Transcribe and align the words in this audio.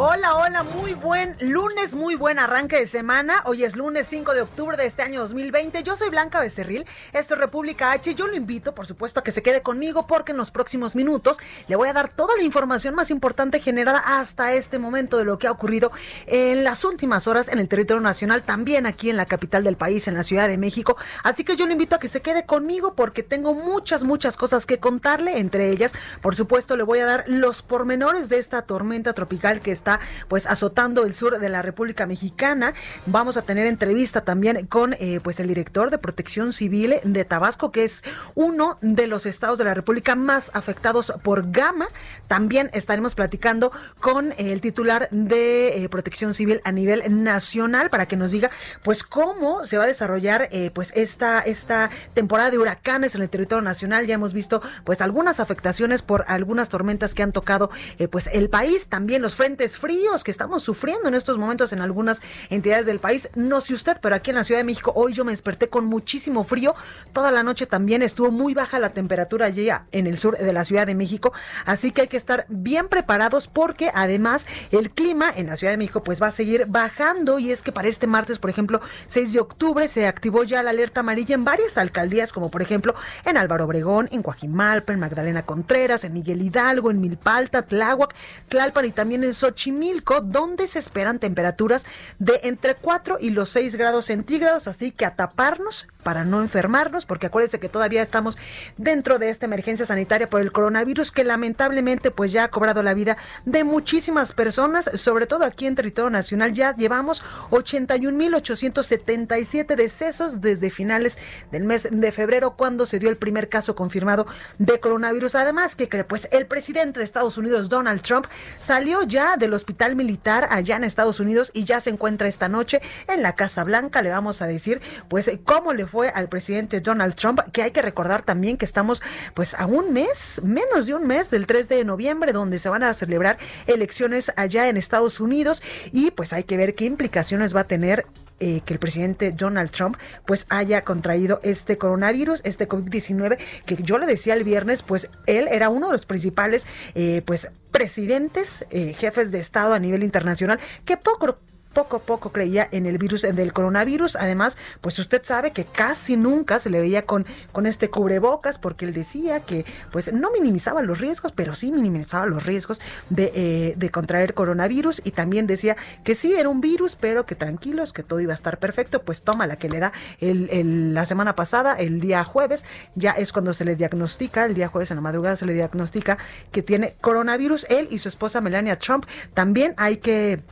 Hola, 0.00 0.36
hola, 0.36 0.62
muy 0.62 0.94
buen 0.94 1.36
lunes, 1.40 1.96
muy 1.96 2.14
buen 2.14 2.38
arranque 2.38 2.76
de 2.76 2.86
semana. 2.86 3.42
Hoy 3.46 3.64
es 3.64 3.74
lunes 3.74 4.06
5 4.06 4.32
de 4.32 4.42
octubre 4.42 4.76
de 4.76 4.86
este 4.86 5.02
año 5.02 5.18
2020. 5.22 5.82
Yo 5.82 5.96
soy 5.96 6.08
Blanca 6.08 6.38
Becerril, 6.38 6.86
esto 7.12 7.34
es 7.34 7.40
República 7.40 7.90
H. 7.90 8.14
Yo 8.14 8.28
lo 8.28 8.36
invito, 8.36 8.76
por 8.76 8.86
supuesto, 8.86 9.18
a 9.18 9.24
que 9.24 9.32
se 9.32 9.42
quede 9.42 9.60
conmigo 9.60 10.06
porque 10.06 10.30
en 10.30 10.38
los 10.38 10.52
próximos 10.52 10.94
minutos 10.94 11.38
le 11.66 11.74
voy 11.74 11.88
a 11.88 11.94
dar 11.94 12.12
toda 12.12 12.36
la 12.36 12.44
información 12.44 12.94
más 12.94 13.10
importante 13.10 13.58
generada 13.58 13.98
hasta 13.98 14.52
este 14.52 14.78
momento 14.78 15.18
de 15.18 15.24
lo 15.24 15.36
que 15.36 15.48
ha 15.48 15.50
ocurrido 15.50 15.90
en 16.26 16.62
las 16.62 16.84
últimas 16.84 17.26
horas 17.26 17.48
en 17.48 17.58
el 17.58 17.68
territorio 17.68 18.00
nacional, 18.00 18.44
también 18.44 18.86
aquí 18.86 19.10
en 19.10 19.16
la 19.16 19.26
capital 19.26 19.64
del 19.64 19.76
país, 19.76 20.06
en 20.06 20.14
la 20.14 20.22
Ciudad 20.22 20.46
de 20.46 20.58
México. 20.58 20.96
Así 21.24 21.42
que 21.42 21.56
yo 21.56 21.66
lo 21.66 21.72
invito 21.72 21.96
a 21.96 21.98
que 21.98 22.06
se 22.06 22.22
quede 22.22 22.46
conmigo 22.46 22.94
porque 22.94 23.24
tengo 23.24 23.52
muchas, 23.52 24.04
muchas 24.04 24.36
cosas 24.36 24.64
que 24.64 24.78
contarle. 24.78 25.40
Entre 25.40 25.72
ellas, 25.72 25.90
por 26.22 26.36
supuesto, 26.36 26.76
le 26.76 26.84
voy 26.84 27.00
a 27.00 27.06
dar 27.06 27.24
los 27.26 27.62
pormenores 27.62 28.28
de 28.28 28.38
esta 28.38 28.62
tormenta 28.62 29.12
tropical 29.12 29.60
que 29.60 29.72
está 29.72 29.87
pues 30.28 30.46
azotando 30.46 31.04
el 31.04 31.14
sur 31.14 31.38
de 31.38 31.48
la 31.48 31.62
República 31.62 32.06
Mexicana. 32.06 32.74
Vamos 33.06 33.36
a 33.36 33.42
tener 33.42 33.66
entrevista 33.66 34.22
también 34.22 34.66
con 34.66 34.94
eh, 34.94 35.20
pues 35.22 35.40
el 35.40 35.48
director 35.48 35.90
de 35.90 35.98
Protección 35.98 36.52
Civil 36.52 36.96
de 37.04 37.24
Tabasco, 37.24 37.70
que 37.70 37.84
es 37.84 38.02
uno 38.34 38.78
de 38.80 39.06
los 39.06 39.26
estados 39.26 39.58
de 39.58 39.64
la 39.64 39.74
República 39.74 40.14
más 40.14 40.50
afectados 40.54 41.12
por 41.22 41.50
Gama. 41.50 41.86
También 42.26 42.70
estaremos 42.72 43.14
platicando 43.14 43.72
con 44.00 44.34
el 44.38 44.60
titular 44.60 45.08
de 45.10 45.84
eh, 45.84 45.88
Protección 45.88 46.34
Civil 46.34 46.60
a 46.64 46.72
nivel 46.72 47.22
nacional 47.22 47.90
para 47.90 48.06
que 48.06 48.16
nos 48.16 48.32
diga 48.32 48.50
pues 48.82 49.04
cómo 49.04 49.64
se 49.64 49.78
va 49.78 49.84
a 49.84 49.86
desarrollar 49.86 50.48
eh, 50.50 50.70
pues 50.74 50.92
esta 50.96 51.40
esta 51.40 51.90
temporada 52.14 52.50
de 52.50 52.58
huracanes 52.58 53.14
en 53.14 53.22
el 53.22 53.30
territorio 53.30 53.62
nacional. 53.62 54.06
Ya 54.06 54.14
hemos 54.14 54.34
visto 54.34 54.62
pues 54.84 55.00
algunas 55.00 55.40
afectaciones 55.40 56.02
por 56.02 56.24
algunas 56.28 56.68
tormentas 56.68 57.14
que 57.14 57.22
han 57.22 57.32
tocado 57.32 57.70
pues 58.10 58.28
el 58.32 58.48
país, 58.50 58.88
también 58.88 59.22
los 59.22 59.36
frentes 59.36 59.77
fríos 59.78 60.24
que 60.24 60.30
estamos 60.30 60.62
sufriendo 60.62 61.08
en 61.08 61.14
estos 61.14 61.38
momentos 61.38 61.72
en 61.72 61.80
algunas 61.80 62.22
entidades 62.50 62.86
del 62.86 63.00
país. 63.00 63.30
No 63.34 63.60
sé 63.60 63.74
usted, 63.74 63.98
pero 64.00 64.14
aquí 64.14 64.30
en 64.30 64.36
la 64.36 64.44
Ciudad 64.44 64.60
de 64.60 64.64
México 64.64 64.92
hoy 64.94 65.12
yo 65.12 65.24
me 65.24 65.32
desperté 65.32 65.68
con 65.68 65.86
muchísimo 65.86 66.44
frío. 66.44 66.74
Toda 67.12 67.32
la 67.32 67.42
noche 67.42 67.66
también 67.66 68.02
estuvo 68.02 68.30
muy 68.30 68.54
baja 68.54 68.78
la 68.78 68.90
temperatura 68.90 69.46
allí 69.46 69.68
en 69.92 70.06
el 70.06 70.18
sur 70.18 70.36
de 70.36 70.52
la 70.52 70.64
Ciudad 70.64 70.86
de 70.86 70.94
México. 70.94 71.32
Así 71.64 71.90
que 71.90 72.02
hay 72.02 72.08
que 72.08 72.16
estar 72.16 72.46
bien 72.48 72.88
preparados 72.88 73.48
porque 73.48 73.90
además 73.94 74.46
el 74.70 74.90
clima 74.90 75.30
en 75.34 75.46
la 75.46 75.56
Ciudad 75.56 75.72
de 75.72 75.78
México 75.78 76.02
pues 76.02 76.22
va 76.22 76.28
a 76.28 76.32
seguir 76.32 76.66
bajando 76.66 77.38
y 77.38 77.52
es 77.52 77.62
que 77.62 77.72
para 77.72 77.88
este 77.88 78.06
martes, 78.06 78.38
por 78.38 78.50
ejemplo, 78.50 78.80
6 79.06 79.32
de 79.32 79.40
octubre 79.40 79.88
se 79.88 80.06
activó 80.06 80.44
ya 80.44 80.62
la 80.62 80.70
alerta 80.70 81.00
amarilla 81.00 81.34
en 81.34 81.44
varias 81.44 81.78
alcaldías 81.78 82.32
como 82.32 82.50
por 82.50 82.62
ejemplo 82.62 82.94
en 83.24 83.36
Álvaro 83.36 83.64
Obregón, 83.64 84.08
en 84.12 84.22
Coajimalpa, 84.22 84.92
en 84.92 85.00
Magdalena 85.00 85.44
Contreras, 85.44 86.04
en 86.04 86.12
Miguel 86.12 86.42
Hidalgo, 86.42 86.90
en 86.90 87.00
Milpalta, 87.00 87.62
Tláhuac, 87.62 88.14
Tlalpan 88.48 88.86
y 88.86 88.92
también 88.92 89.24
en 89.24 89.34
Xochimilco, 89.68 90.20
donde 90.20 90.66
se 90.66 90.78
esperan 90.78 91.18
temperaturas 91.18 91.84
de 92.18 92.40
entre 92.44 92.74
4 92.74 93.18
y 93.20 93.28
los 93.30 93.48
6 93.50 93.76
grados 93.76 94.06
centígrados, 94.06 94.66
así 94.68 94.92
que 94.92 95.04
a 95.04 95.14
taparnos 95.14 95.86
para 96.02 96.24
no 96.24 96.40
enfermarnos, 96.40 97.04
porque 97.04 97.26
acuérdense 97.26 97.60
que 97.60 97.68
todavía 97.68 98.00
estamos 98.00 98.38
dentro 98.78 99.18
de 99.18 99.28
esta 99.28 99.44
emergencia 99.44 99.84
sanitaria 99.84 100.30
por 100.30 100.40
el 100.40 100.52
coronavirus 100.52 101.12
que 101.12 101.22
lamentablemente 101.22 102.10
pues 102.10 102.32
ya 102.32 102.44
ha 102.44 102.50
cobrado 102.50 102.82
la 102.82 102.94
vida 102.94 103.18
de 103.44 103.62
muchísimas 103.64 104.32
personas, 104.32 104.90
sobre 104.94 105.26
todo 105.26 105.44
aquí 105.44 105.66
en 105.66 105.74
territorio 105.74 106.08
nacional 106.08 106.54
ya 106.54 106.74
llevamos 106.74 107.22
81.877 107.50 109.76
decesos 109.76 110.40
desde 110.40 110.70
finales 110.70 111.18
del 111.52 111.64
mes 111.64 111.88
de 111.90 112.12
febrero 112.12 112.56
cuando 112.56 112.86
se 112.86 112.98
dio 112.98 113.10
el 113.10 113.16
primer 113.16 113.50
caso 113.50 113.74
confirmado 113.74 114.26
de 114.58 114.80
coronavirus. 114.80 115.34
Además 115.34 115.76
que 115.76 115.88
pues 116.04 116.28
el 116.32 116.46
presidente 116.46 117.00
de 117.00 117.04
Estados 117.04 117.36
Unidos 117.36 117.68
Donald 117.68 118.00
Trump 118.00 118.24
salió 118.56 119.02
ya 119.02 119.36
del 119.36 119.52
hospital 119.58 119.96
militar 119.96 120.48
allá 120.50 120.76
en 120.76 120.84
Estados 120.84 121.20
Unidos 121.20 121.50
y 121.52 121.64
ya 121.64 121.80
se 121.80 121.90
encuentra 121.90 122.28
esta 122.28 122.48
noche 122.48 122.80
en 123.06 123.22
la 123.22 123.34
Casa 123.34 123.64
Blanca. 123.64 124.00
Le 124.00 124.10
vamos 124.10 124.40
a 124.40 124.46
decir 124.46 124.80
pues 125.08 125.30
cómo 125.44 125.74
le 125.74 125.86
fue 125.86 126.08
al 126.08 126.28
presidente 126.28 126.80
Donald 126.80 127.14
Trump, 127.14 127.40
que 127.52 127.62
hay 127.62 127.70
que 127.70 127.82
recordar 127.82 128.22
también 128.22 128.56
que 128.56 128.64
estamos 128.64 129.02
pues 129.34 129.54
a 129.54 129.66
un 129.66 129.92
mes, 129.92 130.40
menos 130.42 130.86
de 130.86 130.94
un 130.94 131.06
mes 131.06 131.30
del 131.30 131.46
3 131.46 131.68
de 131.68 131.84
noviembre, 131.84 132.32
donde 132.32 132.58
se 132.58 132.68
van 132.68 132.82
a 132.82 132.94
celebrar 132.94 133.36
elecciones 133.66 134.32
allá 134.36 134.68
en 134.68 134.76
Estados 134.76 135.20
Unidos 135.20 135.62
y 135.92 136.10
pues 136.10 136.32
hay 136.32 136.44
que 136.44 136.56
ver 136.56 136.74
qué 136.74 136.84
implicaciones 136.84 137.54
va 137.54 137.60
a 137.60 137.64
tener 137.64 138.06
eh, 138.40 138.60
que 138.64 138.74
el 138.74 138.78
presidente 138.78 139.32
Donald 139.32 139.70
Trump 139.70 139.96
pues 140.26 140.46
haya 140.48 140.82
contraído 140.82 141.40
este 141.42 141.76
coronavirus, 141.76 142.40
este 142.44 142.68
COVID-19, 142.68 143.38
que 143.66 143.76
yo 143.82 143.98
le 143.98 144.06
decía 144.06 144.34
el 144.34 144.44
viernes, 144.44 144.82
pues 144.82 145.10
él 145.26 145.48
era 145.50 145.68
uno 145.70 145.88
de 145.88 145.92
los 145.92 146.06
principales 146.06 146.66
eh, 146.94 147.22
pues 147.24 147.50
presidentes, 147.72 148.64
eh, 148.70 148.94
jefes 148.94 149.30
de 149.30 149.40
Estado 149.40 149.74
a 149.74 149.78
nivel 149.78 150.02
internacional, 150.02 150.58
que 150.84 150.96
poco 150.96 151.38
poco 151.72 151.96
a 151.96 152.00
poco 152.00 152.32
creía 152.32 152.68
en 152.70 152.86
el 152.86 152.98
virus 152.98 153.22
del 153.22 153.52
coronavirus. 153.52 154.16
Además, 154.16 154.58
pues 154.80 154.98
usted 154.98 155.22
sabe 155.24 155.52
que 155.52 155.64
casi 155.64 156.16
nunca 156.16 156.58
se 156.58 156.70
le 156.70 156.80
veía 156.80 157.06
con, 157.06 157.26
con 157.52 157.66
este 157.66 157.90
cubrebocas 157.90 158.58
porque 158.58 158.84
él 158.84 158.92
decía 158.92 159.40
que 159.40 159.64
pues 159.90 160.12
no 160.12 160.30
minimizaba 160.30 160.82
los 160.82 161.00
riesgos, 161.00 161.32
pero 161.32 161.54
sí 161.54 161.72
minimizaba 161.72 162.26
los 162.26 162.44
riesgos 162.44 162.80
de, 163.10 163.32
eh, 163.34 163.74
de 163.76 163.90
contraer 163.90 164.34
coronavirus 164.34 165.02
y 165.04 165.12
también 165.12 165.46
decía 165.46 165.76
que 166.04 166.14
sí 166.14 166.34
era 166.34 166.48
un 166.48 166.60
virus, 166.60 166.96
pero 166.96 167.26
que 167.26 167.34
tranquilos, 167.34 167.92
que 167.92 168.02
todo 168.02 168.20
iba 168.20 168.32
a 168.32 168.34
estar 168.34 168.58
perfecto. 168.58 169.02
Pues 169.02 169.22
toma 169.22 169.46
la 169.46 169.56
que 169.56 169.68
le 169.68 169.80
da 169.80 169.92
el, 170.20 170.94
la 170.94 171.06
semana 171.06 171.34
pasada, 171.34 171.74
el 171.74 172.00
día 172.00 172.24
jueves, 172.24 172.64
ya 172.94 173.12
es 173.12 173.32
cuando 173.32 173.52
se 173.52 173.64
le 173.64 173.76
diagnostica, 173.76 174.44
el 174.44 174.54
día 174.54 174.68
jueves 174.68 174.90
en 174.90 174.96
la 174.96 175.02
madrugada 175.02 175.36
se 175.36 175.46
le 175.46 175.54
diagnostica 175.54 176.18
que 176.52 176.62
tiene 176.62 176.94
coronavirus. 177.00 177.66
Él 177.68 177.88
y 177.90 177.98
su 177.98 178.08
esposa 178.08 178.40
Melania 178.40 178.78
Trump 178.78 179.06
también 179.34 179.74
hay 179.76 179.98
que 179.98 180.42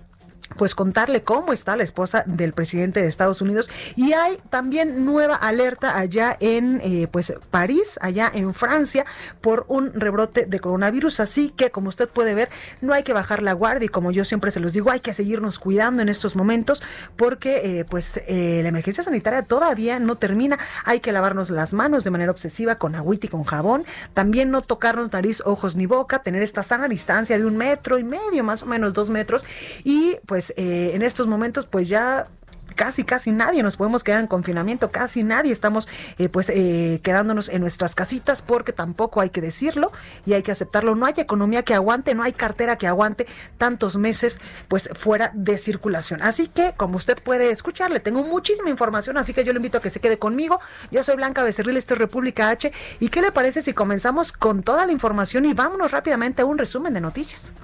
pues 0.57 0.75
contarle 0.75 1.23
cómo 1.23 1.53
está 1.53 1.77
la 1.77 1.83
esposa 1.83 2.23
del 2.27 2.53
presidente 2.53 3.03
de 3.03 3.09
Estados 3.09 3.43
Unidos. 3.43 3.69
Y 3.97 4.13
hay 4.13 4.39
también 4.51 5.05
nueva 5.05 5.35
alerta 5.35 5.99
allá 5.99 6.37
en 6.41 6.81
eh, 6.83 7.09
pues 7.11 7.35
París 7.51 7.99
allá 8.01 8.31
en 8.33 8.55
Francia 8.55 9.05
por 9.41 9.65
un 9.69 9.93
rebrote 9.93 10.47
de 10.47 10.61
coronavirus. 10.61 11.21
Así 11.21 11.51
que 11.51 11.71
como 11.71 11.89
usted 11.89 12.09
puede 12.09 12.35
ver 12.35 12.49
no 12.81 12.93
hay 12.93 13.03
que 13.03 13.13
bajar 13.13 13.43
la 13.43 13.53
guardia. 13.53 13.87
Y 13.87 13.89
como 13.89 14.13
yo 14.13 14.25
siempre 14.25 14.51
se 14.51 14.61
los 14.61 14.73
digo 14.73 14.91
hay 14.91 15.01
que 15.01 15.13
seguirnos 15.13 15.59
cuidando 15.59 16.03
en 16.03 16.09
estos 16.09 16.37
momentos 16.37 16.83
porque 17.17 17.81
eh, 17.81 17.85
pues 17.85 18.21
eh, 18.27 18.61
la 18.63 18.69
emergencia 18.69 19.03
sanitaria 19.03 19.43
todavía 19.43 19.99
no 19.99 20.17
termina. 20.17 20.59
Hay 20.85 21.01
que 21.01 21.13
lavarnos 21.13 21.51
las 21.51 21.73
manos 21.73 22.05
de 22.05 22.11
manera 22.11 22.31
obsesiva 22.31 22.77
con 22.77 22.95
agüita 22.95 23.27
y 23.27 23.29
con 23.29 23.45
jabón. 23.45 23.85
También 24.15 24.51
no 24.51 24.63
tocarnos 24.63 25.13
nariz 25.13 25.43
ojos 25.45 25.77
ni 25.77 25.87
boca. 25.87 26.21
Tener 26.21 26.43
esta 26.43 26.63
sana 26.63 26.89
distancia 26.89 27.39
de 27.39 27.45
un 27.45 27.57
metro 27.57 27.99
y 27.99 28.05
medio 28.05 28.45
más 28.45 28.63
o 28.63 28.67
menos 28.67 28.95
dos 28.95 29.11
metros. 29.11 29.45
Y 29.85 30.17
pues 30.27 30.36
pues 30.37 30.53
eh, 30.59 30.91
en 30.93 31.01
estos 31.01 31.27
momentos 31.27 31.65
pues 31.65 31.89
ya 31.89 32.29
casi, 32.75 33.05
casi 33.05 33.31
nadie 33.31 33.63
nos 33.63 33.79
podemos 33.79 34.05
quedar 34.05 34.21
en 34.21 34.27
confinamiento, 34.27 34.93
casi 34.93 35.23
nadie 35.23 35.51
estamos 35.51 35.89
eh, 36.19 36.29
pues 36.29 36.51
eh, 36.51 37.01
quedándonos 37.03 37.49
en 37.49 37.63
nuestras 37.63 37.95
casitas 37.95 38.43
porque 38.43 38.75
tampoco 38.75 39.23
hay 39.23 39.31
que 39.31 39.41
decirlo 39.41 39.93
y 40.27 40.35
hay 40.35 40.43
que 40.43 40.53
aceptarlo. 40.53 40.95
No 40.95 41.07
hay 41.07 41.15
economía 41.17 41.63
que 41.63 41.73
aguante, 41.73 42.15
no 42.15 42.23
hay 42.23 42.35
cartera 42.35 42.77
que 42.77 42.87
aguante 42.87 43.27
tantos 43.57 43.97
meses 43.97 44.39
pues 44.69 44.91
fuera 44.93 45.33
de 45.33 45.57
circulación. 45.57 46.21
Así 46.21 46.49
que 46.49 46.75
como 46.77 46.99
usted 46.99 47.17
puede 47.23 47.51
escuchar, 47.51 47.91
le 47.91 48.01
tengo 48.01 48.23
muchísima 48.23 48.69
información, 48.69 49.17
así 49.17 49.33
que 49.33 49.43
yo 49.43 49.55
le 49.55 49.57
invito 49.57 49.79
a 49.79 49.81
que 49.81 49.89
se 49.89 50.01
quede 50.01 50.19
conmigo. 50.19 50.61
Yo 50.91 51.03
soy 51.03 51.17
Blanca 51.17 51.45
Becerril, 51.45 51.79
esto 51.79 51.95
es 51.95 51.99
República 51.99 52.51
H. 52.51 52.71
¿Y 53.01 53.09
qué 53.09 53.23
le 53.23 53.33
parece 53.33 53.63
si 53.63 53.73
comenzamos 53.73 54.33
con 54.33 54.63
toda 54.63 54.85
la 54.85 54.93
información 54.93 55.47
y 55.47 55.55
vámonos 55.55 55.93
rápidamente 55.93 56.43
a 56.43 56.45
un 56.45 56.59
resumen 56.59 56.93
de 56.93 57.01
noticias? 57.01 57.55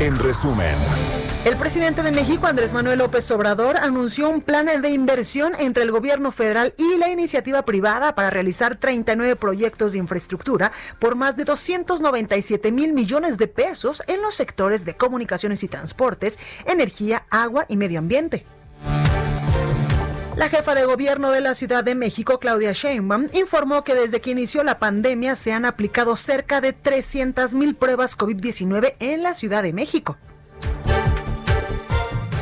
En 0.00 0.18
resumen. 0.18 0.76
El 1.44 1.56
presidente 1.56 2.02
de 2.02 2.10
México, 2.10 2.46
Andrés 2.46 2.72
Manuel 2.72 2.98
López 2.98 3.30
Obrador, 3.30 3.76
anunció 3.76 4.28
un 4.28 4.42
plan 4.42 4.66
de 4.66 4.90
inversión 4.90 5.52
entre 5.58 5.84
el 5.84 5.92
gobierno 5.92 6.32
federal 6.32 6.74
y 6.76 6.98
la 6.98 7.08
iniciativa 7.08 7.62
privada 7.64 8.14
para 8.14 8.30
realizar 8.30 8.76
39 8.76 9.36
proyectos 9.36 9.92
de 9.92 9.98
infraestructura 9.98 10.72
por 10.98 11.14
más 11.14 11.36
de 11.36 11.44
297 11.44 12.72
mil 12.72 12.92
millones 12.92 13.38
de 13.38 13.46
pesos 13.46 14.02
en 14.08 14.22
los 14.22 14.34
sectores 14.34 14.84
de 14.84 14.96
comunicaciones 14.96 15.62
y 15.62 15.68
transportes, 15.68 16.38
energía, 16.66 17.26
agua 17.30 17.64
y 17.68 17.76
medio 17.76 18.00
ambiente. 18.00 18.44
La 20.36 20.50
jefa 20.50 20.74
de 20.74 20.84
gobierno 20.84 21.30
de 21.30 21.40
la 21.40 21.54
Ciudad 21.54 21.82
de 21.82 21.94
México, 21.94 22.38
Claudia 22.38 22.72
Sheinbaum, 22.72 23.30
informó 23.32 23.84
que 23.84 23.94
desde 23.94 24.20
que 24.20 24.32
inició 24.32 24.62
la 24.64 24.78
pandemia 24.78 25.34
se 25.34 25.54
han 25.54 25.64
aplicado 25.64 26.14
cerca 26.14 26.60
de 26.60 26.74
300 26.74 27.54
mil 27.54 27.74
pruebas 27.74 28.18
COVID-19 28.18 28.96
en 29.00 29.22
la 29.22 29.34
Ciudad 29.34 29.62
de 29.62 29.72
México. 29.72 30.18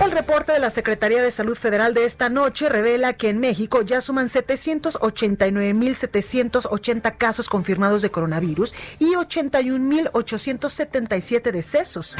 El 0.05 0.11
reporte 0.11 0.52
de 0.52 0.58
la 0.58 0.70
Secretaría 0.70 1.23
de 1.23 1.31
Salud 1.31 1.56
Federal 1.56 1.94
de 1.94 2.05
esta 2.05 2.29
noche 2.29 2.69
revela 2.69 3.12
que 3.12 3.29
en 3.29 3.38
México 3.38 3.82
ya 3.82 4.00
suman 4.00 4.26
789.780 4.26 7.17
casos 7.17 7.49
confirmados 7.49 8.02
de 8.02 8.11
coronavirus 8.11 8.75
y 8.99 9.14
81.877 9.14 11.52
decesos. 11.52 12.17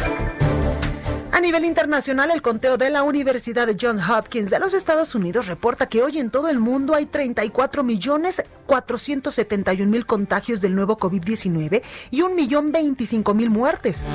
A 1.35 1.41
nivel 1.41 1.65
internacional, 1.65 2.31
el 2.31 2.43
conteo 2.43 2.79
de 2.79 2.91
la 2.91 3.03
Universidad 3.03 3.67
de 3.67 3.77
Johns 3.79 4.09
Hopkins 4.09 4.51
de 4.51 4.61
los 4.61 4.73
Estados 4.73 5.17
Unidos 5.17 5.49
reporta 5.49 5.89
que 5.89 6.01
hoy 6.01 6.21
en 6.21 6.31
todo 6.31 6.49
el 6.49 6.61
mundo 6.61 6.95
hay 6.95 7.07
34 7.07 7.83
millones 7.83 8.45
471 8.67 9.91
mil 9.91 10.07
contagios 10.07 10.61
del 10.61 10.77
nuevo 10.77 10.97
COVID-19 10.97 11.83
y 12.13 12.21
1.025.000 12.21 13.49
muertes. 13.49 14.07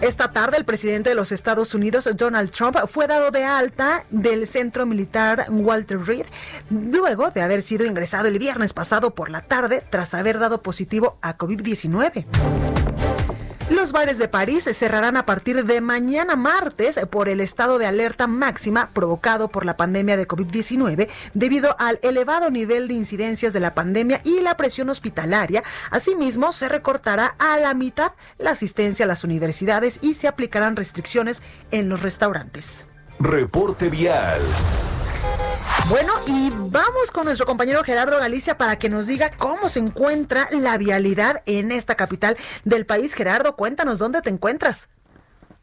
Esta 0.00 0.32
tarde 0.32 0.56
el 0.56 0.64
presidente 0.64 1.10
de 1.10 1.14
los 1.14 1.30
Estados 1.30 1.72
Unidos, 1.74 2.08
Donald 2.16 2.50
Trump, 2.50 2.76
fue 2.88 3.06
dado 3.06 3.30
de 3.30 3.44
alta 3.44 4.04
del 4.10 4.48
centro 4.48 4.84
militar 4.84 5.46
Walter 5.48 6.00
Reed 6.00 6.26
luego 6.70 7.30
de 7.30 7.42
haber 7.42 7.62
sido 7.62 7.86
ingresado 7.86 8.26
el 8.26 8.40
viernes 8.40 8.72
pasado 8.72 9.14
por 9.14 9.30
la 9.30 9.42
tarde 9.42 9.84
tras 9.88 10.12
haber 10.14 10.40
dado 10.40 10.60
positivo 10.60 11.18
a 11.22 11.38
COVID-19. 11.38 12.87
Los 13.70 13.92
bares 13.92 14.16
de 14.16 14.28
París 14.28 14.64
cerrarán 14.72 15.18
a 15.18 15.26
partir 15.26 15.66
de 15.66 15.82
mañana 15.82 16.36
martes 16.36 16.98
por 17.10 17.28
el 17.28 17.40
estado 17.42 17.78
de 17.78 17.84
alerta 17.84 18.26
máxima 18.26 18.90
provocado 18.94 19.48
por 19.48 19.66
la 19.66 19.76
pandemia 19.76 20.16
de 20.16 20.26
COVID-19 20.26 21.08
debido 21.34 21.76
al 21.78 21.98
elevado 22.02 22.50
nivel 22.50 22.88
de 22.88 22.94
incidencias 22.94 23.52
de 23.52 23.60
la 23.60 23.74
pandemia 23.74 24.22
y 24.24 24.40
la 24.40 24.56
presión 24.56 24.88
hospitalaria. 24.88 25.62
Asimismo, 25.90 26.52
se 26.52 26.70
recortará 26.70 27.34
a 27.38 27.58
la 27.58 27.74
mitad 27.74 28.12
la 28.38 28.52
asistencia 28.52 29.04
a 29.04 29.08
las 29.08 29.22
universidades 29.22 29.98
y 30.00 30.14
se 30.14 30.28
aplicarán 30.28 30.74
restricciones 30.74 31.42
en 31.70 31.90
los 31.90 32.00
restaurantes. 32.00 32.86
Reporte 33.20 33.90
vial. 33.90 34.40
Bueno, 35.90 36.12
y 36.26 36.50
vamos 36.50 37.10
con 37.10 37.24
nuestro 37.24 37.46
compañero 37.46 37.82
Gerardo 37.82 38.18
Galicia 38.18 38.58
para 38.58 38.78
que 38.78 38.90
nos 38.90 39.06
diga 39.06 39.30
cómo 39.34 39.70
se 39.70 39.78
encuentra 39.78 40.46
la 40.50 40.76
vialidad 40.76 41.42
en 41.46 41.72
esta 41.72 41.94
capital 41.94 42.36
del 42.64 42.84
país. 42.84 43.14
Gerardo, 43.14 43.56
cuéntanos 43.56 43.98
dónde 43.98 44.20
te 44.20 44.28
encuentras. 44.28 44.90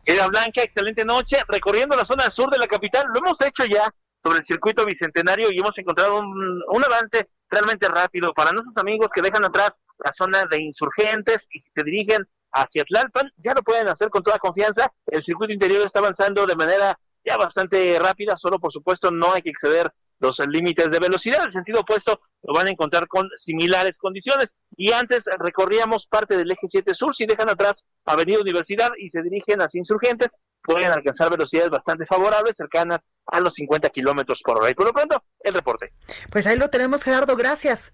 Queda 0.03 0.27
Blanca, 0.27 0.63
excelente 0.63 1.05
noche. 1.05 1.37
Recorriendo 1.47 1.95
la 1.95 2.05
zona 2.05 2.31
sur 2.31 2.49
de 2.49 2.57
la 2.57 2.65
capital, 2.65 3.05
lo 3.13 3.19
hemos 3.19 3.39
hecho 3.41 3.65
ya 3.65 3.93
sobre 4.17 4.39
el 4.39 4.45
circuito 4.45 4.83
bicentenario 4.83 5.49
y 5.51 5.59
hemos 5.59 5.77
encontrado 5.77 6.17
un, 6.19 6.63
un 6.69 6.83
avance 6.83 7.29
realmente 7.47 7.87
rápido 7.87 8.33
para 8.33 8.51
nuestros 8.51 8.77
amigos 8.77 9.11
que 9.13 9.21
dejan 9.21 9.45
atrás 9.45 9.79
la 10.03 10.11
zona 10.11 10.45
de 10.49 10.59
insurgentes 10.59 11.47
y 11.51 11.59
si 11.59 11.69
se 11.69 11.83
dirigen 11.83 12.27
hacia 12.51 12.83
Tlalpan, 12.83 13.31
ya 13.37 13.53
lo 13.53 13.61
pueden 13.61 13.89
hacer 13.89 14.09
con 14.09 14.23
toda 14.23 14.39
confianza. 14.39 14.91
El 15.05 15.21
circuito 15.21 15.53
interior 15.53 15.85
está 15.85 15.99
avanzando 15.99 16.47
de 16.47 16.55
manera 16.55 16.97
ya 17.23 17.37
bastante 17.37 17.99
rápida, 17.99 18.35
solo 18.35 18.59
por 18.59 18.71
supuesto 18.71 19.11
no 19.11 19.33
hay 19.33 19.43
que 19.43 19.49
exceder 19.51 19.91
los 20.19 20.39
límites 20.47 20.89
de 20.89 20.99
velocidad. 20.99 21.45
El 21.45 21.53
sentido 21.53 21.81
opuesto 21.81 22.19
lo 22.43 22.53
van 22.53 22.67
a 22.67 22.71
encontrar 22.71 23.07
con 23.07 23.29
similares 23.35 23.97
condiciones. 23.97 24.57
Y 24.75 24.91
antes 24.91 25.25
recorríamos 25.39 26.07
parte 26.07 26.37
del 26.37 26.51
eje 26.51 26.67
7 26.67 26.93
sur, 26.93 27.15
si 27.15 27.25
dejan 27.25 27.49
atrás 27.49 27.85
Avenida 28.05 28.39
Universidad 28.39 28.91
y 28.97 29.09
se 29.09 29.21
dirigen 29.21 29.61
hacia 29.61 29.79
Insurgentes, 29.79 30.37
pueden 30.61 30.91
alcanzar 30.91 31.29
velocidades 31.29 31.69
bastante 31.69 32.05
favorables, 32.05 32.57
cercanas 32.57 33.07
a 33.27 33.39
los 33.39 33.53
50 33.53 33.89
kilómetros 33.89 34.41
por 34.43 34.57
hora. 34.57 34.69
Y 34.69 34.73
por 34.73 34.85
lo 34.85 34.93
pronto, 34.93 35.23
el 35.39 35.53
reporte. 35.53 35.93
Pues 36.31 36.47
ahí 36.47 36.57
lo 36.57 36.69
tenemos, 36.69 37.03
Gerardo, 37.03 37.35
gracias. 37.35 37.93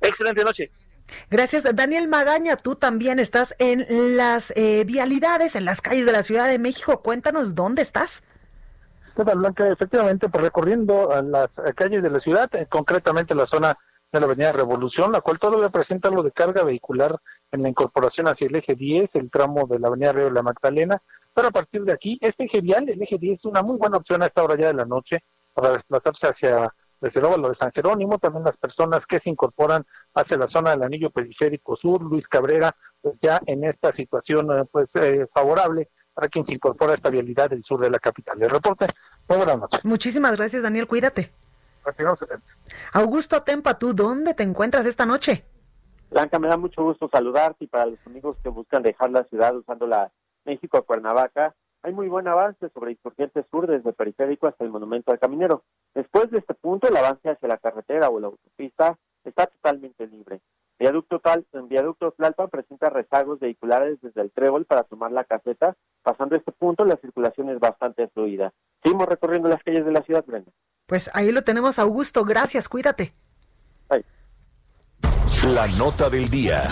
Excelente 0.00 0.44
noche. 0.44 0.70
Gracias, 1.30 1.64
Daniel 1.74 2.08
Magaña. 2.08 2.56
Tú 2.56 2.76
también 2.76 3.18
estás 3.18 3.54
en 3.58 4.16
las 4.16 4.52
eh, 4.56 4.84
vialidades, 4.84 5.54
en 5.56 5.64
las 5.64 5.80
calles 5.80 6.06
de 6.06 6.12
la 6.12 6.22
Ciudad 6.22 6.48
de 6.48 6.58
México. 6.58 7.02
Cuéntanos 7.02 7.54
dónde 7.54 7.82
estás. 7.82 8.24
Blanca? 9.24 9.68
Efectivamente, 9.70 10.28
pues 10.28 10.44
recorriendo 10.44 11.08
las 11.22 11.60
calles 11.74 12.02
de 12.02 12.10
la 12.10 12.20
ciudad, 12.20 12.54
eh, 12.54 12.66
concretamente 12.68 13.34
la 13.34 13.46
zona 13.46 13.78
de 14.12 14.20
la 14.20 14.26
Avenida 14.26 14.52
Revolución, 14.52 15.12
la 15.12 15.20
cual 15.20 15.38
todo 15.38 15.60
representa 15.60 16.10
lo 16.10 16.22
de 16.22 16.32
carga 16.32 16.64
vehicular 16.64 17.16
en 17.52 17.62
la 17.62 17.68
incorporación 17.68 18.28
hacia 18.28 18.46
el 18.46 18.54
eje 18.54 18.74
10, 18.74 19.16
el 19.16 19.30
tramo 19.30 19.66
de 19.66 19.78
la 19.78 19.88
Avenida 19.88 20.12
Río 20.12 20.24
de 20.26 20.30
la 20.32 20.42
Magdalena. 20.42 21.02
Pero 21.34 21.48
a 21.48 21.50
partir 21.50 21.82
de 21.82 21.92
aquí, 21.92 22.18
este 22.22 22.44
eje 22.44 22.60
vial, 22.60 22.88
el 22.88 23.02
eje 23.02 23.18
10, 23.18 23.34
es 23.34 23.44
una 23.44 23.62
muy 23.62 23.78
buena 23.78 23.98
opción 23.98 24.22
a 24.22 24.26
esta 24.26 24.42
hora 24.42 24.56
ya 24.56 24.68
de 24.68 24.74
la 24.74 24.84
noche 24.84 25.24
para 25.54 25.72
desplazarse 25.72 26.28
hacia 26.28 26.72
luego 27.00 27.36
lo 27.36 27.48
de 27.48 27.54
San 27.54 27.72
Jerónimo, 27.72 28.18
también 28.18 28.44
las 28.44 28.58
personas 28.58 29.06
que 29.06 29.20
se 29.20 29.30
incorporan 29.30 29.84
hacia 30.14 30.36
la 30.36 30.48
zona 30.48 30.70
del 30.70 30.82
anillo 30.82 31.10
periférico 31.10 31.76
sur, 31.76 32.02
Luis 32.02 32.26
Cabrera, 32.28 32.74
pues 33.00 33.18
ya 33.18 33.40
en 33.46 33.64
esta 33.64 33.92
situación 33.92 34.50
eh, 34.50 34.64
pues 34.70 34.96
eh, 34.96 35.26
favorable 35.32 35.90
para 36.16 36.28
quien 36.28 36.46
se 36.46 36.54
incorpora 36.54 36.92
a 36.92 36.94
esta 36.94 37.10
vialidad 37.10 37.50
del 37.50 37.62
sur 37.62 37.78
de 37.78 37.90
la 37.90 37.98
capital. 37.98 38.42
El 38.42 38.48
reporte, 38.48 38.86
muy 39.28 39.36
buenas 39.36 39.58
noches. 39.58 39.84
Muchísimas 39.84 40.34
gracias, 40.34 40.62
Daniel, 40.62 40.86
cuídate. 40.86 41.30
Augusto 42.94 43.42
Tempa, 43.42 43.78
¿tú 43.78 43.92
dónde 43.92 44.32
te 44.32 44.42
encuentras 44.42 44.86
esta 44.86 45.04
noche? 45.04 45.44
Blanca, 46.10 46.38
me 46.38 46.48
da 46.48 46.56
mucho 46.56 46.82
gusto 46.82 47.10
saludarte 47.12 47.64
y 47.64 47.66
para 47.66 47.84
los 47.84 48.04
amigos 48.06 48.36
que 48.42 48.48
buscan 48.48 48.82
dejar 48.82 49.10
la 49.10 49.24
ciudad 49.24 49.54
usando 49.54 49.86
la 49.86 50.10
México 50.46 50.78
a 50.78 50.82
Cuernavaca, 50.82 51.54
hay 51.82 51.92
muy 51.92 52.08
buen 52.08 52.26
avance 52.26 52.70
sobre 52.70 52.92
Insurgente 52.92 53.44
Sur 53.50 53.66
desde 53.66 53.90
el 53.90 53.94
periférico 53.94 54.46
hasta 54.46 54.64
el 54.64 54.70
Monumento 54.70 55.12
al 55.12 55.18
Caminero. 55.18 55.64
Después 55.94 56.30
de 56.30 56.38
este 56.38 56.54
punto, 56.54 56.88
el 56.88 56.96
avance 56.96 57.28
hacia 57.28 57.46
la 57.46 57.58
carretera 57.58 58.08
o 58.08 58.18
la 58.18 58.28
autopista 58.28 58.98
está 59.22 59.46
totalmente 59.46 60.06
libre. 60.06 60.40
Viaducto, 60.78 61.20
Tal, 61.20 61.46
en 61.52 61.68
Viaducto 61.68 62.12
Tlalpan 62.12 62.50
presenta 62.50 62.90
rezagos 62.90 63.40
vehiculares 63.40 63.98
desde 64.02 64.20
el 64.20 64.30
Trébol 64.30 64.66
para 64.66 64.84
tomar 64.84 65.10
la 65.10 65.24
caseta. 65.24 65.74
Pasando 66.06 66.36
este 66.36 66.52
punto, 66.52 66.84
la 66.84 66.96
circulación 66.98 67.48
es 67.50 67.58
bastante 67.58 68.06
fluida. 68.14 68.52
Seguimos 68.80 69.08
recorriendo 69.08 69.48
las 69.48 69.60
calles 69.64 69.84
de 69.84 69.90
la 69.90 70.02
ciudad, 70.02 70.24
Brenda. 70.24 70.52
Pues 70.86 71.10
ahí 71.14 71.32
lo 71.32 71.42
tenemos, 71.42 71.80
Augusto. 71.80 72.24
Gracias, 72.24 72.68
cuídate. 72.68 73.10
La 75.52 75.66
nota 75.78 76.08
del 76.08 76.28
día. 76.28 76.62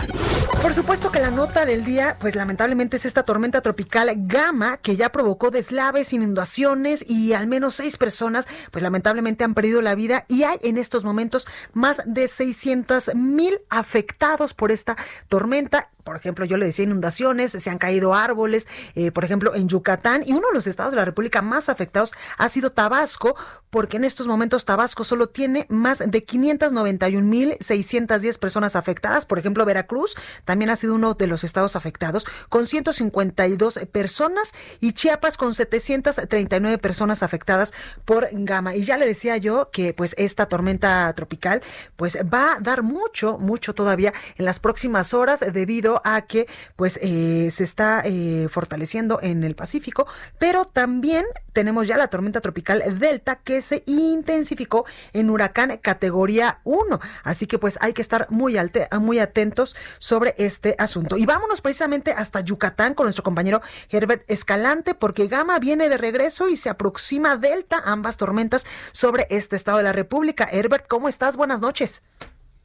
Por 0.62 0.72
supuesto 0.72 1.10
que 1.10 1.18
la 1.18 1.32
nota 1.32 1.64
del 1.64 1.84
día, 1.84 2.16
pues 2.20 2.36
lamentablemente 2.36 2.96
es 2.96 3.06
esta 3.06 3.24
tormenta 3.24 3.60
tropical 3.60 4.08
Gama 4.16 4.76
que 4.76 4.94
ya 4.94 5.10
provocó 5.10 5.50
deslaves, 5.50 6.12
inundaciones 6.12 7.04
y 7.08 7.32
al 7.32 7.48
menos 7.48 7.74
seis 7.74 7.96
personas, 7.96 8.46
pues 8.70 8.82
lamentablemente 8.82 9.42
han 9.42 9.54
perdido 9.54 9.82
la 9.82 9.96
vida 9.96 10.26
y 10.28 10.44
hay 10.44 10.58
en 10.62 10.78
estos 10.78 11.02
momentos 11.02 11.48
más 11.72 12.02
de 12.06 12.28
600 12.28 13.16
mil 13.16 13.58
afectados 13.68 14.54
por 14.54 14.70
esta 14.70 14.96
tormenta 15.28 15.90
por 16.04 16.16
ejemplo, 16.16 16.44
yo 16.44 16.58
le 16.58 16.66
decía 16.66 16.84
inundaciones, 16.84 17.52
se 17.52 17.70
han 17.70 17.78
caído 17.78 18.14
árboles, 18.14 18.68
eh, 18.94 19.10
por 19.10 19.24
ejemplo, 19.24 19.54
en 19.54 19.68
Yucatán, 19.68 20.22
y 20.26 20.32
uno 20.32 20.48
de 20.48 20.54
los 20.54 20.66
estados 20.66 20.90
de 20.92 20.96
la 20.96 21.04
República 21.04 21.42
más 21.42 21.68
afectados 21.68 22.12
ha 22.38 22.48
sido 22.48 22.70
Tabasco, 22.70 23.36
porque 23.70 23.96
en 23.96 24.04
estos 24.04 24.26
momentos 24.26 24.66
Tabasco 24.66 25.02
solo 25.02 25.28
tiene 25.28 25.66
más 25.68 25.98
de 25.98 26.26
591.610 26.26 28.38
personas 28.38 28.76
afectadas. 28.76 29.24
Por 29.24 29.38
ejemplo, 29.38 29.64
Veracruz 29.64 30.14
también 30.44 30.70
ha 30.70 30.76
sido 30.76 30.94
uno 30.94 31.14
de 31.14 31.26
los 31.26 31.42
estados 31.42 31.74
afectados, 31.74 32.26
con 32.48 32.66
152 32.66 33.80
personas, 33.90 34.52
y 34.80 34.92
Chiapas 34.92 35.36
con 35.36 35.54
739 35.54 36.78
personas 36.78 37.22
afectadas 37.22 37.72
por 38.04 38.28
Gama. 38.30 38.76
Y 38.76 38.84
ya 38.84 38.96
le 38.96 39.06
decía 39.06 39.36
yo 39.38 39.70
que 39.72 39.94
pues 39.94 40.14
esta 40.18 40.46
tormenta 40.46 41.12
tropical 41.14 41.62
pues 41.96 42.18
va 42.32 42.54
a 42.54 42.60
dar 42.60 42.82
mucho, 42.82 43.38
mucho 43.38 43.74
todavía 43.74 44.12
en 44.36 44.44
las 44.44 44.60
próximas 44.60 45.14
horas 45.14 45.44
debido 45.52 45.93
a 46.04 46.22
que 46.22 46.46
pues 46.76 46.98
eh, 47.02 47.48
se 47.50 47.64
está 47.64 48.02
eh, 48.04 48.48
fortaleciendo 48.50 49.18
en 49.22 49.44
el 49.44 49.54
Pacífico, 49.54 50.06
pero 50.38 50.64
también 50.64 51.24
tenemos 51.52 51.86
ya 51.86 51.96
la 51.96 52.08
tormenta 52.08 52.40
tropical 52.40 52.82
Delta 52.98 53.36
que 53.36 53.62
se 53.62 53.82
intensificó 53.86 54.86
en 55.12 55.30
huracán 55.30 55.78
categoría 55.78 56.60
1. 56.64 57.00
Así 57.22 57.46
que 57.46 57.58
pues 57.58 57.78
hay 57.80 57.92
que 57.92 58.02
estar 58.02 58.26
muy, 58.30 58.56
muy 59.00 59.18
atentos 59.18 59.76
sobre 59.98 60.34
este 60.38 60.74
asunto. 60.78 61.16
Y 61.16 61.26
vámonos 61.26 61.60
precisamente 61.60 62.12
hasta 62.12 62.40
Yucatán 62.40 62.94
con 62.94 63.04
nuestro 63.04 63.24
compañero 63.24 63.62
Herbert 63.90 64.28
Escalante 64.28 64.94
porque 64.94 65.28
Gama 65.28 65.58
viene 65.58 65.88
de 65.88 65.98
regreso 65.98 66.48
y 66.48 66.56
se 66.56 66.70
aproxima 66.70 67.36
Delta, 67.36 67.82
ambas 67.84 68.16
tormentas 68.16 68.66
sobre 68.92 69.26
este 69.30 69.56
estado 69.56 69.78
de 69.78 69.84
la 69.84 69.92
República. 69.92 70.48
Herbert, 70.50 70.86
¿cómo 70.88 71.08
estás? 71.08 71.36
Buenas 71.36 71.60
noches. 71.60 72.02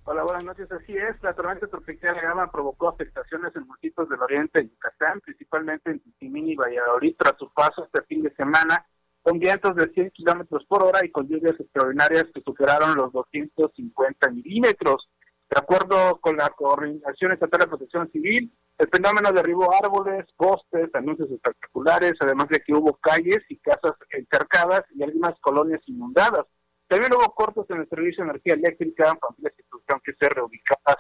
Hola, 0.06 0.24
buenas 0.24 0.44
noches. 0.44 0.72
Así 0.72 0.96
es, 0.96 1.22
la 1.22 1.34
tormenta 1.34 1.68
tropical 1.68 2.20
Gama 2.20 2.52
provocó 2.52 2.90
afectaciones 2.90 3.56
en 3.56 3.68
municipios 3.68 4.10
del 4.10 4.22
oriente 4.22 4.62
de 4.62 4.70
Yucatán, 4.70 5.22
principalmente 5.22 5.92
en 5.92 6.00
Tizimín 6.00 6.50
y 6.50 6.56
Valladolid, 6.56 7.16
tras 7.18 7.38
su 7.38 7.52
paso 7.52 7.84
este 7.84 8.02
fin 8.04 8.24
de 8.24 8.34
semana, 8.34 8.86
con 9.22 9.38
vientos 9.38 9.76
de 9.76 9.90
100 9.90 10.12
kilómetros 10.12 10.66
por 10.66 10.84
hora 10.84 11.06
y 11.06 11.12
con 11.12 11.28
lluvias 11.28 11.60
extraordinarias 11.60 12.26
que 12.34 12.42
superaron 12.42 12.96
los 12.96 13.12
250 13.12 14.32
milímetros. 14.32 15.10
De 15.50 15.60
acuerdo 15.60 16.20
con 16.22 16.38
la 16.38 16.50
Coordinación 16.50 17.32
Estatal 17.32 17.62
de 17.62 17.68
Protección 17.68 18.12
Civil, 18.12 18.52
el 18.78 18.90
fenómeno 18.90 19.32
derribó 19.32 19.70
árboles, 19.74 20.26
postes, 20.38 20.90
anuncios 20.96 21.30
espectaculares, 21.32 22.14
además 22.20 22.48
de 22.50 22.62
que 22.62 22.74
hubo 22.74 22.96
calles 23.02 23.40
y 23.50 23.58
casas 23.58 23.94
encarcadas 24.12 24.84
y 24.96 25.04
algunas 25.04 25.38
colonias 25.42 25.82
inundadas. 25.86 26.46
También 26.90 27.14
hubo 27.14 27.34
cortes 27.36 27.66
en 27.70 27.82
el 27.82 27.88
servicio 27.88 28.24
de 28.24 28.32
energía 28.32 28.56
eléctrica, 28.56 29.16
familias 29.16 29.54
que 29.56 29.64
tuvieron 29.70 30.02
que 30.04 30.14
ser 30.14 30.34
reubicadas 30.34 30.98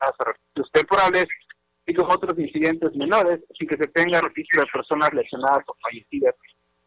a 0.00 0.24
refugios 0.24 0.72
temporales 0.72 1.26
y 1.86 1.94
con 1.94 2.10
otros 2.10 2.38
incidentes 2.38 2.96
menores, 2.96 3.40
sin 3.56 3.68
que 3.68 3.76
se 3.76 3.86
tenga 3.88 4.22
registro 4.22 4.62
de 4.62 4.72
personas 4.72 5.12
lesionadas 5.12 5.62
o 5.66 5.76
fallecidas. 5.82 6.34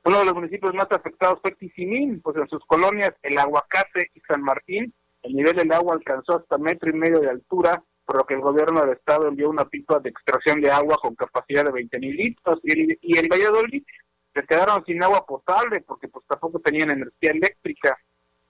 Uno 0.04 0.20
de 0.20 0.26
los 0.26 0.34
municipios 0.34 0.74
más 0.74 0.88
afectados 0.90 1.38
fue 1.44 1.52
Tizimín, 1.52 2.22
pues 2.22 2.38
en 2.38 2.50
sus 2.50 2.66
colonias 2.66 3.12
El 3.22 3.38
Aguacate 3.38 4.10
y 4.16 4.20
San 4.22 4.42
Martín, 4.42 4.92
el 5.22 5.36
nivel 5.36 5.56
del 5.56 5.72
agua 5.72 5.94
alcanzó 5.94 6.40
hasta 6.40 6.58
metro 6.58 6.90
y 6.90 6.94
medio 6.94 7.20
de 7.20 7.30
altura, 7.30 7.84
por 8.04 8.18
lo 8.18 8.24
que 8.26 8.34
el 8.34 8.42
gobierno 8.42 8.82
del 8.82 8.98
estado 8.98 9.28
envió 9.28 9.48
una 9.48 9.66
pipa 9.66 10.00
de 10.00 10.10
extracción 10.10 10.60
de 10.60 10.72
agua 10.72 10.98
con 11.00 11.14
capacidad 11.14 11.66
de 11.66 11.72
20 11.72 12.00
mil 12.00 12.16
litros 12.16 12.60
y, 12.64 12.98
y 13.02 13.18
en 13.20 13.28
Valladolid 13.30 13.84
se 14.34 14.44
quedaron 14.48 14.84
sin 14.86 15.04
agua 15.04 15.24
potable 15.24 15.82
porque 15.82 16.08
pues 16.08 16.26
tampoco 16.26 16.60
tenían 16.60 16.90
energía 16.90 17.32
eléctrica. 17.32 17.96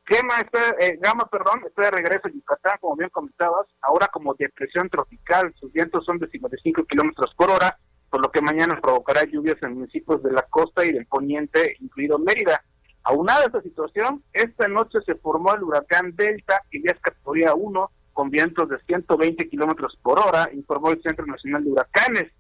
Gama 0.10 0.40
está, 0.40 0.72
eh, 0.80 0.98
Gama, 1.00 1.26
perdón, 1.26 1.62
está 1.68 1.84
de 1.84 1.92
regreso 1.92 2.28
a 2.28 2.32
Yucatán, 2.32 2.80
como 2.82 2.96
bien 2.96 3.12
comentabas, 3.12 3.68
ahora 3.80 4.08
como 4.08 4.34
depresión 4.34 4.90
tropical. 4.90 5.54
Sus 5.60 5.72
vientos 5.72 6.04
son 6.04 6.18
de 6.18 6.28
55 6.28 6.84
kilómetros 6.86 7.32
por 7.36 7.52
hora, 7.52 7.78
por 8.10 8.20
lo 8.20 8.32
que 8.32 8.42
mañana 8.42 8.80
provocará 8.82 9.24
lluvias 9.26 9.62
en 9.62 9.76
municipios 9.76 10.24
de 10.24 10.32
la 10.32 10.42
costa 10.42 10.84
y 10.84 10.94
del 10.94 11.06
poniente, 11.06 11.76
incluido 11.80 12.18
Mérida. 12.18 12.64
Aunada 13.04 13.46
esta 13.46 13.62
situación, 13.62 14.24
esta 14.34 14.68
noche 14.68 14.98
se 15.06 15.14
formó 15.14 15.54
el 15.54 15.62
huracán 15.62 16.16
Delta, 16.16 16.64
que 16.72 16.82
ya 16.82 16.92
es 16.92 17.00
categoría 17.02 17.54
1, 17.54 17.92
con 18.12 18.32
vientos 18.32 18.68
de 18.68 18.80
120 18.88 19.48
kilómetros 19.48 19.96
por 20.02 20.18
hora, 20.18 20.50
informó 20.52 20.90
el 20.90 21.04
Centro 21.04 21.28
Nacional 21.28 21.64
de 21.64 21.70
Huracanes. 21.70 22.32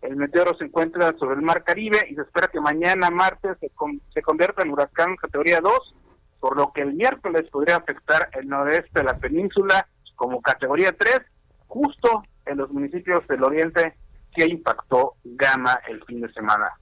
El 0.00 0.16
meteoro 0.16 0.58
se 0.58 0.64
encuentra 0.64 1.14
sobre 1.20 1.36
el 1.36 1.42
Mar 1.42 1.62
Caribe 1.62 1.98
y 2.10 2.16
se 2.16 2.22
espera 2.22 2.48
que 2.48 2.60
mañana, 2.60 3.10
martes, 3.10 3.56
se, 3.60 3.70
se 4.12 4.22
convierta 4.22 4.64
en 4.64 4.70
huracán 4.70 5.14
categoría 5.14 5.60
2 5.60 6.01
por 6.42 6.56
lo 6.56 6.72
que 6.72 6.82
el 6.82 6.94
miércoles 6.94 7.48
podría 7.52 7.76
afectar 7.76 8.28
el 8.32 8.48
noroeste 8.48 8.98
de 8.98 9.04
la 9.04 9.16
península 9.16 9.86
como 10.16 10.42
categoría 10.42 10.90
3, 10.90 11.20
justo 11.68 12.24
en 12.46 12.58
los 12.58 12.68
municipios 12.72 13.24
del 13.28 13.44
oriente 13.44 13.94
que 14.34 14.46
impactó 14.46 15.14
Gama 15.22 15.78
el 15.88 16.04
fin 16.04 16.20
de 16.20 16.32
semana. 16.32 16.72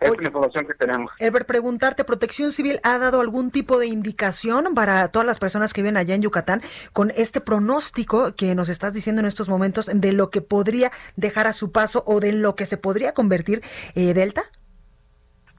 Es 0.00 0.10
la 0.10 0.26
información 0.26 0.66
que 0.66 0.74
tenemos. 0.74 1.10
Ever, 1.18 1.46
preguntarte, 1.46 2.04
¿Protección 2.04 2.52
Civil 2.52 2.78
ha 2.82 2.98
dado 2.98 3.22
algún 3.22 3.50
tipo 3.50 3.78
de 3.78 3.86
indicación 3.86 4.74
para 4.74 5.08
todas 5.08 5.24
las 5.24 5.38
personas 5.38 5.72
que 5.72 5.80
viven 5.80 5.96
allá 5.96 6.14
en 6.14 6.20
Yucatán 6.20 6.60
con 6.92 7.10
este 7.16 7.40
pronóstico 7.40 8.34
que 8.36 8.54
nos 8.54 8.68
estás 8.68 8.92
diciendo 8.92 9.20
en 9.20 9.26
estos 9.26 9.48
momentos 9.48 9.86
de 9.86 10.12
lo 10.12 10.28
que 10.28 10.42
podría 10.42 10.92
dejar 11.16 11.46
a 11.46 11.54
su 11.54 11.72
paso 11.72 12.04
o 12.06 12.20
de 12.20 12.32
lo 12.32 12.54
que 12.54 12.66
se 12.66 12.76
podría 12.76 13.14
convertir 13.14 13.62
eh, 13.94 14.12
Delta? 14.12 14.42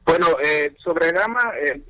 Bueno, 0.07 0.27
eh, 0.41 0.73
sobre 0.81 1.11
Gama, 1.11 1.51
eh, 1.61 1.83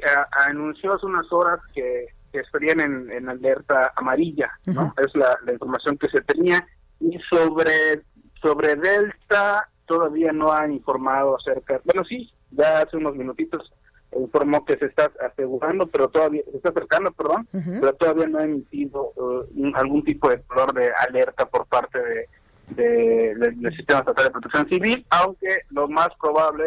anunció 0.48 0.94
hace 0.94 1.06
unas 1.06 1.32
horas 1.32 1.60
que, 1.74 2.08
estarían 2.34 2.80
en, 3.12 3.30
alerta 3.30 3.94
amarilla, 3.96 4.52
¿no? 4.68 4.94
Es 4.98 5.16
la, 5.16 5.38
información 5.52 5.98
que 5.98 6.08
se 6.10 6.22
tenía. 6.22 6.68
Y 7.00 7.18
sobre, 7.30 8.04
sobre 8.42 8.76
Delta, 8.76 9.68
todavía 9.88 10.32
no 10.34 10.52
han 10.52 10.72
informado 10.72 11.36
acerca. 11.38 11.82
Bueno, 11.84 12.04
sí, 12.06 12.32
ya 12.52 12.82
hace 12.82 12.98
unos 12.98 13.16
minutitos 13.16 13.74
informó 14.16 14.66
que 14.66 14.78
se 14.78 14.86
está 14.86 15.12
asegurando, 15.26 15.88
pero 15.88 16.10
todavía 16.10 16.42
se 16.50 16.58
está 16.58 16.70
acercando, 16.70 17.12
perdón, 17.12 17.48
pero 17.52 17.94
todavía 17.94 18.28
no 18.28 18.40
ha 18.40 18.44
emitido 18.44 19.12
uh, 19.16 19.46
algún 19.76 20.04
tipo 20.04 20.30
de 20.30 20.42
color 20.44 20.74
de 20.74 20.92
alerta 21.08 21.46
por 21.46 21.66
parte 21.68 22.00
de, 22.00 22.30
del 22.68 23.76
Sistema 23.76 24.00
Estatal 24.00 24.26
de 24.26 24.32
Protección 24.32 24.70
Civil, 24.70 25.06
aunque 25.10 25.48
lo 25.70 25.88
más 25.88 26.10
probable 26.20 26.66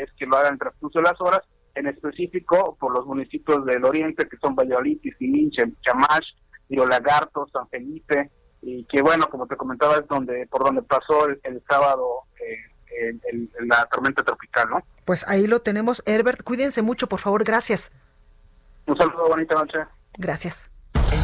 es 0.00 0.10
que 0.18 0.26
lo 0.26 0.36
hagan 0.36 0.54
en 0.54 0.58
transcurso 0.58 0.98
de 0.98 1.04
las 1.04 1.20
horas, 1.20 1.40
en 1.74 1.86
específico 1.86 2.76
por 2.78 2.92
los 2.92 3.06
municipios 3.06 3.64
del 3.64 3.84
oriente, 3.84 4.28
que 4.28 4.36
son 4.38 4.54
Valladolid, 4.54 5.00
Tizimín, 5.00 5.50
Chamash, 5.50 6.26
Río 6.68 6.86
Lagarto, 6.86 7.46
San 7.52 7.68
Felipe, 7.68 8.30
y 8.62 8.84
que 8.84 9.02
bueno, 9.02 9.26
como 9.30 9.46
te 9.46 9.56
comentaba, 9.56 9.96
es 9.96 10.06
donde 10.08 10.46
por 10.46 10.64
donde 10.64 10.82
pasó 10.82 11.26
el, 11.26 11.62
sábado 11.68 12.22
eh, 12.40 13.18
la 13.66 13.86
tormenta 13.86 14.22
tropical, 14.22 14.70
¿no? 14.70 14.82
Pues 15.04 15.26
ahí 15.28 15.46
lo 15.46 15.60
tenemos, 15.60 16.02
Herbert, 16.06 16.42
cuídense 16.42 16.82
mucho, 16.82 17.08
por 17.08 17.20
favor, 17.20 17.44
gracias. 17.44 17.92
Un 18.86 18.96
saludo, 18.96 19.28
bonita 19.28 19.54
noche. 19.54 19.78
Gracias. 20.16 20.71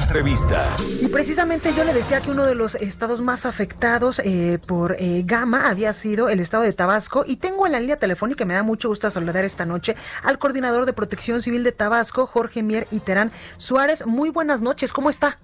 Entrevista. 0.08 0.66
Y 1.02 1.08
precisamente 1.08 1.74
yo 1.76 1.84
le 1.84 1.92
decía 1.92 2.22
que 2.22 2.30
uno 2.30 2.46
de 2.46 2.54
los 2.54 2.76
estados 2.76 3.20
más 3.20 3.44
afectados 3.44 4.20
eh, 4.20 4.58
por 4.66 4.96
eh, 4.98 5.22
Gama 5.26 5.68
había 5.68 5.92
sido 5.92 6.30
el 6.30 6.40
estado 6.40 6.62
de 6.62 6.72
Tabasco 6.72 7.24
y 7.26 7.36
tengo 7.36 7.66
en 7.66 7.72
la 7.72 7.80
línea 7.80 7.98
telefónica, 7.98 8.46
me 8.46 8.54
da 8.54 8.62
mucho 8.62 8.88
gusto 8.88 9.10
saludar 9.10 9.44
esta 9.44 9.66
noche 9.66 9.96
al 10.22 10.38
coordinador 10.38 10.86
de 10.86 10.94
protección 10.94 11.42
civil 11.42 11.62
de 11.62 11.72
Tabasco, 11.72 12.26
Jorge 12.26 12.62
Mier 12.62 12.88
y 12.90 13.00
Terán 13.00 13.32
Suárez. 13.58 14.06
Muy 14.06 14.30
buenas 14.30 14.62
noches, 14.62 14.94
¿cómo 14.94 15.10
está? 15.10 15.36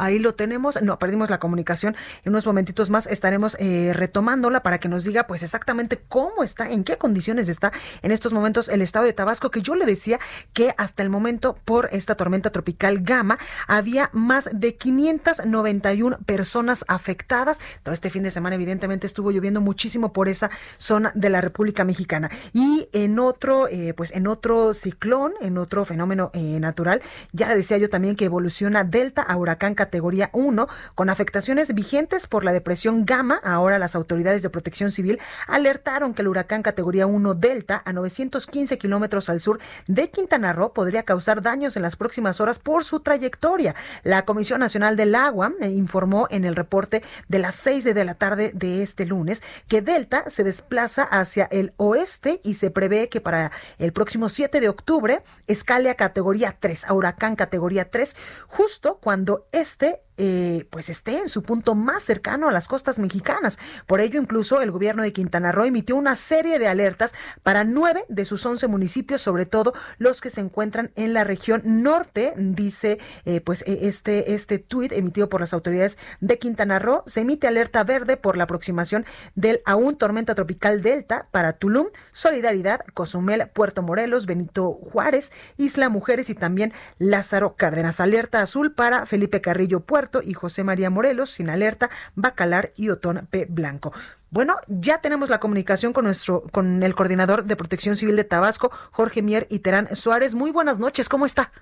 Ahí 0.00 0.18
lo 0.18 0.32
tenemos. 0.32 0.80
No, 0.80 0.98
perdimos 0.98 1.28
la 1.28 1.38
comunicación. 1.38 1.94
En 2.24 2.32
unos 2.32 2.46
momentitos 2.46 2.88
más 2.88 3.06
estaremos 3.06 3.54
eh, 3.60 3.92
retomándola 3.94 4.62
para 4.62 4.78
que 4.78 4.88
nos 4.88 5.04
diga 5.04 5.26
pues 5.26 5.42
exactamente 5.42 6.00
cómo 6.08 6.42
está, 6.42 6.70
en 6.70 6.84
qué 6.84 6.96
condiciones 6.96 7.50
está 7.50 7.70
en 8.00 8.10
estos 8.10 8.32
momentos 8.32 8.70
el 8.70 8.80
estado 8.80 9.04
de 9.04 9.12
Tabasco, 9.12 9.50
que 9.50 9.60
yo 9.60 9.74
le 9.74 9.84
decía 9.84 10.18
que 10.54 10.74
hasta 10.78 11.02
el 11.02 11.10
momento 11.10 11.58
por 11.66 11.90
esta 11.92 12.14
tormenta 12.14 12.48
tropical 12.48 13.00
Gama 13.02 13.38
había 13.66 14.08
más 14.14 14.48
de 14.54 14.74
591 14.74 16.18
personas 16.24 16.86
afectadas. 16.88 17.60
Todo 17.82 17.92
este 17.92 18.08
fin 18.08 18.22
de 18.22 18.30
semana 18.30 18.56
evidentemente 18.56 19.06
estuvo 19.06 19.30
lloviendo 19.30 19.60
muchísimo 19.60 20.14
por 20.14 20.30
esa 20.30 20.50
zona 20.78 21.12
de 21.14 21.28
la 21.28 21.42
República 21.42 21.84
Mexicana. 21.84 22.30
Y 22.54 22.88
en 22.94 23.18
otro, 23.18 23.68
eh, 23.68 23.92
pues 23.94 24.12
en 24.12 24.28
otro 24.28 24.72
ciclón, 24.72 25.34
en 25.42 25.58
otro 25.58 25.84
fenómeno 25.84 26.30
eh, 26.32 26.58
natural, 26.58 27.02
ya 27.32 27.48
le 27.48 27.56
decía 27.56 27.76
yo 27.76 27.90
también 27.90 28.16
que 28.16 28.24
evoluciona 28.24 28.82
Delta 29.00 29.22
a 29.22 29.38
huracán 29.38 29.74
categoría 29.74 30.28
1, 30.34 30.68
con 30.94 31.08
afectaciones 31.08 31.72
vigentes 31.72 32.26
por 32.26 32.44
la 32.44 32.52
depresión 32.52 33.06
Gamma. 33.06 33.40
Ahora 33.42 33.78
las 33.78 33.94
autoridades 33.94 34.42
de 34.42 34.50
protección 34.50 34.90
civil 34.90 35.18
alertaron 35.46 36.12
que 36.12 36.20
el 36.20 36.28
huracán 36.28 36.62
categoría 36.62 37.06
1 37.06 37.32
Delta, 37.32 37.82
a 37.86 37.94
915 37.94 38.76
kilómetros 38.76 39.30
al 39.30 39.40
sur 39.40 39.58
de 39.86 40.10
Quintana 40.10 40.52
Roo, 40.52 40.74
podría 40.74 41.04
causar 41.04 41.40
daños 41.40 41.76
en 41.76 41.82
las 41.82 41.96
próximas 41.96 42.42
horas 42.42 42.58
por 42.58 42.84
su 42.84 43.00
trayectoria. 43.00 43.74
La 44.02 44.26
Comisión 44.26 44.60
Nacional 44.60 44.96
del 44.96 45.14
Agua 45.14 45.50
eh, 45.62 45.70
informó 45.70 46.26
en 46.28 46.44
el 46.44 46.54
reporte 46.54 47.02
de 47.28 47.38
las 47.38 47.54
6 47.54 47.84
de 47.84 48.04
la 48.04 48.12
tarde 48.12 48.52
de 48.54 48.82
este 48.82 49.06
lunes 49.06 49.42
que 49.66 49.80
Delta 49.80 50.28
se 50.28 50.44
desplaza 50.44 51.04
hacia 51.04 51.46
el 51.46 51.72
oeste 51.78 52.42
y 52.44 52.56
se 52.56 52.70
prevé 52.70 53.08
que 53.08 53.22
para 53.22 53.50
el 53.78 53.94
próximo 53.94 54.28
7 54.28 54.60
de 54.60 54.68
octubre 54.68 55.22
escale 55.46 55.88
a 55.88 55.94
categoría 55.94 56.54
3, 56.60 56.84
a 56.84 56.92
huracán 56.92 57.34
categoría 57.34 57.90
3, 57.90 58.14
justo 58.46 58.89
cuando 58.98 59.46
este 59.50 59.50
este 59.52 60.02
eh, 60.22 60.66
pues 60.68 60.90
esté 60.90 61.16
en 61.16 61.30
su 61.30 61.42
punto 61.42 61.74
más 61.74 62.02
cercano 62.02 62.46
a 62.46 62.52
las 62.52 62.68
costas 62.68 62.98
mexicanas. 62.98 63.58
Por 63.86 64.02
ello, 64.02 64.20
incluso 64.20 64.60
el 64.60 64.70
gobierno 64.70 65.02
de 65.02 65.14
Quintana 65.14 65.50
Roo 65.50 65.64
emitió 65.64 65.96
una 65.96 66.14
serie 66.14 66.58
de 66.58 66.68
alertas 66.68 67.14
para 67.42 67.64
nueve 67.64 68.04
de 68.10 68.26
sus 68.26 68.44
once 68.44 68.68
municipios, 68.68 69.22
sobre 69.22 69.46
todo 69.46 69.72
los 69.96 70.20
que 70.20 70.28
se 70.28 70.42
encuentran 70.42 70.92
en 70.94 71.14
la 71.14 71.24
región 71.24 71.62
norte, 71.64 72.34
dice 72.36 72.98
eh, 73.24 73.40
pues 73.40 73.62
e, 73.66 73.88
este, 73.88 74.34
este 74.34 74.58
tuit 74.58 74.92
emitido 74.92 75.30
por 75.30 75.40
las 75.40 75.54
autoridades 75.54 75.96
de 76.20 76.38
Quintana 76.38 76.78
Roo. 76.78 77.02
Se 77.06 77.20
emite 77.20 77.46
alerta 77.46 77.82
verde 77.82 78.18
por 78.18 78.36
la 78.36 78.44
aproximación 78.44 79.06
del 79.34 79.62
aún 79.64 79.96
tormenta 79.96 80.34
tropical 80.34 80.82
Delta 80.82 81.28
para 81.30 81.54
Tulum, 81.54 81.86
Solidaridad, 82.12 82.80
Cozumel, 82.92 83.48
Puerto 83.48 83.80
Morelos, 83.80 84.26
Benito 84.26 84.72
Juárez, 84.72 85.32
Isla 85.56 85.88
Mujeres 85.88 86.28
y 86.28 86.34
también 86.34 86.74
Lázaro 86.98 87.56
Cárdenas. 87.56 88.00
Alerta 88.00 88.42
azul 88.42 88.74
para 88.74 89.06
Felipe 89.06 89.40
Carrillo 89.40 89.80
Puerto 89.80 90.09
y 90.24 90.34
José 90.34 90.64
María 90.64 90.90
Morelos, 90.90 91.30
sin 91.30 91.48
alerta, 91.50 91.90
Bacalar 92.14 92.72
y 92.76 92.88
Otón 92.90 93.28
P. 93.30 93.46
Blanco. 93.48 93.92
Bueno, 94.30 94.56
ya 94.68 94.98
tenemos 94.98 95.28
la 95.28 95.40
comunicación 95.40 95.92
con 95.92 96.04
nuestro, 96.04 96.42
con 96.52 96.82
el 96.82 96.94
coordinador 96.94 97.44
de 97.44 97.56
Protección 97.56 97.96
Civil 97.96 98.16
de 98.16 98.24
Tabasco, 98.24 98.70
Jorge 98.92 99.22
Mier 99.22 99.46
y 99.50 99.60
Terán 99.60 99.94
Suárez. 99.96 100.34
Muy 100.34 100.50
buenas 100.50 100.78
noches, 100.78 101.08
¿cómo 101.08 101.26
está? 101.26 101.52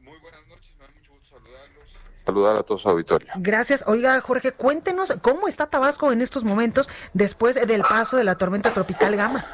Muy 0.00 0.18
buenas 0.20 0.46
noches, 0.48 0.74
me 0.78 0.84
da 0.84 0.92
mucho 0.94 1.12
gusto 1.12 1.36
saludarlos. 1.36 1.90
Saludar 2.24 2.56
a 2.56 2.62
todos 2.62 2.82
su 2.82 2.88
auditorio. 2.88 3.28
Gracias. 3.36 3.84
Oiga, 3.86 4.20
Jorge, 4.20 4.52
cuéntenos 4.52 5.14
cómo 5.22 5.48
está 5.48 5.66
Tabasco 5.66 6.12
en 6.12 6.20
estos 6.20 6.44
momentos 6.44 6.88
después 7.14 7.54
del 7.54 7.82
paso 7.82 8.16
de 8.16 8.24
la 8.24 8.36
tormenta 8.36 8.74
tropical 8.74 9.16
Gama. 9.16 9.46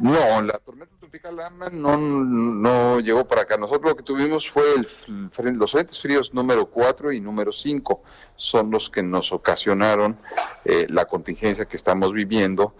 No, 0.00 0.40
la 0.40 0.58
tormenta 0.58 0.94
tropical 0.98 1.40
Ama 1.40 1.68
no, 1.70 1.96
no 1.98 3.00
llegó 3.00 3.28
para 3.28 3.42
acá. 3.42 3.58
Nosotros 3.58 3.90
lo 3.90 3.96
que 3.96 4.02
tuvimos 4.02 4.50
fue 4.50 4.64
el, 4.74 5.58
los 5.58 5.72
frentes 5.72 6.00
fríos 6.00 6.32
número 6.32 6.66
4 6.66 7.12
y 7.12 7.20
número 7.20 7.52
5. 7.52 8.02
Son 8.34 8.70
los 8.70 8.88
que 8.88 9.02
nos 9.02 9.30
ocasionaron 9.30 10.16
eh, 10.64 10.86
la 10.88 11.04
contingencia 11.04 11.66
que 11.66 11.76
estamos 11.76 12.14
viviendo 12.14 12.74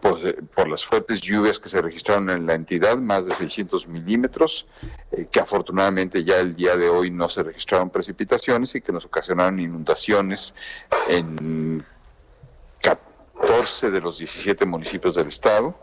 por, 0.00 0.24
eh, 0.24 0.36
por, 0.54 0.68
las 0.68 0.84
fuertes 0.84 1.20
lluvias 1.20 1.58
que 1.58 1.68
se 1.68 1.82
registraron 1.82 2.30
en 2.30 2.46
la 2.46 2.54
entidad, 2.54 2.96
más 2.98 3.26
de 3.26 3.34
600 3.34 3.88
milímetros, 3.88 4.68
eh, 5.10 5.26
que 5.30 5.40
afortunadamente 5.40 6.22
ya 6.22 6.38
el 6.38 6.54
día 6.54 6.76
de 6.76 6.88
hoy 6.88 7.10
no 7.10 7.28
se 7.28 7.42
registraron 7.42 7.90
precipitaciones 7.90 8.74
y 8.76 8.80
que 8.80 8.92
nos 8.92 9.04
ocasionaron 9.04 9.58
inundaciones 9.58 10.54
en 11.08 11.84
14 13.66 13.90
de 13.90 14.00
los 14.00 14.18
17 14.18 14.64
municipios 14.64 15.16
del 15.16 15.26
estado 15.26 15.74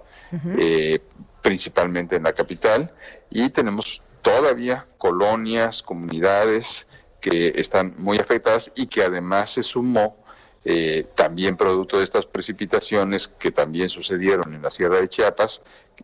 eh, 0.58 1.00
principalmente 1.42 2.16
en 2.16 2.24
la 2.24 2.34
capital, 2.34 2.92
y 3.30 3.50
tenemos 3.50 4.02
todavía 4.22 4.88
colonias, 4.98 5.84
comunidades 5.84 6.88
que 7.20 7.50
están 7.50 7.96
muy 7.98 8.18
afectadas 8.18 8.72
y 8.76 8.88
que 8.88 9.04
además 9.04 9.52
se 9.52 9.64
sumó 9.64 10.18
eh, 10.64 11.06
también 11.14 11.58
producto 11.58 11.98
de 11.98 12.06
estas 12.06 12.26
precipitaciones 12.26 13.28
que 13.28 13.52
también 13.52 13.90
sucedieron 13.90 14.54
en 14.54 14.62
la 14.62 14.72
Sierra 14.72 15.02
de 15.02 15.10
Chiapas 15.10 15.62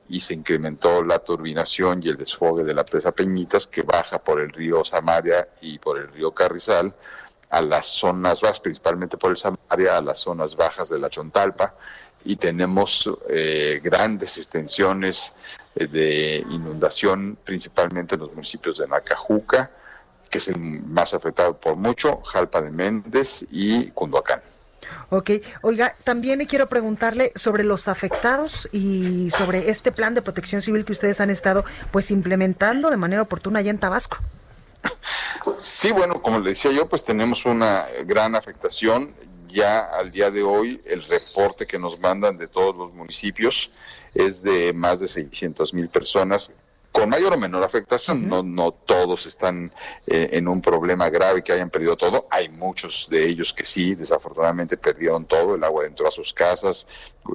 y 0.10 0.20
se 0.20 0.34
incrementó 0.34 1.02
la 1.04 1.20
turbinación 1.20 2.02
y 2.04 2.10
el 2.10 2.18
desfogue 2.18 2.66
de 2.66 2.74
la 2.74 2.84
presa 2.84 3.14
Peñitas 3.14 3.68
que 3.68 3.84
baja 3.84 4.20
por 4.20 4.42
el 4.42 4.50
río 4.50 4.84
Samaria 4.84 5.48
y 5.62 5.80
por 5.80 5.98
el 5.98 6.10
río 6.12 6.34
Carrizal 6.34 6.94
a 7.50 7.62
las 7.62 7.86
zonas 7.86 8.42
bajas, 8.42 8.60
principalmente 8.60 9.18
por 9.18 9.32
el 9.32 9.38
Samaria, 9.38 9.98
a 9.98 10.02
las 10.02 10.20
zonas 10.20 10.56
bajas 10.56 10.90
de 10.90 11.00
la 11.00 11.10
Chontalpa, 11.10 11.76
y 12.24 12.36
tenemos 12.36 13.10
eh, 13.30 13.80
grandes 13.84 14.38
extensiones 14.38 15.34
eh, 15.76 15.88
de 15.88 16.46
inundación, 16.50 17.38
principalmente 17.44 18.16
en 18.16 18.22
los 18.22 18.32
municipios 18.34 18.78
de 18.78 18.88
Nacajuca, 18.88 19.72
que 20.30 20.38
es 20.38 20.48
el 20.48 20.60
más 20.60 21.14
afectado 21.14 21.58
por 21.58 21.76
mucho, 21.76 22.22
Jalpa 22.24 22.62
de 22.62 22.72
Méndez 22.72 23.46
y 23.50 23.90
Cunduacán. 23.92 24.42
Ok, 25.10 25.32
oiga, 25.62 25.92
también 26.04 26.46
quiero 26.46 26.68
preguntarle 26.68 27.32
sobre 27.36 27.64
los 27.64 27.88
afectados 27.88 28.70
y 28.72 29.32
sobre 29.32 29.70
este 29.70 29.92
plan 29.92 30.14
de 30.14 30.22
protección 30.22 30.62
civil 30.62 30.86
que 30.86 30.92
ustedes 30.92 31.20
han 31.20 31.30
estado 31.30 31.64
pues 31.92 32.12
implementando 32.12 32.90
de 32.90 32.98
manera 32.98 33.24
oportuna 33.24 33.60
allá 33.60 33.72
en 33.72 33.80
Tabasco. 33.80 34.18
Sí, 35.58 35.92
bueno, 35.92 36.22
como 36.22 36.40
le 36.40 36.52
decía 36.52 36.72
yo, 36.72 36.88
pues 36.88 37.04
tenemos 37.04 37.46
una 37.46 37.88
gran 38.06 38.36
afectación. 38.36 39.14
Ya 39.48 39.80
al 39.80 40.12
día 40.12 40.30
de 40.30 40.44
hoy 40.44 40.80
el 40.86 41.02
reporte 41.04 41.66
que 41.66 41.80
nos 41.80 42.00
mandan 42.00 42.38
de 42.38 42.48
todos 42.48 42.76
los 42.76 42.94
municipios 42.94 43.72
es 44.14 44.44
de 44.44 44.74
más 44.74 45.00
de 45.00 45.08
600 45.08 45.74
mil 45.74 45.90
personas 45.90 46.52
con 46.92 47.10
mayor 47.10 47.34
o 47.34 47.38
menor 47.38 47.64
afectación, 47.64 48.28
no, 48.28 48.42
no 48.42 48.72
todos 48.72 49.26
están 49.26 49.72
eh, 50.08 50.30
en 50.34 50.48
un 50.48 50.62
problema 50.62 51.10
grave 51.10 51.44
que 51.44 51.52
hayan 51.52 51.70
perdido 51.70 51.96
todo, 51.96 52.28
hay 52.32 52.50
muchos 52.50 53.08
de 53.10 53.26
ellos 53.26 53.54
que 53.54 53.64
sí, 53.64 53.94
desafortunadamente 53.94 54.76
perdieron 54.76 55.26
todo, 55.26 55.56
el 55.56 55.64
agua 55.64 55.86
entró 55.86 56.08
a 56.08 56.12
sus 56.12 56.34
casas, 56.34 56.88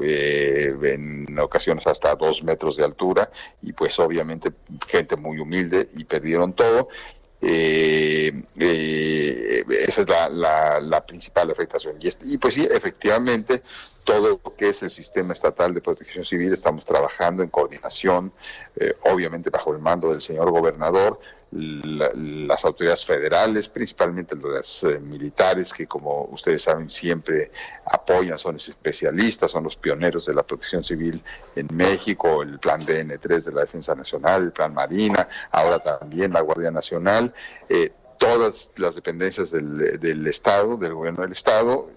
eh, 0.02 0.74
en 0.82 1.38
ocasiones 1.38 1.86
hasta 1.86 2.16
dos 2.16 2.42
metros 2.42 2.76
de 2.76 2.84
altura, 2.84 3.30
y 3.62 3.72
pues 3.72 3.98
obviamente 4.00 4.50
gente 4.88 5.16
muy 5.16 5.38
humilde 5.38 5.88
y 5.94 6.04
perdieron 6.04 6.52
todo, 6.52 6.88
eh, 7.40 8.42
eh, 8.58 9.64
esa 9.86 10.02
es 10.02 10.08
la, 10.08 10.80
la, 10.80 11.04
principal 11.04 11.50
afectación. 11.50 11.96
Y, 12.00 12.08
y, 12.34 12.38
pues 12.38 12.54
sí, 12.54 12.66
efectivamente, 12.70 13.62
todo 14.04 14.40
lo 14.44 14.56
que 14.56 14.68
es 14.68 14.82
el 14.82 14.90
sistema 14.90 15.32
estatal 15.32 15.74
de 15.74 15.80
protección 15.80 16.24
civil 16.24 16.52
estamos 16.52 16.84
trabajando 16.84 17.42
en 17.42 17.48
coordinación, 17.48 18.32
eh, 18.76 18.94
obviamente 19.04 19.50
bajo 19.50 19.72
el 19.72 19.78
mando 19.78 20.10
del 20.10 20.22
señor 20.22 20.50
gobernador, 20.50 21.18
las 21.54 22.64
autoridades 22.64 23.04
federales, 23.04 23.68
principalmente 23.68 24.36
las 24.36 24.82
eh, 24.82 24.98
militares, 24.98 25.72
que 25.72 25.86
como 25.86 26.24
ustedes 26.32 26.62
saben 26.62 26.88
siempre 26.88 27.52
apoyan, 27.84 28.38
son 28.38 28.56
especialistas, 28.56 29.52
son 29.52 29.64
los 29.64 29.76
pioneros 29.76 30.26
de 30.26 30.34
la 30.34 30.42
protección 30.42 30.82
civil 30.82 31.22
en 31.54 31.68
México, 31.72 32.42
el 32.42 32.58
plan 32.58 32.84
DN3 32.84 33.44
de 33.44 33.52
la 33.52 33.60
Defensa 33.62 33.94
Nacional, 33.94 34.44
el 34.44 34.52
plan 34.52 34.74
Marina, 34.74 35.28
ahora 35.52 35.78
también 35.78 36.32
la 36.32 36.40
Guardia 36.40 36.72
Nacional. 36.72 37.32
Eh, 37.68 37.92
todas 38.18 38.72
las 38.76 38.96
dependencias 38.96 39.50
del, 39.50 40.00
del 40.00 40.26
Estado, 40.26 40.76
del 40.76 40.94
gobierno 40.94 41.22
del 41.22 41.32
Estado, 41.32 41.88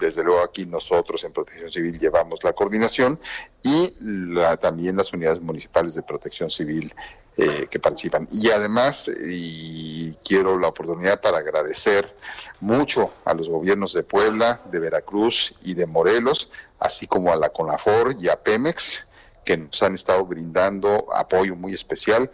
desde 0.00 0.24
luego 0.24 0.42
aquí 0.42 0.66
nosotros 0.66 1.22
en 1.24 1.32
Protección 1.32 1.70
Civil 1.70 1.98
llevamos 1.98 2.42
la 2.42 2.52
coordinación 2.52 3.20
y 3.62 3.94
la, 4.00 4.56
también 4.56 4.96
las 4.96 5.12
unidades 5.12 5.40
municipales 5.40 5.94
de 5.94 6.02
Protección 6.02 6.50
Civil 6.50 6.92
eh, 7.36 7.68
que 7.70 7.78
participan. 7.78 8.28
Y 8.32 8.50
además, 8.50 9.08
y 9.08 10.12
quiero 10.24 10.58
la 10.58 10.68
oportunidad 10.68 11.20
para 11.20 11.38
agradecer 11.38 12.16
mucho 12.60 13.12
a 13.24 13.34
los 13.34 13.48
gobiernos 13.48 13.92
de 13.92 14.02
Puebla, 14.02 14.60
de 14.70 14.80
Veracruz 14.80 15.54
y 15.62 15.74
de 15.74 15.86
Morelos, 15.86 16.50
así 16.80 17.06
como 17.06 17.32
a 17.32 17.36
la 17.36 17.50
CONAFOR 17.50 18.16
y 18.18 18.28
a 18.28 18.42
Pemex, 18.42 19.04
que 19.44 19.56
nos 19.56 19.82
han 19.82 19.94
estado 19.94 20.24
brindando 20.24 21.06
apoyo 21.14 21.56
muy 21.56 21.74
especial 21.74 22.30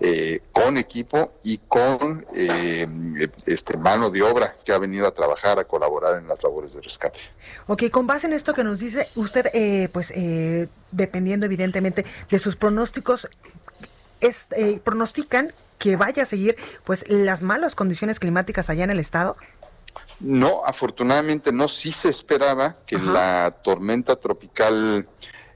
eh, 0.00 0.40
con 0.52 0.78
equipo 0.78 1.32
y 1.42 1.58
con 1.58 2.24
eh, 2.34 2.86
este 3.46 3.76
mano 3.76 4.10
de 4.10 4.22
obra 4.22 4.56
que 4.64 4.72
ha 4.72 4.78
venido 4.78 5.06
a 5.06 5.12
trabajar, 5.12 5.58
a 5.58 5.64
colaborar 5.64 6.18
en 6.18 6.28
las 6.28 6.42
labores 6.42 6.72
de 6.72 6.80
rescate. 6.80 7.20
Ok, 7.66 7.84
con 7.90 8.06
base 8.06 8.26
en 8.26 8.32
esto 8.32 8.54
que 8.54 8.64
nos 8.64 8.80
dice 8.80 9.06
usted, 9.16 9.46
eh, 9.52 9.88
pues 9.92 10.12
dependiendo 10.90 11.46
evidentemente 11.46 12.04
de 12.30 12.38
sus 12.38 12.56
pronósticos, 12.56 13.28
es, 14.20 14.46
pronostican 14.84 15.50
que 15.78 15.96
vaya 15.96 16.22
a 16.24 16.26
seguir 16.26 16.56
pues 16.84 17.04
las 17.08 17.42
malas 17.42 17.74
condiciones 17.74 18.20
climáticas 18.20 18.70
allá 18.70 18.84
en 18.84 18.90
el 18.90 19.00
estado. 19.00 19.36
No, 20.20 20.62
afortunadamente 20.66 21.50
no. 21.50 21.66
Sí 21.66 21.92
se 21.92 22.10
esperaba 22.10 22.76
que 22.86 22.98
la 22.98 23.56
tormenta 23.62 24.16
tropical 24.16 25.08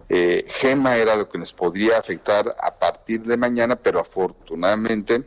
eh, 0.08 0.44
Gema 0.46 0.96
era 0.96 1.16
lo 1.16 1.28
que 1.28 1.38
nos 1.38 1.52
podría 1.52 1.98
afectar 1.98 2.54
a 2.60 2.74
partir 2.74 3.22
de 3.22 3.36
mañana, 3.36 3.76
pero 3.76 4.00
afortunadamente 4.00 5.24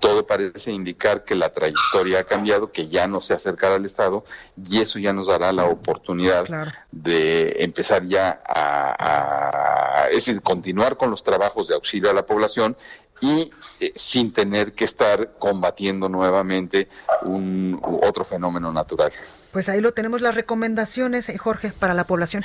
todo 0.00 0.26
parece 0.26 0.70
indicar 0.70 1.24
que 1.24 1.34
la 1.34 1.48
trayectoria 1.50 2.20
ha 2.20 2.24
cambiado, 2.24 2.70
que 2.72 2.88
ya 2.88 3.06
no 3.06 3.20
se 3.20 3.34
acercará 3.34 3.76
al 3.76 3.84
Estado 3.84 4.24
y 4.68 4.80
eso 4.80 4.98
ya 4.98 5.12
nos 5.12 5.26
dará 5.26 5.52
la 5.52 5.64
oportunidad 5.64 6.46
de 6.92 7.56
empezar 7.58 8.04
ya 8.04 8.40
a, 8.46 10.06
es 10.10 10.16
decir, 10.26 10.42
continuar 10.42 10.96
con 10.96 11.10
los 11.10 11.24
trabajos 11.24 11.68
de 11.68 11.74
auxilio 11.74 12.10
a 12.10 12.14
la 12.14 12.26
población 12.26 12.76
y 13.20 13.50
eh, 13.80 13.92
sin 13.96 14.32
tener 14.32 14.74
que 14.74 14.84
estar 14.84 15.32
combatiendo 15.38 16.08
nuevamente 16.08 16.88
un 17.22 17.80
otro 18.02 18.24
fenómeno 18.24 18.72
natural. 18.72 19.10
Pues 19.52 19.68
ahí 19.68 19.80
lo 19.80 19.92
tenemos 19.92 20.20
las 20.20 20.36
recomendaciones, 20.36 21.28
eh, 21.28 21.36
Jorge, 21.36 21.72
para 21.72 21.94
la 21.94 22.04
población. 22.04 22.44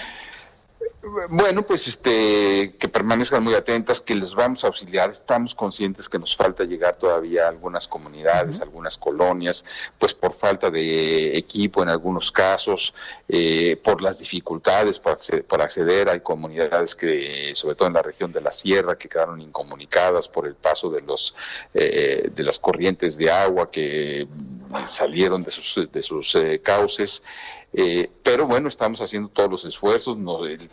Bueno, 1.30 1.64
pues 1.64 1.90
este, 1.90 2.76
que 2.80 2.88
permanezcan 2.88 3.44
muy 3.44 3.56
atentas, 3.56 4.00
que 4.00 4.16
les 4.16 4.34
vamos 4.34 4.64
a 4.64 4.68
auxiliar. 4.68 5.10
Estamos 5.10 5.54
conscientes 5.54 6.08
que 6.08 6.18
nos 6.18 6.34
falta 6.34 6.64
llegar 6.64 6.96
todavía 6.98 7.46
a 7.46 7.50
algunas 7.50 7.90
comunidades, 7.90 8.62
algunas 8.62 8.98
colonias, 8.98 9.66
pues 9.98 10.14
por 10.14 10.34
falta 10.34 10.72
de 10.72 11.38
equipo 11.38 11.84
en 11.84 11.90
algunos 11.90 12.32
casos, 12.32 12.94
eh, 13.28 13.76
por 13.84 14.02
las 14.02 14.20
dificultades 14.20 15.00
por 15.00 15.62
acceder, 15.62 16.08
Hay 16.08 16.22
comunidades 16.22 16.96
que, 16.96 17.52
sobre 17.54 17.76
todo 17.76 17.90
en 17.90 17.96
la 17.96 18.02
región 18.02 18.32
de 18.32 18.40
la 18.40 18.52
sierra, 18.52 18.98
que 18.98 19.10
quedaron 19.10 19.42
incomunicadas 19.42 20.30
por 20.30 20.48
el 20.48 20.56
paso 20.56 20.90
de 20.90 21.02
los 21.02 21.36
eh, 21.74 22.30
de 22.34 22.44
las 22.44 22.60
corrientes 22.60 23.18
de 23.18 23.30
agua 23.30 23.70
que 23.70 24.26
salieron 24.86 25.44
de 25.44 25.52
sus 25.52 25.92
de 25.92 26.02
sus 26.02 26.36
eh, 26.36 26.62
cauces. 26.64 27.22
Eh, 27.76 28.08
pero 28.22 28.46
bueno, 28.46 28.68
estamos 28.68 29.02
haciendo 29.02 29.30
todos 29.30 29.50
los 29.50 29.66
esfuerzos, 29.66 30.18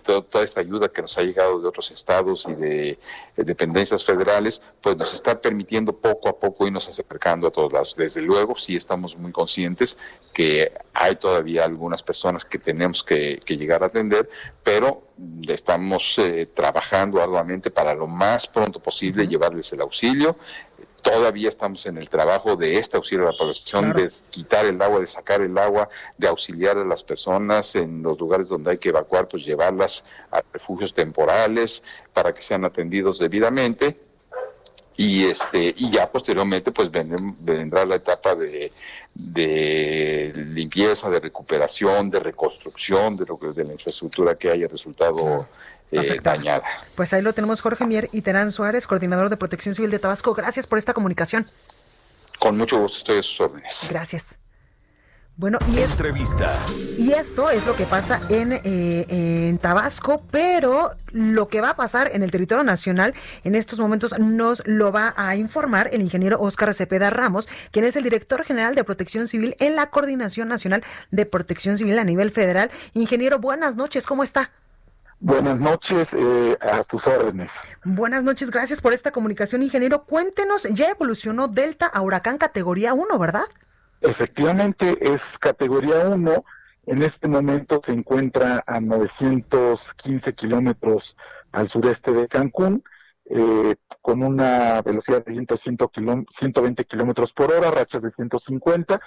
toda 0.04 0.44
esta 0.44 0.60
ayuda 0.60 0.88
que 0.88 1.00
nos 1.00 1.16
ha 1.16 1.22
llegado 1.22 1.58
de 1.58 1.66
otros 1.66 1.90
estados 1.90 2.46
y 2.46 2.54
de, 2.54 2.98
dependencias 3.36 4.04
federales, 4.04 4.60
pues 4.82 4.98
nos 4.98 5.14
está 5.14 5.40
permitiendo 5.40 5.96
poco 5.96 6.28
a 6.28 6.38
poco 6.38 6.66
irnos 6.66 6.88
acercando 6.88 7.46
a 7.46 7.50
todos 7.50 7.72
lados. 7.72 7.94
Desde 7.96 8.20
luego, 8.20 8.54
sí 8.56 8.76
estamos 8.76 9.16
muy 9.16 9.32
conscientes 9.32 9.96
que 10.34 10.72
hay 10.92 11.16
todavía 11.16 11.64
algunas 11.64 12.02
personas 12.02 12.44
que 12.44 12.58
tenemos 12.58 13.02
que, 13.02 13.40
llegar 13.46 13.82
a 13.82 13.86
atender, 13.86 14.28
pero 14.62 15.02
estamos 15.48 16.18
eh, 16.18 16.46
trabajando 16.46 17.20
arduamente 17.20 17.70
para 17.70 17.94
lo 17.94 18.06
más 18.06 18.46
pronto 18.46 18.80
posible 18.80 19.26
llevarles 19.26 19.72
el 19.72 19.80
auxilio 19.80 20.36
todavía 21.02 21.48
estamos 21.48 21.86
en 21.86 21.98
el 21.98 22.08
trabajo 22.08 22.56
de 22.56 22.76
este 22.76 22.96
auxilio 22.96 23.28
a 23.28 23.32
la 23.32 23.38
población, 23.38 23.92
de 23.92 24.10
quitar 24.30 24.66
el 24.66 24.80
agua, 24.80 25.00
de 25.00 25.06
sacar 25.06 25.40
el 25.40 25.56
agua, 25.58 25.88
de 26.16 26.28
auxiliar 26.28 26.78
a 26.78 26.84
las 26.84 27.02
personas 27.02 27.74
en 27.76 28.02
los 28.02 28.18
lugares 28.18 28.48
donde 28.48 28.72
hay 28.72 28.78
que 28.78 28.90
evacuar, 28.90 29.28
pues 29.28 29.44
llevarlas 29.44 30.04
a 30.30 30.42
refugios 30.52 30.94
temporales 30.94 31.82
para 32.12 32.32
que 32.34 32.42
sean 32.42 32.64
atendidos 32.64 33.18
debidamente. 33.18 34.09
Y 35.00 35.24
este 35.24 35.74
y 35.78 35.90
ya 35.90 36.12
posteriormente 36.12 36.72
pues 36.72 36.90
vendrá 36.90 37.86
la 37.86 37.94
etapa 37.94 38.34
de, 38.34 38.70
de 39.14 40.30
limpieza, 40.34 41.08
de 41.08 41.20
recuperación, 41.20 42.10
de 42.10 42.20
reconstrucción 42.20 43.16
de 43.16 43.24
lo 43.24 43.38
que 43.38 43.46
de 43.48 43.64
la 43.64 43.72
infraestructura 43.72 44.34
que 44.34 44.50
haya 44.50 44.68
resultado 44.68 45.48
eh, 45.90 46.20
dañada. 46.22 46.64
Pues 46.96 47.14
ahí 47.14 47.22
lo 47.22 47.32
tenemos 47.32 47.62
Jorge 47.62 47.86
Mier 47.86 48.10
y 48.12 48.20
Terán 48.20 48.52
Suárez, 48.52 48.86
coordinador 48.86 49.30
de 49.30 49.38
Protección 49.38 49.74
Civil 49.74 49.90
de 49.90 50.00
Tabasco. 50.00 50.34
Gracias 50.34 50.66
por 50.66 50.76
esta 50.76 50.92
comunicación. 50.92 51.46
Con 52.38 52.58
mucho 52.58 52.78
gusto 52.78 52.98
estoy 52.98 53.18
a 53.20 53.22
sus 53.22 53.40
órdenes. 53.40 53.86
Gracias. 53.88 54.36
Bueno, 55.40 55.58
y, 55.68 55.80
Entrevista. 55.80 56.54
y 56.98 57.12
esto 57.12 57.48
es 57.48 57.64
lo 57.64 57.74
que 57.74 57.86
pasa 57.86 58.20
en, 58.28 58.52
eh, 58.52 59.06
en 59.08 59.56
Tabasco, 59.56 60.22
pero 60.30 60.90
lo 61.12 61.48
que 61.48 61.62
va 61.62 61.70
a 61.70 61.76
pasar 61.76 62.10
en 62.12 62.22
el 62.22 62.30
territorio 62.30 62.62
nacional 62.62 63.14
en 63.42 63.54
estos 63.54 63.78
momentos 63.80 64.18
nos 64.18 64.62
lo 64.66 64.92
va 64.92 65.14
a 65.16 65.36
informar 65.36 65.88
el 65.94 66.02
ingeniero 66.02 66.38
Óscar 66.38 66.74
Cepeda 66.74 67.08
Ramos, 67.08 67.48
quien 67.70 67.86
es 67.86 67.96
el 67.96 68.04
director 68.04 68.44
general 68.44 68.74
de 68.74 68.84
Protección 68.84 69.28
Civil 69.28 69.56
en 69.60 69.76
la 69.76 69.88
Coordinación 69.88 70.46
Nacional 70.46 70.84
de 71.10 71.24
Protección 71.24 71.78
Civil 71.78 71.98
a 71.98 72.04
nivel 72.04 72.32
federal. 72.32 72.70
Ingeniero, 72.92 73.38
buenas 73.38 73.76
noches, 73.76 74.06
¿cómo 74.06 74.22
está? 74.22 74.50
Buenas 75.20 75.58
noches, 75.58 76.10
eh, 76.12 76.58
a 76.60 76.84
tus 76.84 77.06
órdenes. 77.06 77.50
Buenas 77.82 78.24
noches, 78.24 78.50
gracias 78.50 78.82
por 78.82 78.92
esta 78.92 79.10
comunicación, 79.10 79.62
ingeniero. 79.62 80.04
Cuéntenos, 80.04 80.64
ya 80.64 80.90
evolucionó 80.90 81.48
Delta 81.48 81.86
a 81.86 82.02
huracán 82.02 82.36
categoría 82.36 82.92
1, 82.92 83.18
¿verdad? 83.18 83.44
Efectivamente 84.00 84.98
es 85.12 85.38
categoría 85.38 86.08
1. 86.08 86.44
En 86.86 87.02
este 87.02 87.28
momento 87.28 87.82
se 87.84 87.92
encuentra 87.92 88.64
a 88.66 88.80
915 88.80 90.34
kilómetros 90.34 91.16
al 91.52 91.68
sureste 91.68 92.12
de 92.12 92.26
Cancún, 92.26 92.82
eh, 93.26 93.76
con 94.00 94.22
una 94.22 94.80
velocidad 94.82 95.24
de 95.24 95.32
viento 95.32 95.54
de 95.54 95.60
120 95.60 96.84
kilómetros 96.86 97.32
por 97.32 97.52
hora, 97.52 97.70
rachas 97.70 98.02
de 98.02 98.10
150. 98.10 99.00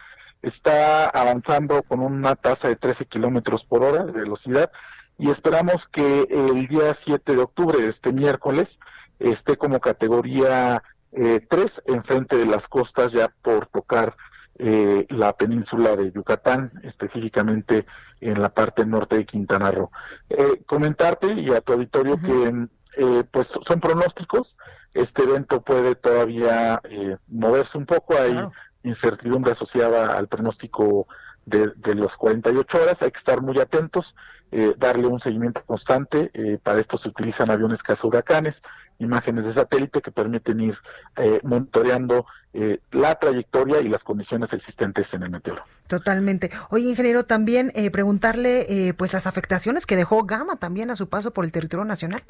Está 0.44 1.10
avanzando 1.10 1.82
con 1.84 2.02
una 2.02 2.36
tasa 2.36 2.68
de 2.68 2.76
13 2.76 3.06
kilómetros 3.06 3.66
por 3.66 3.84
hora 3.84 4.04
de 4.06 4.12
velocidad 4.12 4.72
y 5.18 5.30
esperamos 5.30 5.88
que 5.88 6.28
el 6.30 6.68
día 6.68 6.94
7 6.94 7.36
de 7.36 7.42
octubre, 7.42 7.88
este 7.88 8.14
miércoles, 8.14 8.80
esté 9.20 9.58
como 9.58 9.80
categoría 9.80 10.84
eh, 11.12 11.40
3 11.50 11.84
enfrente 11.88 12.36
de 12.38 12.46
las 12.46 12.68
costas 12.68 13.12
ya 13.12 13.30
por 13.42 13.68
tocar 13.68 14.16
eh, 14.60 15.06
la 15.10 15.36
península 15.36 15.96
de 15.96 16.12
Yucatán, 16.12 16.72
específicamente 16.84 17.86
en 18.22 18.42
la 18.42 18.50
parte 18.50 18.86
norte 18.86 19.18
de 19.18 19.26
Quintana 19.26 19.72
Roo. 19.72 19.92
Eh, 20.30 20.64
comentarte 20.66 21.34
y 21.34 21.50
a 21.52 21.62
tu 21.62 21.74
auditorio 21.74 22.20
que 22.20 22.68
eh, 22.98 23.24
pues 23.32 23.48
son 23.48 23.80
pronósticos, 23.80 24.58
este 24.94 25.24
evento 25.24 25.62
puede 25.62 25.96
todavía 25.96 26.80
eh, 26.84 27.18
moverse 27.28 27.78
un 27.78 27.86
poco, 27.86 28.16
hay 28.18 28.38
incertidumbre 28.84 29.54
asociada 29.54 30.16
al 30.18 30.28
pronóstico 30.28 31.08
de, 31.46 31.72
de 31.76 31.96
las 31.96 32.16
48 32.16 32.82
horas, 32.82 33.02
hay 33.02 33.12
que 33.12 33.18
estar 33.18 33.42
muy 33.42 33.60
atentos, 33.60 34.16
eh, 34.52 34.76
darle 34.78 35.08
un 35.08 35.20
seguimiento 35.20 35.64
constante, 35.66 36.30
eh, 36.34 36.60
para 36.62 36.80
esto 36.80 36.98
se 36.98 37.10
utilizan 37.10 37.50
aviones 37.50 37.82
huracanes, 38.04 38.62
imágenes 39.00 39.46
de 39.46 39.54
satélite 39.54 40.02
que 40.02 40.12
permiten 40.12 40.60
ir 40.60 40.78
eh, 41.18 41.40
monitoreando 41.44 42.26
eh, 42.54 42.80
la 42.92 43.16
trayectoria 43.16 43.82
y 43.82 43.90
las 43.90 44.04
condiciones 44.04 44.54
existentes 44.54 45.14
en 45.14 45.24
el 45.24 45.30
meteoro. 45.32 45.62
Totalmente. 45.88 46.52
Oye, 46.70 46.90
ingeniero, 46.90 47.26
también 47.26 47.72
eh, 47.76 47.90
preguntarle 47.92 48.66
eh, 48.90 48.94
pues 48.94 49.14
las 49.14 49.28
afectaciones 49.28 49.86
que 49.86 49.96
dejó 49.96 50.24
Gama 50.24 50.58
también 50.58 50.90
a 50.92 50.96
su 50.96 51.10
paso 51.10 51.32
por 51.32 51.46
el 51.46 51.52
territorio 51.52 51.86
nacional. 51.86 52.24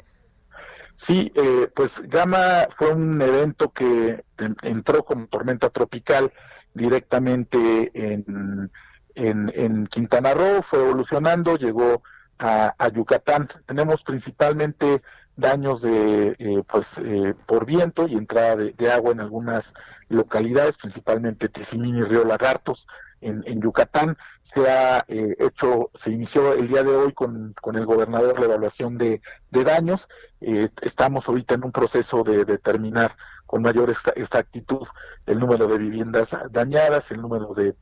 Sí, 0.96 1.32
eh, 1.34 1.68
pues 1.74 2.00
Gama 2.08 2.68
fue 2.78 2.92
un 2.94 3.20
evento 3.20 3.70
que 3.72 4.24
en- 4.38 4.56
entró 4.62 5.04
como 5.04 5.26
tormenta 5.26 5.68
tropical 5.70 6.32
directamente 6.72 7.90
en, 7.94 8.70
en, 9.14 9.52
en 9.54 9.86
Quintana 9.86 10.34
Roo, 10.34 10.62
fue 10.62 10.80
evolucionando, 10.80 11.56
llegó 11.56 12.02
a, 12.38 12.74
a 12.78 12.88
Yucatán. 12.88 13.48
Tenemos 13.66 14.02
principalmente 14.02 15.02
daños 15.36 15.82
de 15.82 16.36
eh, 16.38 16.62
pues 16.68 16.96
eh, 16.98 17.34
por 17.46 17.66
viento 17.66 18.06
y 18.06 18.14
entrada 18.14 18.56
de, 18.56 18.90
agua 18.92 19.12
en 19.12 19.20
algunas 19.20 19.72
localidades, 20.08 20.76
principalmente 20.78 21.48
Tizimín 21.48 21.96
y 21.96 22.02
Río 22.02 22.24
Lagartos. 22.24 22.86
En, 23.20 23.42
Yucatán 23.62 24.18
se 24.42 24.70
ha 24.70 25.02
eh, 25.08 25.34
hecho, 25.38 25.90
se 25.94 26.10
inició 26.10 26.52
el 26.52 26.68
día 26.68 26.82
de 26.82 26.94
hoy 26.94 27.14
con, 27.14 27.54
con 27.62 27.74
el 27.76 27.86
gobernador 27.86 28.38
la 28.38 28.44
evaluación 28.44 28.98
de, 28.98 29.22
de 29.50 29.64
daños. 29.64 30.08
Eh, 30.42 30.68
estamos 30.82 31.26
ahorita 31.26 31.54
en 31.54 31.64
un 31.64 31.72
proceso 31.72 32.22
de 32.22 32.44
determinar 32.44 33.16
con 33.46 33.62
mayor 33.62 33.88
exa- 33.90 34.12
exactitud 34.16 34.86
el 35.24 35.38
número 35.38 35.66
de 35.66 35.78
viviendas 35.78 36.36
dañadas, 36.50 37.10
el 37.12 37.22
número 37.22 37.54
de- 37.54 37.74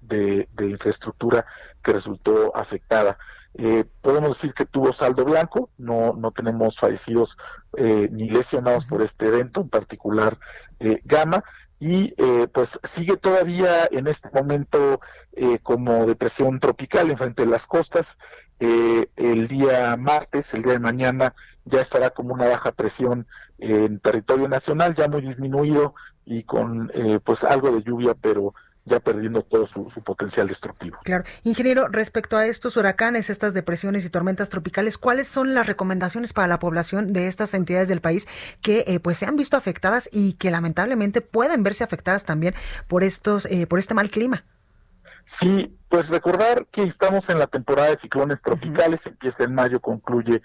de 0.53 0.69
infraestructura 0.69 1.45
que 1.83 1.93
resultó 1.93 2.57
afectada. 2.57 3.19
Eh, 3.55 3.85
podemos 4.01 4.31
decir 4.31 4.55
que 4.55 4.65
tuvo 4.65 4.93
saldo 4.93 5.25
blanco, 5.25 5.71
no, 5.77 6.15
no 6.15 6.31
tenemos 6.33 6.79
fallecidos 6.79 7.37
eh, 7.77 8.09
ni 8.11 8.29
lesionados 8.31 8.87
por 8.87 9.03
este 9.03 9.27
evento, 9.27 9.61
en 9.61 9.69
particular 9.69 10.39
eh, 10.81 11.01
Gama, 11.05 11.45
y 11.79 12.15
eh, 12.17 12.49
pues 12.53 12.79
sigue 12.85 13.17
todavía 13.17 13.89
en 13.91 14.07
este 14.07 14.31
momento 14.33 15.01
eh, 15.33 15.59
como 15.63 16.07
depresión 16.07 16.61
tropical 16.61 17.11
enfrente 17.11 17.43
de 17.43 17.51
las 17.51 17.67
costas. 17.67 18.17
El 18.61 19.49
día 19.49 19.97
martes, 19.97 20.55
el 20.55 20.63
día 20.63 20.75
de 20.75 20.79
mañana, 20.79 21.35
ya 21.65 21.81
estará 21.81 22.11
como 22.11 22.33
una 22.33 22.47
baja 22.47 22.71
presión 22.71 23.27
en 23.59 23.99
territorio 23.99 24.49
nacional, 24.49 24.95
ya 24.95 25.09
muy 25.09 25.21
disminuido 25.21 25.95
y 26.25 26.45
con 26.45 26.91
eh, 26.95 27.19
pues 27.25 27.43
algo 27.43 27.73
de 27.73 27.83
lluvia, 27.83 28.15
pero 28.15 28.55
ya 28.85 29.01
perdiendo 29.01 29.43
todo 29.43 29.67
su, 29.67 29.91
su 29.91 30.03
potencial 30.03 30.49
destructivo. 30.49 30.99
Claro. 31.05 31.25
Ingeniero, 31.45 31.89
respecto 31.89 32.37
a 32.37 32.47
estos 32.47 32.77
huracanes, 32.77 33.31
estas 33.31 33.55
depresiones 33.55 34.05
y 34.05 34.11
tormentas 34.11 34.49
tropicales, 34.49 34.99
¿cuáles 34.99 35.29
son 35.29 35.55
las 35.55 35.67
recomendaciones 35.67 36.33
para 36.33 36.49
la 36.49 36.59
población 36.59 37.13
de 37.13 37.29
estas 37.29 37.55
entidades 37.55 37.89
del 37.89 38.01
país 38.01 38.27
que 38.61 38.85
eh, 38.87 39.01
pues 39.01 39.19
se 39.19 39.27
han 39.27 39.37
visto 39.37 39.57
afectadas 39.57 40.09
y 40.13 40.35
que 40.35 40.51
lamentablemente 40.51 41.21
pueden 41.21 41.63
verse 41.63 41.85
afectadas 41.85 42.25
también 42.25 42.55
por 42.89 43.05
estos 43.05 43.47
eh, 43.47 43.67
por 43.67 43.79
este 43.79 43.95
mal 43.95 44.11
clima? 44.11 44.45
Sí, 45.25 45.77
pues 45.89 46.09
recordar 46.09 46.67
que 46.67 46.83
estamos 46.83 47.29
en 47.29 47.39
la 47.39 47.47
temporada 47.47 47.91
de 47.91 47.97
ciclones 47.97 48.43
tropicales, 48.43 49.07
empieza 49.07 49.45
en 49.45 49.55
mayo, 49.55 49.81
concluye 49.81 50.43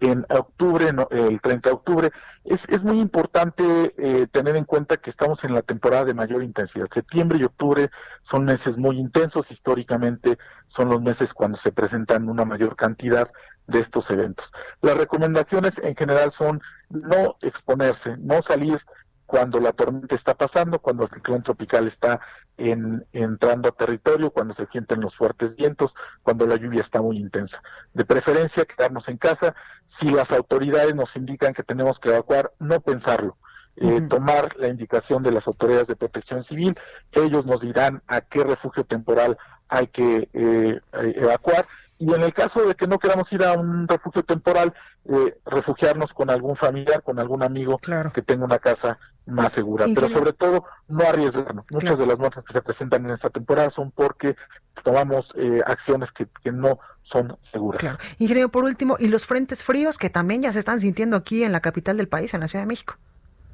en 0.00 0.24
octubre, 0.28 0.92
no, 0.92 1.08
el 1.10 1.40
30 1.40 1.68
de 1.68 1.74
octubre. 1.74 2.10
Es, 2.44 2.68
es 2.68 2.84
muy 2.84 3.00
importante 3.00 3.94
eh, 3.98 4.26
tener 4.30 4.56
en 4.56 4.64
cuenta 4.64 4.96
que 4.96 5.10
estamos 5.10 5.44
en 5.44 5.54
la 5.54 5.62
temporada 5.62 6.04
de 6.04 6.14
mayor 6.14 6.42
intensidad. 6.42 6.86
Septiembre 6.92 7.38
y 7.40 7.44
octubre 7.44 7.90
son 8.22 8.44
meses 8.44 8.78
muy 8.78 8.98
intensos, 8.98 9.50
históricamente 9.50 10.38
son 10.66 10.88
los 10.88 11.02
meses 11.02 11.34
cuando 11.34 11.58
se 11.58 11.72
presentan 11.72 12.28
una 12.28 12.44
mayor 12.44 12.76
cantidad 12.76 13.30
de 13.66 13.80
estos 13.80 14.10
eventos. 14.10 14.52
Las 14.80 14.96
recomendaciones 14.96 15.78
en 15.78 15.94
general 15.94 16.32
son 16.32 16.60
no 16.88 17.36
exponerse, 17.42 18.16
no 18.18 18.42
salir 18.42 18.80
cuando 19.28 19.60
la 19.60 19.74
tormenta 19.74 20.14
está 20.14 20.34
pasando, 20.34 20.78
cuando 20.78 21.04
el 21.04 21.10
ciclón 21.10 21.42
tropical 21.42 21.86
está 21.86 22.18
en, 22.56 23.06
entrando 23.12 23.68
a 23.68 23.72
territorio, 23.72 24.30
cuando 24.30 24.54
se 24.54 24.64
sienten 24.64 25.02
los 25.02 25.14
fuertes 25.14 25.54
vientos, 25.54 25.94
cuando 26.22 26.46
la 26.46 26.56
lluvia 26.56 26.80
está 26.80 27.02
muy 27.02 27.18
intensa. 27.18 27.62
De 27.92 28.06
preferencia, 28.06 28.64
quedarnos 28.64 29.06
en 29.10 29.18
casa. 29.18 29.54
Si 29.86 30.08
las 30.08 30.32
autoridades 30.32 30.94
nos 30.94 31.14
indican 31.14 31.52
que 31.52 31.62
tenemos 31.62 32.00
que 32.00 32.08
evacuar, 32.08 32.54
no 32.58 32.80
pensarlo. 32.80 33.36
Eh, 33.76 34.00
tomar 34.08 34.56
la 34.56 34.68
indicación 34.68 35.22
de 35.22 35.30
las 35.30 35.46
autoridades 35.46 35.88
de 35.88 35.96
protección 35.96 36.42
civil, 36.42 36.74
ellos 37.12 37.44
nos 37.44 37.60
dirán 37.60 38.02
a 38.06 38.22
qué 38.22 38.44
refugio 38.44 38.84
temporal 38.84 39.36
hay 39.68 39.88
que 39.88 40.30
eh, 40.32 40.80
eh, 40.94 41.12
evacuar 41.16 41.66
y 41.98 42.14
en 42.14 42.22
el 42.22 42.32
caso 42.32 42.64
de 42.64 42.74
que 42.74 42.86
no 42.86 42.98
queramos 42.98 43.32
ir 43.32 43.42
a 43.42 43.54
un 43.54 43.88
refugio 43.88 44.22
temporal, 44.22 44.72
eh, 45.06 45.36
refugiarnos 45.44 46.14
con 46.14 46.30
algún 46.30 46.54
familiar, 46.54 47.02
con 47.02 47.18
algún 47.18 47.42
amigo 47.42 47.78
que 48.14 48.22
tenga 48.22 48.44
una 48.44 48.60
casa 48.60 48.98
más 49.28 49.52
segura. 49.52 49.86
Pero 49.94 50.08
sobre 50.08 50.32
todo, 50.32 50.64
no 50.88 51.04
arriesgarnos. 51.04 51.64
Muchas 51.70 51.98
de 51.98 52.06
las 52.06 52.18
muertes 52.18 52.44
que 52.44 52.52
se 52.52 52.62
presentan 52.62 53.04
en 53.04 53.12
esta 53.12 53.30
temporada 53.30 53.70
son 53.70 53.90
porque 53.90 54.36
tomamos 54.82 55.34
eh, 55.36 55.60
acciones 55.66 56.12
que, 56.12 56.26
que 56.42 56.52
no 56.52 56.78
son 57.02 57.36
seguras. 57.40 57.80
Claro. 57.80 57.98
Ingeniero, 58.18 58.48
por 58.48 58.64
último, 58.64 58.96
y 58.98 59.08
los 59.08 59.26
frentes 59.26 59.64
fríos 59.64 59.98
que 59.98 60.10
también 60.10 60.42
ya 60.42 60.52
se 60.52 60.58
están 60.58 60.80
sintiendo 60.80 61.16
aquí 61.16 61.44
en 61.44 61.52
la 61.52 61.60
capital 61.60 61.96
del 61.96 62.08
país, 62.08 62.34
en 62.34 62.40
la 62.40 62.48
Ciudad 62.48 62.64
de 62.64 62.68
México. 62.68 62.96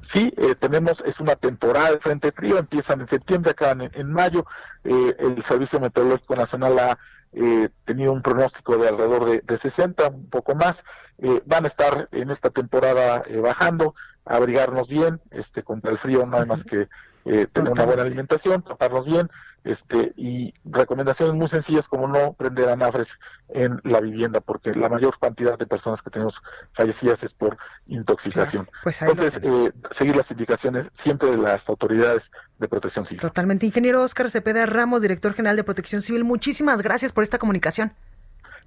Sí, 0.00 0.32
eh, 0.36 0.54
tenemos, 0.54 1.02
es 1.06 1.18
una 1.18 1.34
temporada 1.34 1.92
de 1.92 1.98
frente 1.98 2.30
frío, 2.30 2.58
empiezan 2.58 3.00
en 3.00 3.08
septiembre, 3.08 3.52
acaban 3.52 3.80
en, 3.80 3.90
en 3.94 4.12
mayo. 4.12 4.44
Eh, 4.84 5.16
el 5.18 5.42
Servicio 5.44 5.80
Meteorológico 5.80 6.36
Nacional 6.36 6.78
ha 6.78 6.98
eh, 7.36 7.68
tenido 7.84 8.12
un 8.12 8.22
pronóstico 8.22 8.76
de 8.78 8.88
alrededor 8.88 9.24
de, 9.24 9.40
de 9.40 9.58
60, 9.58 10.08
un 10.08 10.30
poco 10.30 10.54
más. 10.54 10.84
Eh, 11.18 11.42
van 11.46 11.64
a 11.64 11.68
estar 11.68 12.08
en 12.12 12.30
esta 12.30 12.50
temporada 12.50 13.22
eh, 13.26 13.38
bajando, 13.38 13.94
abrigarnos 14.24 14.88
bien, 14.88 15.20
este 15.30 15.62
contra 15.62 15.90
el 15.90 15.98
frío 15.98 16.26
no 16.26 16.38
hay 16.38 16.46
más 16.46 16.64
que 16.64 16.88
eh, 17.26 17.46
tener 17.52 17.72
una 17.72 17.84
buena 17.84 18.02
alimentación, 18.02 18.62
taparnos 18.62 19.06
bien, 19.06 19.30
este 19.64 20.12
y 20.16 20.52
recomendaciones 20.64 21.34
muy 21.34 21.48
sencillas 21.48 21.88
como 21.88 22.06
no 22.06 22.34
prender 22.34 22.68
anafres 22.68 23.18
en 23.48 23.80
la 23.82 24.00
vivienda 24.00 24.40
porque 24.42 24.74
la 24.74 24.90
mayor 24.90 25.18
cantidad 25.18 25.58
de 25.58 25.66
personas 25.66 26.02
que 26.02 26.10
tenemos 26.10 26.42
fallecidas 26.72 27.22
es 27.22 27.32
por 27.32 27.56
intoxicación. 27.86 28.68
Pues 28.82 29.00
Entonces, 29.00 29.40
eh, 29.42 29.72
seguir 29.90 30.16
las 30.16 30.30
indicaciones 30.30 30.90
siempre 30.92 31.30
de 31.30 31.38
las 31.38 31.66
autoridades 31.68 32.30
de 32.58 32.68
protección 32.68 33.06
civil. 33.06 33.22
Totalmente. 33.22 33.64
Ingeniero 33.64 34.02
Oscar 34.02 34.30
Cepeda 34.30 34.66
Ramos, 34.66 35.00
director 35.00 35.32
general 35.32 35.56
de 35.56 35.64
Protección 35.64 36.02
Civil, 36.02 36.24
muchísimas 36.24 36.82
gracias 36.82 37.12
por 37.12 37.24
esta 37.24 37.38
comunicación. 37.38 37.94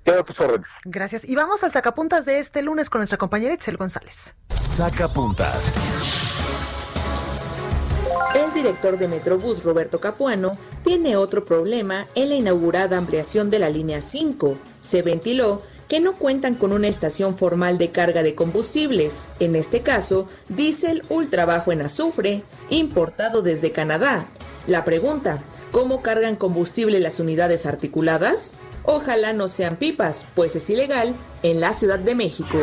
Quedo 0.07 0.21
a 0.21 0.23
tus 0.23 0.39
órdenes. 0.39 0.67
Gracias. 0.85 1.27
Y 1.27 1.35
vamos 1.35 1.65
al 1.65 1.73
sacapuntas 1.73 2.23
de 2.23 2.39
este 2.39 2.61
lunes 2.61 2.89
con 2.89 2.99
nuestra 2.99 3.17
compañera 3.17 3.53
Itzel 3.53 3.75
González. 3.75 4.35
Sacapuntas. 4.57 5.75
El 8.33 8.53
director 8.53 8.97
de 8.97 9.09
Metrobús, 9.09 9.65
Roberto 9.65 9.99
Capuano, 9.99 10.57
tiene 10.85 11.17
otro 11.17 11.43
problema 11.43 12.07
en 12.15 12.29
la 12.29 12.35
inaugurada 12.35 12.97
ampliación 12.97 13.49
de 13.49 13.59
la 13.59 13.69
línea 13.69 13.99
5. 13.99 14.57
Se 14.79 15.01
ventiló 15.01 15.61
que 15.89 15.99
no 15.99 16.15
cuentan 16.15 16.55
con 16.55 16.71
una 16.71 16.87
estación 16.87 17.35
formal 17.35 17.77
de 17.77 17.91
carga 17.91 18.23
de 18.23 18.33
combustibles, 18.33 19.27
en 19.41 19.55
este 19.55 19.81
caso, 19.81 20.29
diésel 20.47 21.03
ultra 21.09 21.45
bajo 21.45 21.73
en 21.73 21.81
azufre, 21.81 22.43
importado 22.69 23.41
desde 23.41 23.73
Canadá. 23.73 24.27
La 24.67 24.85
pregunta, 24.85 25.43
¿cómo 25.71 26.01
cargan 26.01 26.37
combustible 26.37 27.01
las 27.01 27.19
unidades 27.19 27.65
articuladas? 27.65 28.55
Ojalá 28.89 29.33
no 29.33 29.49
sean 29.49 29.75
pipas, 29.75 30.25
pues 30.33 30.55
es 30.55 30.69
ilegal 30.69 31.13
en 31.43 31.59
la 31.59 31.73
Ciudad 31.73 31.99
de 31.99 32.15
México. 32.15 32.57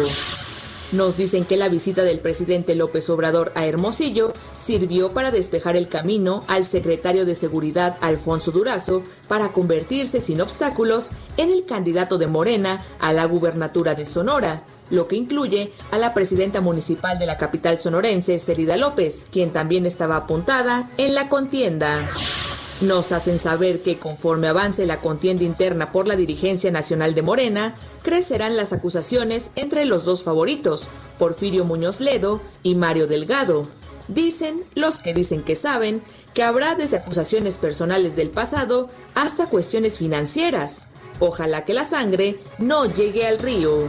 Nos 0.92 1.18
dicen 1.18 1.44
que 1.44 1.58
la 1.58 1.68
visita 1.68 2.02
del 2.02 2.18
presidente 2.18 2.74
López 2.74 3.10
Obrador 3.10 3.52
a 3.54 3.66
Hermosillo 3.66 4.32
sirvió 4.56 5.12
para 5.12 5.30
despejar 5.30 5.76
el 5.76 5.88
camino 5.88 6.42
al 6.48 6.64
secretario 6.64 7.26
de 7.26 7.34
Seguridad 7.34 7.98
Alfonso 8.00 8.52
Durazo 8.52 9.02
para 9.28 9.52
convertirse 9.52 10.18
sin 10.18 10.40
obstáculos 10.40 11.10
en 11.36 11.50
el 11.50 11.66
candidato 11.66 12.16
de 12.16 12.26
Morena 12.26 12.82
a 13.00 13.12
la 13.12 13.26
gubernatura 13.26 13.94
de 13.94 14.06
Sonora, 14.06 14.62
lo 14.88 15.08
que 15.08 15.16
incluye 15.16 15.72
a 15.90 15.98
la 15.98 16.14
presidenta 16.14 16.62
municipal 16.62 17.18
de 17.18 17.26
la 17.26 17.36
capital 17.36 17.78
sonorense, 17.78 18.38
Cerida 18.38 18.78
López, 18.78 19.26
quien 19.30 19.52
también 19.52 19.84
estaba 19.84 20.16
apuntada 20.16 20.88
en 20.96 21.14
la 21.14 21.28
contienda. 21.28 22.00
Nos 22.86 23.12
hacen 23.12 23.38
saber 23.38 23.80
que 23.80 23.98
conforme 23.98 24.48
avance 24.48 24.84
la 24.84 25.00
contienda 25.00 25.42
interna 25.42 25.90
por 25.90 26.06
la 26.06 26.16
dirigencia 26.16 26.70
nacional 26.70 27.14
de 27.14 27.22
Morena, 27.22 27.76
crecerán 28.02 28.56
las 28.56 28.74
acusaciones 28.74 29.52
entre 29.56 29.86
los 29.86 30.04
dos 30.04 30.22
favoritos, 30.22 30.88
Porfirio 31.18 31.64
Muñoz 31.64 32.00
Ledo 32.00 32.42
y 32.62 32.74
Mario 32.74 33.06
Delgado. 33.06 33.68
Dicen 34.08 34.64
los 34.74 34.98
que 34.98 35.14
dicen 35.14 35.42
que 35.42 35.54
saben 35.54 36.02
que 36.34 36.42
habrá 36.42 36.74
desde 36.74 36.98
acusaciones 36.98 37.56
personales 37.56 38.16
del 38.16 38.28
pasado 38.28 38.90
hasta 39.14 39.46
cuestiones 39.46 39.96
financieras. 39.96 40.88
Ojalá 41.20 41.64
que 41.64 41.72
la 41.72 41.86
sangre 41.86 42.38
no 42.58 42.84
llegue 42.84 43.26
al 43.26 43.38
río. 43.38 43.88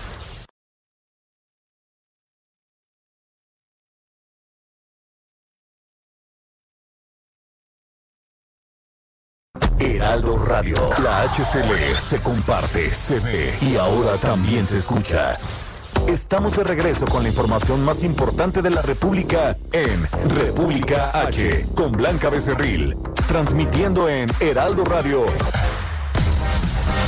Heraldo 9.81 10.37
Radio, 10.37 10.75
la 11.03 11.23
HCL 11.23 11.95
se 11.97 12.21
comparte, 12.21 12.93
se 12.93 13.19
ve 13.19 13.57
y 13.61 13.77
ahora 13.77 14.15
también 14.19 14.63
se 14.63 14.77
escucha. 14.77 15.35
Estamos 16.07 16.55
de 16.55 16.63
regreso 16.63 17.05
con 17.05 17.23
la 17.23 17.29
información 17.29 17.83
más 17.83 18.03
importante 18.03 18.61
de 18.61 18.69
la 18.69 18.83
República 18.83 19.57
en 19.71 20.07
República 20.35 21.09
H, 21.19 21.65
con 21.75 21.91
Blanca 21.93 22.29
Becerril, 22.29 22.95
transmitiendo 23.27 24.07
en 24.07 24.29
Heraldo 24.39 24.83
Radio. 24.83 25.25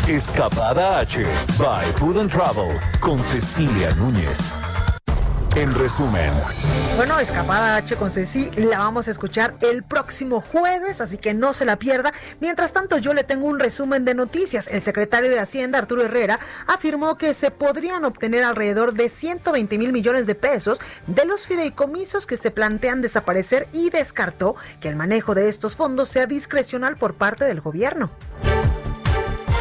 Escapada 0.08 1.00
H, 1.00 1.24
by 1.60 1.86
Food 1.94 2.22
and 2.22 2.32
Travel, 2.32 2.76
con 3.00 3.22
Cecilia 3.22 3.92
Núñez. 3.98 4.63
En 5.56 5.72
resumen, 5.76 6.32
Bueno, 6.98 7.20
Escapada 7.20 7.76
H 7.76 7.96
con 7.96 8.10
Ceci 8.10 8.50
la 8.56 8.80
vamos 8.80 9.08
a 9.08 9.12
escuchar 9.12 9.56
el 9.62 9.84
próximo 9.84 10.42
jueves, 10.42 11.00
así 11.00 11.20
que 11.20 11.36
no 11.36 11.54
se 11.54 11.66
la 11.66 11.78
pierda. 11.78 12.12
Mientras 12.40 12.74
tanto, 12.74 12.98
yo 12.98 13.14
le 13.14 13.24
tengo 13.24 13.46
un 13.46 13.60
resumen 13.60 14.04
de 14.04 14.16
noticias. 14.16 14.68
El 14.68 14.82
secretario 14.82 15.30
de 15.30 15.40
Hacienda, 15.40 15.78
Arturo 15.78 16.02
Herrera, 16.02 16.40
afirmó 16.66 17.20
que 17.20 17.36
se 17.36 17.52
podrían 17.52 18.04
obtener 18.04 18.44
alrededor 18.44 18.94
de 18.94 19.10
120 19.10 19.78
mil 19.78 19.92
millones 19.92 20.26
de 20.26 20.34
pesos 20.34 20.82
de 21.06 21.26
los 21.26 21.46
fideicomisos 21.46 22.26
que 22.26 22.38
se 22.38 22.50
plantean 22.50 23.04
desaparecer 23.04 23.68
y 23.74 23.92
descartó 23.92 24.56
que 24.80 24.90
el 24.90 24.96
manejo 24.96 25.36
de 25.36 25.50
estos 25.50 25.76
fondos 25.76 26.10
sea 26.10 26.26
discrecional 26.26 26.98
por 26.98 27.14
parte 27.14 27.46
del 27.46 27.62
gobierno. 27.62 28.10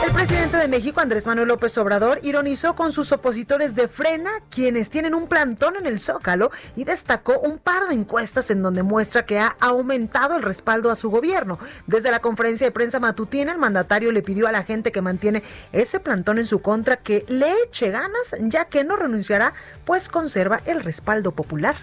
El 0.02 0.10
presidente 0.10 0.56
de 0.56 0.66
México, 0.66 1.00
Andrés 1.00 1.26
Manuel 1.28 1.46
López 1.46 1.78
Obrador, 1.78 2.18
ironizó 2.24 2.74
con 2.74 2.92
sus 2.92 3.12
opositores 3.12 3.76
de 3.76 3.86
Frena, 3.86 4.30
quienes 4.50 4.90
tienen 4.90 5.14
un 5.14 5.28
plantón 5.28 5.76
en 5.76 5.86
el 5.86 6.00
Zócalo, 6.00 6.50
y 6.74 6.82
destacó 6.82 7.38
un 7.38 7.58
par 7.58 7.86
de 7.86 7.94
encuestas 7.94 8.50
en 8.50 8.62
donde 8.62 8.82
muestra 8.82 9.24
que 9.24 9.38
ha 9.38 9.56
aumentado 9.60 10.36
el 10.36 10.42
respaldo 10.42 10.90
a 10.90 10.96
su 10.96 11.08
gobierno. 11.08 11.60
Desde 11.86 12.10
la 12.10 12.18
conferencia 12.18 12.66
de 12.66 12.72
prensa 12.72 12.98
matutina, 12.98 13.52
el 13.52 13.58
mandatario 13.58 14.10
le 14.10 14.22
pidió 14.22 14.48
a 14.48 14.52
la 14.52 14.64
gente 14.64 14.90
que 14.90 15.02
mantiene 15.02 15.44
ese 15.70 16.00
plantón 16.00 16.38
en 16.38 16.46
su 16.46 16.58
contra 16.58 16.96
que 16.96 17.24
le 17.28 17.52
eche 17.64 17.92
ganas, 17.92 18.34
ya 18.40 18.64
que 18.64 18.82
no 18.82 18.96
renunciará, 18.96 19.54
pues 19.84 20.08
conserva 20.08 20.62
el 20.64 20.82
respaldo 20.82 21.30
popular. 21.30 21.76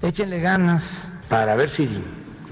Échenle 0.00 0.40
ganas 0.40 1.10
para 1.28 1.54
ver 1.54 1.68
si, 1.68 1.86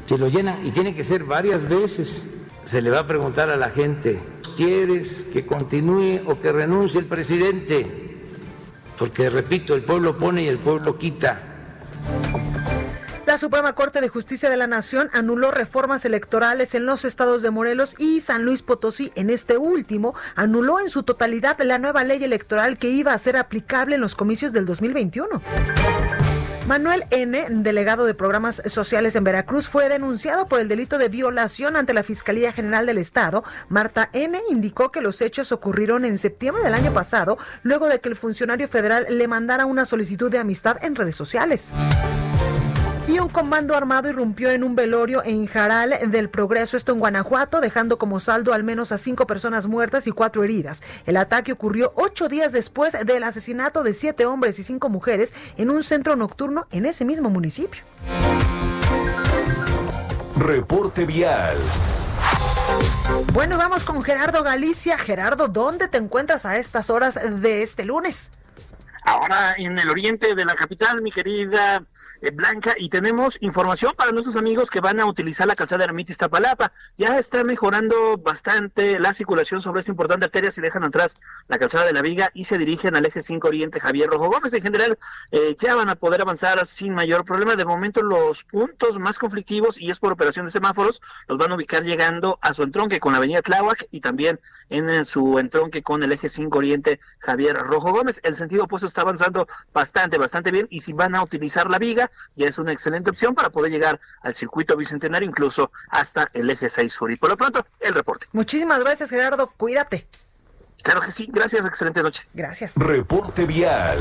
si 0.05 0.19
lo 0.19 0.29
llenan. 0.29 0.67
Y 0.67 0.73
tiene 0.73 0.95
que 0.95 1.03
ser 1.03 1.25
varias 1.25 1.67
veces. 1.67 2.27
Se 2.67 2.83
le 2.83 2.91
va 2.91 2.99
a 2.99 3.07
preguntar 3.07 3.49
a 3.49 3.57
la 3.57 3.71
gente, 3.71 4.21
¿quieres 4.57 5.23
que 5.33 5.47
continúe 5.47 6.23
o 6.27 6.41
que 6.41 6.51
renuncie 6.51 6.99
el 6.99 7.07
presidente? 7.07 8.25
Porque, 8.99 9.31
repito, 9.31 9.77
el 9.77 9.85
pueblo 9.85 10.19
pone 10.19 10.43
y 10.43 10.49
el 10.49 10.59
pueblo 10.59 10.99
quita. 10.99 11.41
La 13.25 13.39
Suprema 13.39 13.73
Corte 13.75 14.01
de 14.01 14.09
Justicia 14.09 14.51
de 14.51 14.57
la 14.57 14.67
Nación 14.67 15.09
anuló 15.13 15.53
reformas 15.53 16.05
electorales 16.05 16.75
en 16.75 16.87
los 16.87 17.05
estados 17.05 17.41
de 17.41 17.51
Morelos 17.51 17.95
y 17.99 18.21
San 18.21 18.45
Luis 18.45 18.63
Potosí. 18.63 19.13
En 19.15 19.31
este 19.31 19.59
último, 19.59 20.15
anuló 20.35 20.81
en 20.81 20.91
su 20.91 21.05
totalidad 21.05 21.61
la 21.61 21.79
nueva 21.79 22.03
ley 22.03 22.25
electoral 22.25 22.79
que 22.79 22.89
iba 22.89 23.13
a 23.13 23.19
ser 23.19 23.37
aplicable 23.37 23.95
en 23.95 24.01
los 24.01 24.17
comicios 24.17 24.53
del 24.53 24.67
2021. 24.67 25.41
Manuel 26.67 27.05
N., 27.11 27.47
delegado 27.49 28.07
de 28.07 28.15
programas 28.15 28.61
sociales 28.67 29.15
en 29.15 29.23
Veracruz, 29.23 29.69
fue 29.69 29.89
denunciado 29.89 30.49
por 30.49 30.59
el 30.59 30.67
delito 30.67 30.99
de 30.99 31.09
violación 31.09 31.77
ante 31.77 31.95
la 31.95 32.03
Fiscalía 32.03 32.53
General 32.53 32.87
del 32.87 32.99
Estado. 32.99 33.45
Marta 33.69 34.11
N. 34.13 34.37
indicó 34.51 34.91
que 34.91 35.01
los 35.01 35.23
hechos 35.23 35.53
ocurrieron 35.53 36.05
en 36.05 36.19
septiembre 36.19 36.65
del 36.65 36.75
año 36.75 36.93
pasado, 36.93 37.39
luego 37.63 37.87
de 37.87 38.01
que 38.01 38.09
el 38.09 38.17
funcionario 38.17 38.67
federal 38.67 39.07
le 39.09 39.29
mandara 39.29 39.65
una 39.65 39.87
solicitud 39.87 40.29
de 40.29 40.39
amistad 40.39 40.83
en 40.83 40.97
redes 40.97 41.15
sociales. 41.15 41.73
Y 43.09 43.21
un 43.21 43.29
comando 43.29 43.77
armado 43.77 44.11
irrumpió 44.11 44.51
en 44.51 44.65
un 44.65 44.75
velorio 44.75 45.23
en 45.25 45.47
Jaral 45.47 45.95
del 46.11 46.29
Progreso, 46.29 46.77
esto 46.77 46.93
en 46.93 46.99
Guanajuato, 46.99 47.61
dejando 47.61 47.99
como 47.99 48.19
saldo 48.19 48.53
al 48.53 48.65
menos 48.65 48.91
a 48.91 48.99
cinco 48.99 49.29
personas 49.29 49.69
muertas 49.69 50.09
y 50.09 50.11
cuatro 50.11 50.43
heridas. 50.43 50.83
El 51.07 51.17
ataque 51.17 51.53
ocurrió 51.53 51.93
ocho 51.95 52.29
días 52.29 52.53
después 52.53 52.97
del 53.07 53.23
asesinato 53.23 53.85
de 53.85 53.95
siete 53.95 54.27
hombres 54.27 54.59
y 54.59 54.65
cinco 54.65 54.89
mujeres 54.89 55.35
en 55.57 55.71
un 55.71 55.85
centro 55.85 56.17
nocturno 56.17 56.67
en 56.73 56.85
ese 56.85 57.05
mismo 57.05 57.31
municipio. 57.31 57.83
reporte 60.37 61.07
vial. 61.07 61.57
Bueno, 63.33 63.57
vamos 63.57 63.85
con 63.85 64.03
Gerardo 64.03 64.43
Galicia. 64.43 64.99
Gerardo, 64.99 65.49
¿dónde 65.49 65.89
te 65.89 65.99
encuentras 65.99 66.45
a 66.45 66.59
estas 66.59 66.91
horas 66.91 67.19
de 67.41 67.63
este 67.63 67.85
lunes? 67.85 68.33
Ahora 69.05 69.55
en 69.57 69.79
el 69.79 69.89
oriente 69.89 70.35
de 70.35 70.45
la 70.45 70.55
capital, 70.55 71.01
mi 71.01 71.13
querida 71.13 71.85
Blanca, 72.33 72.75
y 72.77 72.89
tenemos 72.89 73.39
información 73.41 73.93
para 73.97 74.13
nuestros 74.13 74.37
amigos 74.37 74.71
que 74.71 74.81
van 74.81 75.01
a 75.01 75.07
utilizar 75.07 75.47
la 75.47 75.55
calzada 75.55 75.85
Ermita 75.85 76.13
Iztapalapa. 76.13 76.73
Ya 76.97 77.19
está 77.19 77.45
mejorando 77.45 78.17
bastante 78.19 78.99
la 78.99 79.13
circulación 79.13 79.61
sobre 79.61 79.81
esta 79.81 79.93
importante 79.93 80.25
arteria 80.27 80.51
si 80.51 80.61
dejan 80.61 80.85
atrás 80.85 81.19
la 81.49 81.59
calzada 81.59 81.85
de 81.85 81.93
la 81.93 82.03
Viga 82.03 82.31
y 82.35 82.45
se 82.45 82.59
dirigen 82.59 82.97
al 82.97 83.07
eje 83.07 83.23
5 83.23 83.49
Oriente 83.49 83.81
Javier 83.81 84.09
Rojo 84.09 84.29
Gómez. 84.29 84.53
En 84.55 84.63
general, 84.63 84.99
eh, 85.31 85.57
ya 85.59 85.75
van 85.75 85.89
a 85.89 85.95
poder 85.95 86.21
avanzar 86.21 86.67
sin 86.67 86.95
mayor 86.95 87.25
problema. 87.25 87.57
De 87.57 87.65
momento, 87.65 88.03
los 88.03 88.45
puntos 88.45 88.99
más 88.99 89.19
conflictivos, 89.19 89.81
y 89.81 89.91
es 89.91 89.99
por 89.99 90.13
operación 90.13 90.47
de 90.47 90.53
semáforos, 90.53 91.03
los 91.29 91.39
van 91.39 91.53
a 91.53 91.55
ubicar 91.55 91.83
llegando 91.83 92.39
a 92.41 92.55
su 92.55 92.63
entronque 92.63 93.01
con 93.01 93.13
la 93.13 93.19
avenida 93.19 93.43
Tláhuac 93.43 93.87
y 93.91 94.01
también 94.01 94.41
en, 94.71 94.89
eh, 94.89 95.05
su 95.05 95.39
entronque 95.39 95.83
con 95.83 96.03
el 96.03 96.13
eje 96.13 96.29
5 96.29 96.59
Oriente 96.59 97.01
Javier 97.19 97.57
Rojo 97.57 97.93
Gómez. 97.93 98.21
El 98.23 98.37
sentido 98.37 98.65
opuesto 98.65 98.87
está 98.87 99.03
avanzando 99.03 99.47
bastante, 99.73 100.19
bastante 100.19 100.51
bien 100.51 100.67
y 100.71 100.81
si 100.81 100.93
van 100.93 101.15
a 101.15 101.23
utilizar 101.23 101.71
la 101.71 101.79
viga, 101.79 102.06
ya 102.35 102.49
es 102.49 102.59
una 102.59 102.73
excelente 102.73 103.11
opción 103.11 103.35
para 103.35 103.51
poder 103.51 103.71
llegar 103.71 104.01
al 104.23 104.35
circuito 104.35 104.77
bicentenario, 104.77 105.29
incluso 105.29 105.71
hasta 105.91 106.27
el 106.33 106.51
eje 106.51 106.69
6 106.69 106.93
sur. 106.93 107.11
Y 107.11 107.17
por 107.17 107.31
lo 107.31 107.37
pronto, 107.37 107.67
el 107.81 107.95
reporte. 107.95 108.27
Muchísimas 108.33 108.81
gracias, 108.81 109.11
Gerardo. 109.11 109.49
Cuídate. 109.57 110.07
Claro 110.83 111.01
que 111.01 111.11
sí, 111.11 111.29
gracias, 111.33 111.67
excelente 111.67 112.03
noche. 112.03 112.29
Gracias. 112.33 112.77
Reporte 112.77 113.45
vial. 113.45 113.99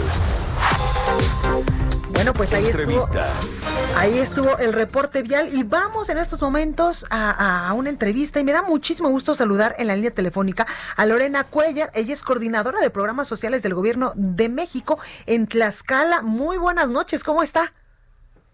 Bueno, 2.09 2.31
pues 2.33 2.53
ahí 2.53 2.65
Entrevista. 2.65 3.27
estuvo, 3.27 3.97
ahí 3.97 4.17
estuvo 4.19 4.57
el 4.57 4.71
reporte 4.71 5.21
vial 5.21 5.49
y 5.51 5.63
vamos 5.63 6.07
en 6.09 6.17
estos 6.17 6.41
momentos 6.41 7.05
a, 7.09 7.67
a, 7.67 7.73
una 7.73 7.89
entrevista 7.89 8.39
y 8.39 8.43
me 8.43 8.53
da 8.53 8.61
muchísimo 8.61 9.09
gusto 9.09 9.35
saludar 9.35 9.75
en 9.79 9.87
la 9.87 9.95
línea 9.95 10.11
telefónica 10.11 10.65
a 10.95 11.05
Lorena 11.05 11.43
Cuellar. 11.43 11.91
Ella 11.93 12.13
es 12.13 12.23
coordinadora 12.23 12.79
de 12.79 12.89
programas 12.89 13.27
sociales 13.27 13.63
del 13.63 13.73
gobierno 13.73 14.13
de 14.15 14.47
México 14.47 14.97
en 15.25 15.45
Tlaxcala. 15.45 16.21
Muy 16.21 16.57
buenas 16.57 16.89
noches, 16.89 17.23
¿cómo 17.23 17.43
está? 17.43 17.73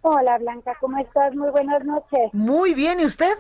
Hola 0.02 0.38
Blanca, 0.40 0.76
¿cómo 0.80 0.98
estás? 0.98 1.36
Muy 1.36 1.52
buenas 1.52 1.86
noches. 1.86 2.34
Muy 2.34 2.74
bien, 2.74 3.00
¿y 3.00 3.06
usted? 3.06 3.38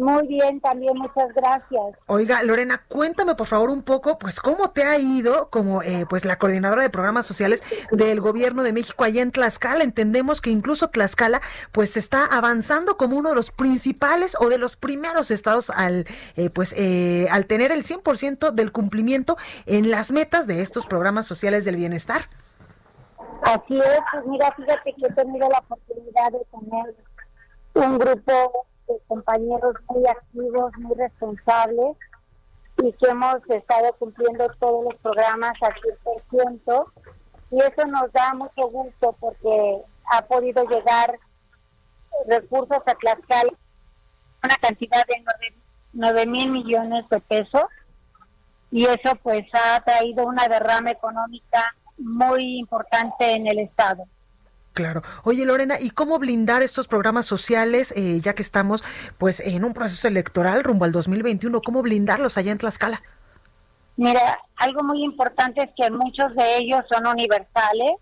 Muy 0.00 0.26
bien, 0.28 0.60
también 0.60 0.96
muchas 0.96 1.28
gracias. 1.34 1.94
Oiga, 2.06 2.42
Lorena, 2.42 2.82
cuéntame 2.88 3.34
por 3.34 3.46
favor 3.46 3.68
un 3.68 3.82
poco, 3.82 4.18
pues 4.18 4.40
cómo 4.40 4.70
te 4.70 4.82
ha 4.82 4.98
ido 4.98 5.50
como 5.50 5.82
eh, 5.82 6.06
pues 6.08 6.24
la 6.24 6.38
coordinadora 6.38 6.82
de 6.82 6.88
programas 6.88 7.26
sociales 7.26 7.62
del 7.92 8.18
Gobierno 8.22 8.62
de 8.62 8.72
México 8.72 9.04
allá 9.04 9.20
en 9.20 9.30
Tlaxcala. 9.30 9.84
Entendemos 9.84 10.40
que 10.40 10.48
incluso 10.48 10.88
Tlaxcala 10.88 11.42
pues 11.70 11.98
está 11.98 12.24
avanzando 12.24 12.96
como 12.96 13.18
uno 13.18 13.28
de 13.28 13.34
los 13.34 13.50
principales 13.50 14.38
o 14.40 14.48
de 14.48 14.56
los 14.56 14.76
primeros 14.76 15.30
estados 15.30 15.68
al 15.68 16.06
eh, 16.36 16.48
pues 16.48 16.74
eh, 16.78 17.28
al 17.30 17.44
tener 17.44 17.70
el 17.70 17.84
100% 17.84 18.52
del 18.52 18.72
cumplimiento 18.72 19.36
en 19.66 19.90
las 19.90 20.12
metas 20.12 20.46
de 20.46 20.62
estos 20.62 20.86
programas 20.86 21.26
sociales 21.26 21.66
del 21.66 21.76
bienestar. 21.76 22.26
Así 23.42 23.78
es, 23.78 24.00
pues 24.12 24.26
mira, 24.26 24.52
fíjate 24.56 24.92
que 24.94 25.06
he 25.06 25.12
tenido 25.12 25.48
la 25.48 25.58
oportunidad 25.58 26.32
de 26.32 26.46
tener 26.50 26.94
un 27.74 27.98
grupo 27.98 28.66
compañeros 29.06 29.74
muy 29.88 30.06
activos, 30.06 30.72
muy 30.78 30.96
responsables 30.96 31.96
y 32.78 32.92
que 32.92 33.10
hemos 33.10 33.36
estado 33.48 33.92
cumpliendo 33.98 34.48
todos 34.58 34.84
los 34.84 34.94
programas 35.00 35.52
al 35.60 35.74
100% 35.74 36.92
y 37.52 37.58
eso 37.58 37.86
nos 37.86 38.12
da 38.12 38.34
mucho 38.34 38.68
gusto 38.68 39.14
porque 39.20 39.82
ha 40.12 40.22
podido 40.22 40.64
llegar 40.64 41.18
recursos 42.26 42.78
a 42.86 42.94
Tlaxcala, 42.94 43.52
una 44.42 44.56
cantidad 44.56 45.04
de 45.06 45.24
9 45.92 46.26
mil 46.26 46.50
millones 46.50 47.08
de 47.08 47.20
pesos 47.20 47.64
y 48.70 48.84
eso 48.86 49.14
pues 49.22 49.42
ha 49.52 49.80
traído 49.80 50.26
una 50.26 50.46
derrama 50.48 50.90
económica 50.90 51.74
muy 52.00 52.58
importante 52.58 53.34
en 53.34 53.46
el 53.46 53.58
Estado. 53.60 54.04
Claro. 54.72 55.02
Oye, 55.24 55.44
Lorena, 55.44 55.76
¿y 55.80 55.90
cómo 55.90 56.18
blindar 56.18 56.62
estos 56.62 56.86
programas 56.86 57.26
sociales, 57.26 57.92
eh, 57.96 58.20
ya 58.20 58.34
que 58.34 58.42
estamos 58.42 58.84
pues 59.18 59.40
en 59.40 59.64
un 59.64 59.74
proceso 59.74 60.08
electoral 60.08 60.62
rumbo 60.62 60.84
al 60.84 60.92
2021? 60.92 61.60
¿Cómo 61.60 61.82
blindarlos 61.82 62.38
allá 62.38 62.52
en 62.52 62.58
Tlaxcala? 62.58 63.02
Mira, 63.96 64.40
algo 64.56 64.82
muy 64.82 65.04
importante 65.04 65.62
es 65.62 65.70
que 65.76 65.90
muchos 65.90 66.34
de 66.34 66.58
ellos 66.58 66.82
son 66.90 67.06
universales 67.06 67.92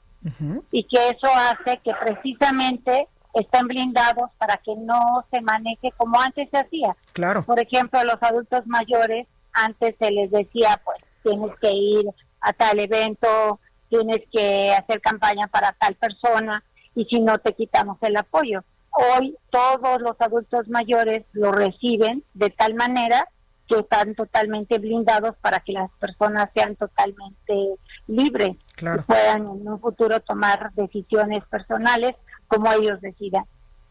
y 0.70 0.84
que 0.84 1.08
eso 1.08 1.28
hace 1.32 1.80
que 1.82 1.92
precisamente 2.00 3.08
estén 3.34 3.66
blindados 3.66 4.30
para 4.36 4.56
que 4.58 4.74
no 4.76 5.24
se 5.32 5.40
maneje 5.40 5.92
como 5.96 6.20
antes 6.20 6.48
se 6.50 6.58
hacía. 6.58 6.96
Claro. 7.12 7.44
Por 7.44 7.58
ejemplo, 7.60 7.98
a 7.98 8.04
los 8.04 8.16
adultos 8.20 8.66
mayores 8.66 9.26
antes 9.52 9.94
se 9.98 10.10
les 10.10 10.30
decía, 10.30 10.80
pues 10.84 10.98
tienes 11.22 11.50
que 11.60 11.70
ir 11.70 12.04
a 12.40 12.52
tal 12.52 12.78
evento, 12.78 13.58
tienes 13.88 14.20
que 14.32 14.72
hacer 14.72 15.00
campaña 15.00 15.46
para 15.48 15.72
tal 15.72 15.94
persona 15.94 16.62
y 16.94 17.04
si 17.04 17.20
no 17.20 17.38
te 17.38 17.52
quitamos 17.52 17.98
el 18.02 18.16
apoyo. 18.16 18.62
Hoy 18.90 19.36
todos 19.50 20.00
los 20.00 20.20
adultos 20.20 20.68
mayores 20.68 21.24
lo 21.32 21.52
reciben 21.52 22.24
de 22.34 22.50
tal 22.50 22.74
manera 22.74 23.28
que 23.68 23.80
están 23.80 24.14
totalmente 24.14 24.78
blindados 24.78 25.36
para 25.40 25.60
que 25.60 25.72
las 25.72 25.90
personas 26.00 26.48
sean 26.54 26.74
totalmente 26.76 27.74
libres 28.06 28.56
y 28.80 29.02
puedan 29.06 29.42
en 29.42 29.68
un 29.68 29.80
futuro 29.80 30.20
tomar 30.20 30.72
decisiones 30.72 31.44
personales 31.50 32.14
como 32.48 32.72
ellos 32.72 33.00
decidan. 33.00 33.44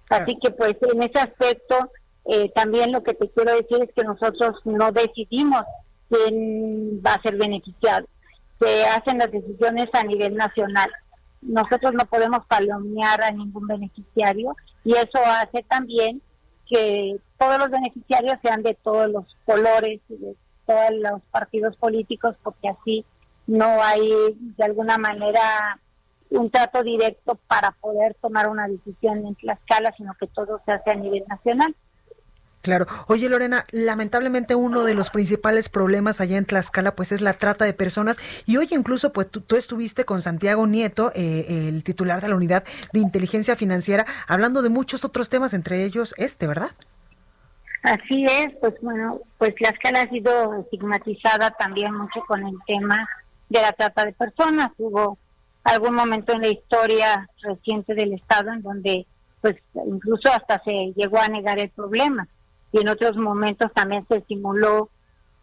Así 0.09 0.37
que 0.41 0.51
pues 0.51 0.75
en 0.81 1.03
ese 1.03 1.19
aspecto 1.19 1.91
eh, 2.25 2.51
también 2.55 2.91
lo 2.91 3.03
que 3.03 3.13
te 3.13 3.29
quiero 3.29 3.53
decir 3.53 3.83
es 3.83 3.93
que 3.95 4.03
nosotros 4.03 4.59
no 4.65 4.91
decidimos 4.91 5.61
quién 6.09 7.01
va 7.05 7.13
a 7.13 7.21
ser 7.21 7.37
beneficiado 7.37 8.07
se 8.59 8.85
hacen 8.85 9.19
las 9.19 9.31
decisiones 9.31 9.87
a 9.93 10.03
nivel 10.03 10.35
nacional. 10.35 10.89
Nosotros 11.41 11.93
no 11.93 12.05
podemos 12.05 12.45
palomear 12.47 13.23
a 13.23 13.31
ningún 13.31 13.67
beneficiario 13.67 14.55
y 14.83 14.93
eso 14.93 15.19
hace 15.25 15.63
también 15.63 16.21
que 16.69 17.19
todos 17.37 17.57
los 17.59 17.69
beneficiarios 17.69 18.37
sean 18.41 18.63
de 18.63 18.73
todos 18.73 19.09
los 19.09 19.25
colores 19.45 20.01
y 20.09 20.15
de 20.17 20.35
todos 20.65 20.91
los 20.91 21.21
partidos 21.31 21.77
políticos 21.77 22.35
porque 22.43 22.69
así 22.69 23.05
no 23.45 23.81
hay 23.81 24.11
de 24.39 24.63
alguna 24.65 24.97
manera 24.97 25.79
un 26.29 26.49
trato 26.49 26.83
directo 26.83 27.39
para 27.47 27.71
poder 27.71 28.15
tomar 28.21 28.49
una 28.49 28.67
decisión 28.67 29.25
en 29.25 29.35
Tlaxcala, 29.35 29.93
sino 29.95 30.13
que 30.19 30.27
todo 30.27 30.61
se 30.65 30.73
hace 30.73 30.91
a 30.91 30.95
nivel 30.95 31.23
nacional. 31.29 31.73
Claro. 32.61 32.85
Oye, 33.07 33.29
Lorena, 33.29 33.63
lamentablemente 33.71 34.55
uno 34.55 34.83
de 34.83 34.93
los 34.93 35.09
principales 35.09 35.69
problemas 35.69 36.19
allá 36.19 36.37
en 36.37 36.45
Tlaxcala 36.45 36.95
pues 36.95 37.11
es 37.11 37.21
la 37.21 37.33
trata 37.33 37.65
de 37.65 37.73
personas 37.73 38.17
y 38.45 38.57
hoy 38.57 38.67
incluso 38.71 39.13
pues 39.13 39.29
tú, 39.29 39.55
estuviste 39.55 40.05
con 40.05 40.21
Santiago 40.21 40.67
Nieto, 40.67 41.11
eh, 41.15 41.69
el 41.69 41.83
titular 41.83 42.21
de 42.21 42.29
la 42.29 42.35
unidad 42.35 42.63
de 42.91 42.99
inteligencia 42.99 43.55
financiera, 43.55 44.05
hablando 44.27 44.61
de 44.61 44.69
muchos 44.69 45.05
otros 45.05 45.29
temas, 45.29 45.53
entre 45.53 45.85
ellos 45.85 46.13
este, 46.17 46.47
¿verdad? 46.47 46.71
Así 47.83 48.25
es, 48.25 48.49
pues 48.59 48.73
bueno, 48.81 49.21
pues 49.37 49.55
Tlaxcala 49.55 50.01
ha 50.01 50.09
sido 50.09 50.59
estigmatizada 50.59 51.51
también 51.51 51.93
mucho 51.93 52.21
con 52.27 52.45
el 52.45 52.57
tema 52.65 53.07
de 53.47 53.61
la 53.61 53.71
trata 53.71 54.03
de 54.03 54.11
personas. 54.11 54.71
Hubo 54.77 55.17
algún 55.63 55.95
momento 55.95 56.33
en 56.33 56.41
la 56.41 56.49
historia 56.49 57.29
reciente 57.41 57.93
del 57.93 58.13
Estado 58.13 58.51
en 58.51 58.61
donde 58.61 59.05
pues 59.39 59.55
incluso 59.85 60.29
hasta 60.33 60.61
se 60.65 60.91
llegó 60.95 61.19
a 61.19 61.29
negar 61.29 61.59
el 61.59 61.69
problema 61.69 62.27
y 62.71 62.79
en 62.81 62.89
otros 62.89 63.15
momentos 63.17 63.71
también 63.73 64.05
se 64.07 64.21
simuló 64.27 64.89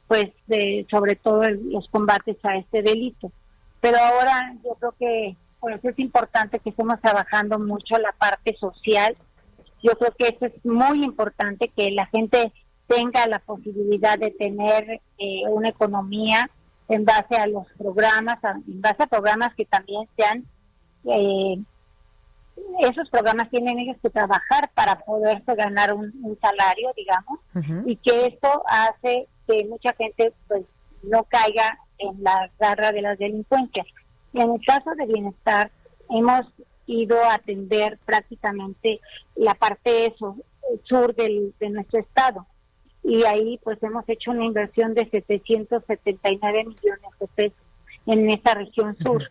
pues 0.09 0.27
de, 0.47 0.87
sobre 0.91 1.17
todo 1.17 1.43
los 1.49 1.89
combates 1.89 2.37
a 2.45 2.57
este 2.57 2.83
delito. 2.83 3.33
Pero 3.81 3.99
ahora 3.99 4.55
yo 4.65 4.75
creo 4.75 4.95
que 4.99 5.37
pues 5.61 5.83
es 5.83 5.99
importante 5.99 6.59
que 6.59 6.71
estemos 6.71 7.01
trabajando 7.01 7.59
mucho 7.59 7.97
la 7.99 8.13
parte 8.13 8.55
social. 8.61 9.15
Yo 9.83 9.93
creo 9.99 10.13
que 10.19 10.29
eso 10.29 10.47
es 10.47 10.65
muy 10.65 11.03
importante 11.03 11.73
que 11.75 11.91
la 11.91 12.07
gente 12.07 12.53
tenga 12.87 13.27
la 13.27 13.39
posibilidad 13.39 14.19
de 14.19 14.31
tener 14.31 15.01
eh, 15.19 15.43
una 15.51 15.71
economía 15.71 16.51
en 16.89 17.05
base 17.05 17.37
a 17.37 17.47
los 17.47 17.67
programas, 17.79 18.39
en 18.67 18.81
base 18.83 19.05
a 19.05 19.07
programas 19.07 19.55
que 19.55 19.65
también 19.65 20.07
sean 20.17 20.45
eh, 21.07 21.63
esos 22.81 23.09
programas 23.11 23.51
tienen 23.51 23.79
ellos 23.79 23.97
que 24.03 24.11
trabajar 24.11 24.71
para 24.75 24.99
poderse 25.01 25.55
ganar 25.55 25.93
un, 25.93 26.39
salario, 26.41 26.91
digamos, 26.97 27.41
y 27.87 27.97
que 27.97 28.27
esto 28.27 28.63
hace 28.67 29.29
que 29.47 29.65
mucha 29.67 29.93
gente 29.95 30.33
pues 30.49 30.65
no 31.03 31.25
caiga 31.25 31.79
en 31.99 32.23
la 32.23 32.51
garra 32.59 32.93
de 32.93 33.03
la 33.03 33.17
delincuencia. 33.17 33.85
Y 34.33 34.41
en 34.41 34.53
el 34.53 34.61
caso 34.67 34.91
de 34.97 35.07
bienestar, 35.07 35.71
hemos 36.11 36.47
ido 36.87 37.23
a 37.23 37.35
atender 37.35 37.99
prácticamente 38.05 39.01
la 39.37 39.55
parte 39.55 40.07
eso, 40.07 40.37
sur 40.85 41.15
del, 41.15 41.55
de 41.61 41.71
nuestro 41.71 42.01
estado. 42.01 42.47
Y 43.03 43.25
ahí 43.25 43.61
pues 43.63 43.83
hemos 43.83 44.09
hecho 44.09 44.31
una 44.31 44.45
inversión 44.45 44.95
de 44.95 45.09
779 45.11 46.65
millones 46.65 47.11
de 47.21 47.27
pesos 47.29 47.59
en 48.07 48.31
esa 48.31 48.55
región 48.55 48.97
sur 48.97 49.31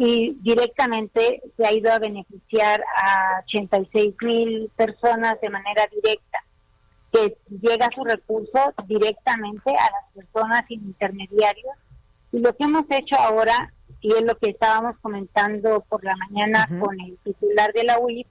y 0.00 0.36
directamente 0.42 1.42
se 1.56 1.66
ha 1.66 1.72
ido 1.72 1.90
a 1.90 1.98
beneficiar 1.98 2.84
a 3.02 3.42
86 3.48 4.14
mil 4.22 4.70
personas 4.76 5.40
de 5.40 5.50
manera 5.50 5.88
directa, 5.92 6.38
que 7.12 7.36
llega 7.48 7.88
su 7.92 8.04
recurso 8.04 8.74
directamente 8.86 9.70
a 9.72 9.90
las 9.90 10.14
personas 10.14 10.62
sin 10.68 10.86
intermediarios. 10.86 11.74
Y 12.30 12.38
lo 12.38 12.54
que 12.54 12.62
hemos 12.62 12.84
hecho 12.90 13.16
ahora, 13.16 13.74
y 14.00 14.14
es 14.14 14.22
lo 14.22 14.38
que 14.38 14.50
estábamos 14.50 14.94
comentando 15.02 15.84
por 15.88 16.04
la 16.04 16.14
mañana 16.14 16.68
con 16.78 17.00
el 17.00 17.18
titular 17.24 17.72
de 17.72 17.82
la 17.82 17.98
UIP, 17.98 18.28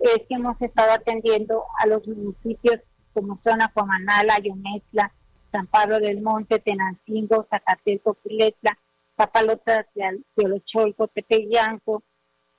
es 0.00 0.20
que 0.26 0.36
hemos 0.36 0.58
estado 0.62 0.92
atendiendo 0.92 1.64
a 1.80 1.86
los 1.86 2.06
municipios 2.08 2.80
como 3.12 3.38
Zona 3.44 3.68
Comanala, 3.74 4.36
Ayonetla, 4.36 5.12
San 5.52 5.66
Pablo 5.66 6.00
del 6.00 6.22
Monte, 6.22 6.60
Tenancingo, 6.60 7.46
Zacateco, 7.50 8.14
Piletla, 8.14 8.78
Papalotas, 9.16 9.86
Teolocholco, 10.34 11.08
Tepeyanco, 11.08 12.02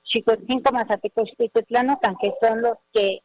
Chicotinco, 0.04 0.72
Mazateco, 0.72 1.24
Tetlanocan, 1.52 2.16
que 2.16 2.32
son 2.40 2.62
los 2.62 2.78
que 2.92 3.20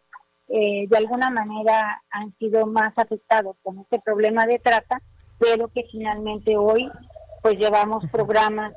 eh, 0.48 0.86
de 0.89 0.98
alguna 0.98 1.30
manera 1.30 2.02
han 2.10 2.36
sido 2.38 2.65
más 2.67 2.94
afectados 2.98 3.56
con 3.63 3.79
este 3.79 4.00
problema 4.00 4.46
de 4.46 4.60
trata, 4.60 5.02
pero 5.40 5.69
que 5.69 5.84
finalmente 5.92 6.58
hoy 6.58 6.90
pues 7.42 7.58
llevamos 7.58 8.04
programas 8.12 8.73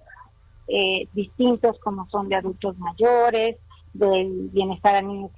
eh, 0.68 1.08
distintos 1.12 1.78
como 1.80 2.08
son 2.10 2.28
de 2.28 2.36
adultos 2.36 2.78
mayores, 2.78 3.56
del 3.92 4.48
bienestar 4.52 4.96
a 4.96 5.02
niños 5.02 5.30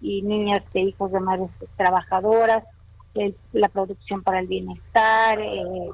y, 0.00 0.22
niñas 0.22 0.62
de 0.72 0.80
hijos 0.80 1.12
de 1.12 1.20
madres 1.20 1.50
trabajadoras, 1.76 2.64
la 3.52 3.68
producción 3.68 4.22
para 4.22 4.40
el 4.40 4.46
bienestar, 4.46 5.40
eh, 5.40 5.90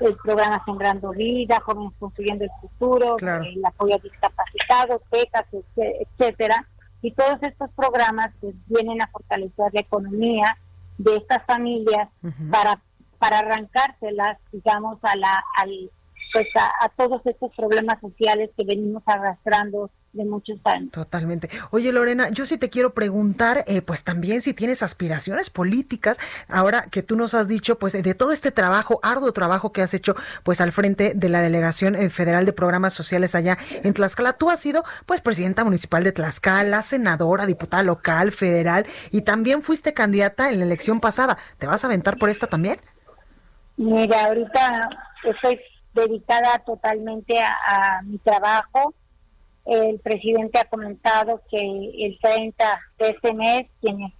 el 0.00 0.16
programa 0.16 0.62
Sembrando 0.64 1.10
Vida, 1.10 1.60
Jóvenes 1.64 1.96
Construyendo 1.98 2.44
el 2.44 2.50
Futuro, 2.60 3.16
el 3.18 3.64
apoyo 3.64 3.94
a 3.94 3.98
discapacitados, 3.98 5.02
becas, 5.10 5.46
etcétera. 5.76 6.66
Y 7.02 7.12
todos 7.12 7.38
estos 7.42 7.70
programas 7.76 8.30
pues, 8.40 8.54
vienen 8.66 9.00
a 9.02 9.06
fortalecer 9.08 9.72
la 9.72 9.80
economía 9.80 10.58
de 10.98 11.16
estas 11.16 11.44
familias 11.46 12.08
para 12.50 12.80
para 13.20 13.40
arrancárselas, 13.40 14.38
digamos, 14.50 14.98
a 15.02 15.14
la, 15.14 15.44
al, 15.58 15.90
pues 16.32 16.46
a, 16.56 16.88
todos 16.96 17.20
estos 17.26 17.54
problemas 17.54 18.00
sociales 18.00 18.50
que 18.56 18.64
venimos 18.64 19.02
arrastrando 19.04 19.90
de 20.12 20.24
muchos 20.24 20.58
años. 20.64 20.90
Totalmente. 20.90 21.48
Oye, 21.70 21.92
Lorena, 21.92 22.30
yo 22.30 22.46
sí 22.46 22.58
te 22.58 22.70
quiero 22.70 22.94
preguntar, 22.94 23.64
eh, 23.66 23.82
pues 23.82 24.04
también 24.04 24.42
si 24.42 24.54
tienes 24.54 24.82
aspiraciones 24.82 25.50
políticas, 25.50 26.18
ahora 26.48 26.86
que 26.90 27.02
tú 27.02 27.16
nos 27.16 27.34
has 27.34 27.48
dicho, 27.48 27.78
pues 27.78 27.92
de 27.92 28.14
todo 28.14 28.32
este 28.32 28.50
trabajo, 28.50 28.98
arduo 29.02 29.32
trabajo 29.32 29.72
que 29.72 29.82
has 29.82 29.94
hecho, 29.94 30.14
pues 30.42 30.60
al 30.60 30.72
frente 30.72 31.12
de 31.14 31.28
la 31.28 31.42
Delegación 31.42 31.94
eh, 31.94 32.10
Federal 32.10 32.46
de 32.46 32.52
Programas 32.52 32.94
Sociales 32.94 33.34
allá 33.34 33.56
en 33.82 33.94
Tlaxcala. 33.94 34.32
Tú 34.32 34.50
has 34.50 34.60
sido, 34.60 34.82
pues, 35.06 35.20
presidenta 35.20 35.64
municipal 35.64 36.04
de 36.04 36.12
Tlaxcala, 36.12 36.82
senadora, 36.82 37.46
diputada 37.46 37.82
local, 37.82 38.32
federal, 38.32 38.86
y 39.10 39.22
también 39.22 39.62
fuiste 39.62 39.94
candidata 39.94 40.50
en 40.50 40.58
la 40.58 40.64
elección 40.64 41.00
pasada. 41.00 41.38
¿Te 41.58 41.66
vas 41.66 41.84
a 41.84 41.86
aventar 41.86 42.18
por 42.18 42.30
esta 42.30 42.46
también? 42.46 42.80
Mira, 43.76 44.26
ahorita 44.26 44.90
estoy 45.24 45.60
dedicada 45.94 46.58
totalmente 46.58 47.40
a, 47.40 48.02
mi 48.02 48.18
trabajo. 48.18 48.94
El 49.70 50.00
presidente 50.00 50.58
ha 50.58 50.64
comentado 50.64 51.42
que 51.48 51.60
el 51.60 52.18
30 52.20 52.80
de 52.98 53.10
este 53.10 53.32
mes 53.32 53.62
quienes 53.80 54.12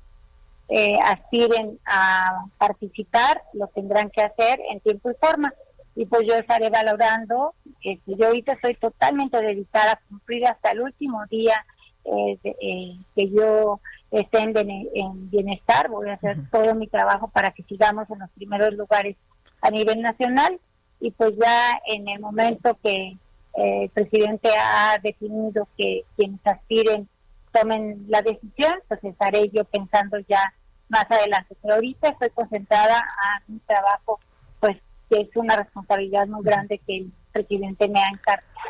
eh, 0.69 0.97
aspiren 1.05 1.81
a 1.85 2.45
participar 2.57 3.43
lo 3.55 3.67
tendrán 3.67 4.11
que 4.11 4.23
hacer 4.23 4.61
en 4.71 4.79
tiempo 4.79 5.11
y 5.11 5.15
forma. 5.15 5.53
Y 5.97 6.07
pues 6.07 6.23
yo 6.25 6.37
estaré 6.37 6.71
valorando, 6.71 7.55
que 7.81 7.99
yo 8.07 8.29
ahorita 8.29 8.53
estoy 8.53 8.75
totalmente 8.77 9.43
dedicada 9.43 9.95
a 9.95 10.01
cumplir 10.09 10.47
hasta 10.47 10.71
el 10.71 10.83
último 10.83 11.27
día 11.29 11.67
eh, 12.05 12.39
eh, 12.45 12.97
que 13.17 13.31
yo 13.31 13.81
esté 14.13 14.43
en, 14.43 14.57
en, 14.57 15.31
bienestar. 15.31 15.89
Voy 15.89 16.11
a 16.11 16.15
hacer 16.15 16.49
todo 16.53 16.77
mi 16.77 16.87
trabajo 16.87 17.27
para 17.27 17.51
que 17.51 17.65
sigamos 17.65 18.09
en 18.09 18.21
los 18.21 18.31
primeros 18.31 18.73
lugares 18.75 19.17
a 19.63 19.71
nivel 19.73 20.01
nacional 20.01 20.61
y 21.01 21.11
pues 21.11 21.33
ya 21.37 21.81
en 21.89 22.07
el 22.07 22.21
momento 22.21 22.79
que 22.85 23.17
eh, 23.55 23.85
el 23.85 23.91
presidente 23.91 24.49
ha 24.57 24.99
definido 25.03 25.69
que 25.77 26.05
quienes 26.17 26.41
aspiren 26.45 27.09
tomen 27.53 28.05
la 28.09 28.23
decisión, 28.23 28.75
pues 28.89 29.03
estaré 29.03 29.51
yo 29.51 29.65
pensando 29.65 30.19
ya 30.29 30.53
más 30.89 31.05
adelante. 31.11 31.57
Pero 31.61 31.75
ahorita 31.75 32.11
estoy 32.11 32.31
concentrada 32.31 32.99
a 32.99 33.43
mi 33.49 33.59
trabajo, 33.61 34.21
pues 34.61 34.77
que 35.09 35.23
es 35.23 35.29
una 35.35 35.57
responsabilidad 35.57 36.27
muy 36.27 36.45
grande 36.45 36.81
que 36.87 36.99
el 36.99 37.13
presidente 37.33 37.89
me 37.89 38.01
ha 38.01 38.11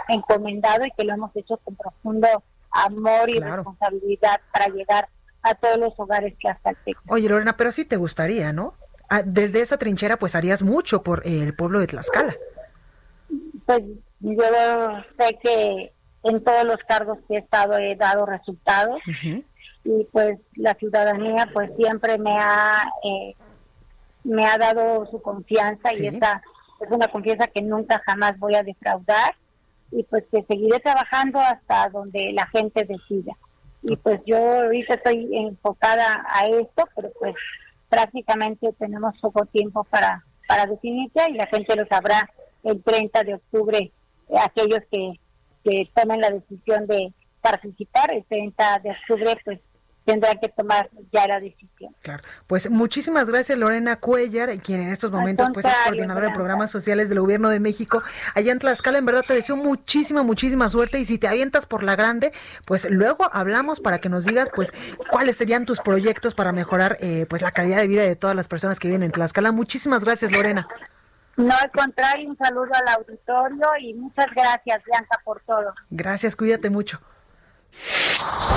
encomendado 0.09 0.85
y 0.87 0.91
que 0.93 1.05
lo 1.05 1.15
hemos 1.15 1.35
hecho 1.37 1.59
con 1.59 1.77
profundo 1.77 2.29
amor 2.71 3.29
y 3.29 3.39
responsabilidad 3.39 4.41
para 4.53 4.67
llegar 4.69 5.09
a 5.43 5.55
todos 5.55 5.79
los 5.79 5.93
hogares 5.99 6.35
que 6.39 6.49
hasta 6.49 6.71
el 6.71 6.77
Oye, 7.09 7.29
Lorena, 7.29 7.57
pero 7.57 7.73
sí 7.73 7.85
te 7.85 7.97
gustaría, 7.97 8.53
¿no? 8.53 8.75
Ah, 9.09 9.23
desde 9.25 9.61
esa 9.61 9.79
trinchera 9.79 10.19
pues 10.19 10.35
harías 10.35 10.63
mucho 10.63 11.03
por 11.03 11.27
el 11.27 11.55
pueblo 11.55 11.81
de 11.81 11.89
Tlaxcala. 11.89 12.37
Pues 13.67 13.83
yo 14.21 14.45
sé 15.19 15.39
que 15.43 15.93
en 16.23 16.45
todos 16.45 16.65
los 16.65 16.77
cargos 16.87 17.19
que 17.27 17.35
he 17.35 17.39
estado 17.39 17.79
he 17.79 17.97
dado 17.97 18.27
resultados 18.27 19.01
y 19.85 20.05
pues 20.13 20.39
la 20.55 20.75
ciudadanía 20.75 21.49
pues 21.53 21.71
siempre 21.77 22.19
me 22.19 22.37
ha 22.39 22.83
eh, 23.03 23.35
me 24.25 24.45
ha 24.45 24.59
dado 24.59 25.07
su 25.07 25.23
confianza 25.23 25.93
y 25.95 26.07
esa 26.07 26.43
es 26.81 26.91
una 26.91 27.09
confianza 27.09 27.47
que 27.47 27.63
nunca 27.63 28.03
jamás 28.07 28.39
voy 28.39 28.55
a 28.55 28.63
defraudar 28.63 29.35
y 29.91 30.03
pues 30.05 30.25
que 30.31 30.45
seguiré 30.49 30.79
trabajando 30.81 31.41
hasta 31.41 31.89
donde 31.89 32.31
la 32.33 32.47
gente 32.49 32.85
decida. 32.85 33.37
Y 33.83 33.97
pues 33.97 34.21
yo 34.27 34.37
ahorita 34.37 34.95
estoy 34.95 35.29
enfocada 35.33 36.27
a 36.29 36.45
esto 36.45 36.87
pero 36.95 37.11
pues 37.19 37.35
prácticamente 37.89 38.73
tenemos 38.79 39.19
poco 39.21 39.47
tiempo 39.47 39.85
para, 39.85 40.23
para 40.47 40.67
definirse 40.67 41.31
y 41.31 41.35
la 41.35 41.47
gente 41.47 41.75
lo 41.77 41.87
sabrá 41.87 42.29
el 42.63 42.83
30 42.83 43.25
de 43.25 43.35
octubre, 43.35 43.93
aquellos 44.39 44.81
que, 44.91 45.21
que 45.65 45.89
tomen 45.95 46.21
la 46.21 46.31
decisión 46.31 46.87
de 46.87 47.13
participar, 47.41 48.13
el 48.13 48.25
30 48.25 48.81
de 48.81 48.91
octubre 48.91 49.37
pues 49.45 49.61
tendrá 50.05 50.35
que 50.35 50.49
tomar 50.49 50.91
ya 51.13 51.27
la 51.27 51.39
decisión. 51.39 51.95
Claro. 52.03 52.21
Pues 52.47 52.71
muchísimas 52.71 53.29
gracias 53.29 53.59
Lorena 53.59 53.97
Cuellar, 53.97 54.51
quien 54.61 54.81
en 54.81 54.89
estos 54.89 55.11
momentos 55.11 55.49
pues 55.53 55.67
es 55.67 55.73
coordinadora 55.85 56.29
de 56.29 56.35
programas 56.35 56.71
sociales 56.71 57.09
del 57.09 57.21
Gobierno 57.21 57.49
de 57.49 57.61
México. 57.61 58.03
Allá 58.35 58.53
en 58.53 58.59
Tlaxcala, 58.59 58.99
en 58.99 59.07
verdad 59.07 59.23
te 59.27 59.35
deseo 59.35 59.57
muchísima, 59.57 60.23
muchísima 60.23 60.69
suerte 60.69 60.99
y 60.99 61.05
si 61.05 61.19
te 61.19 61.29
avientas 61.29 61.67
por 61.67 61.83
la 61.83 61.97
grande, 61.97 62.33
pues 62.67 62.91
luego 62.91 63.29
hablamos 63.33 63.81
para 63.81 63.99
que 63.99 64.09
nos 64.09 64.25
digas 64.25 64.51
pues 64.55 64.73
cuáles 65.11 65.37
serían 65.37 65.65
tus 65.65 65.81
proyectos 65.81 66.35
para 66.35 66.53
mejorar 66.53 66.97
eh, 67.01 67.27
pues 67.29 67.43
la 67.43 67.53
calidad 67.53 67.79
de 67.79 67.87
vida 67.87 68.03
de 68.03 68.17
todas 68.17 68.35
las 68.35 68.49
personas 68.49 68.81
que 68.81 68.89
viven 68.89 69.03
en 69.03 69.13
Tlaxcala. 69.13 69.53
Muchísimas 69.53 70.05
gracias 70.05 70.33
Lorena. 70.33 70.67
No, 71.41 71.55
al 71.55 71.71
contrario, 71.71 72.29
un 72.29 72.37
saludo 72.37 72.71
al 72.75 72.97
auditorio 72.97 73.67
y 73.81 73.95
muchas 73.95 74.27
gracias, 74.35 74.85
Bianca, 74.85 75.21
por 75.25 75.41
todo. 75.41 75.73
Gracias, 75.89 76.37
cuídate 76.37 76.69
mucho. 76.69 77.01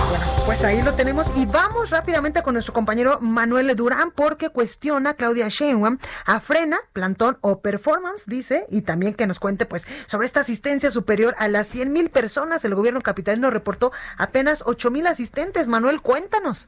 Bueno, 0.10 0.26
pues 0.46 0.66
ahí 0.66 0.82
lo 0.82 0.94
tenemos 0.94 1.38
y 1.38 1.46
vamos 1.46 1.92
rápidamente 1.92 2.44
con 2.44 2.56
nuestro 2.56 2.74
compañero 2.74 3.20
Manuel 3.22 3.74
Durán 3.76 4.12
porque 4.12 4.50
cuestiona 4.50 5.12
a 5.12 5.14
Claudia 5.14 5.48
Sheinbaum 5.48 5.98
a 6.26 6.40
frena, 6.42 6.78
plantón 6.92 7.38
o 7.40 7.62
performance, 7.62 8.26
dice, 8.26 8.66
y 8.70 8.82
también 8.82 9.14
que 9.14 9.28
nos 9.28 9.40
cuente 9.40 9.66
pues 9.66 9.88
sobre 10.08 10.28
esta 10.28 10.42
asistencia 10.42 10.92
superior 10.92 11.36
a 11.38 11.48
las 11.48 11.68
100 11.68 11.94
mil 11.94 12.10
personas. 12.10 12.66
El 12.66 12.76
gobierno 12.76 13.00
capitalino 13.00 13.50
reportó 13.50 13.94
apenas 14.18 14.64
8 14.66 14.92
mil 14.92 15.08
asistentes. 15.08 15.70
Manuel, 15.70 16.02
cuéntanos. 16.02 16.68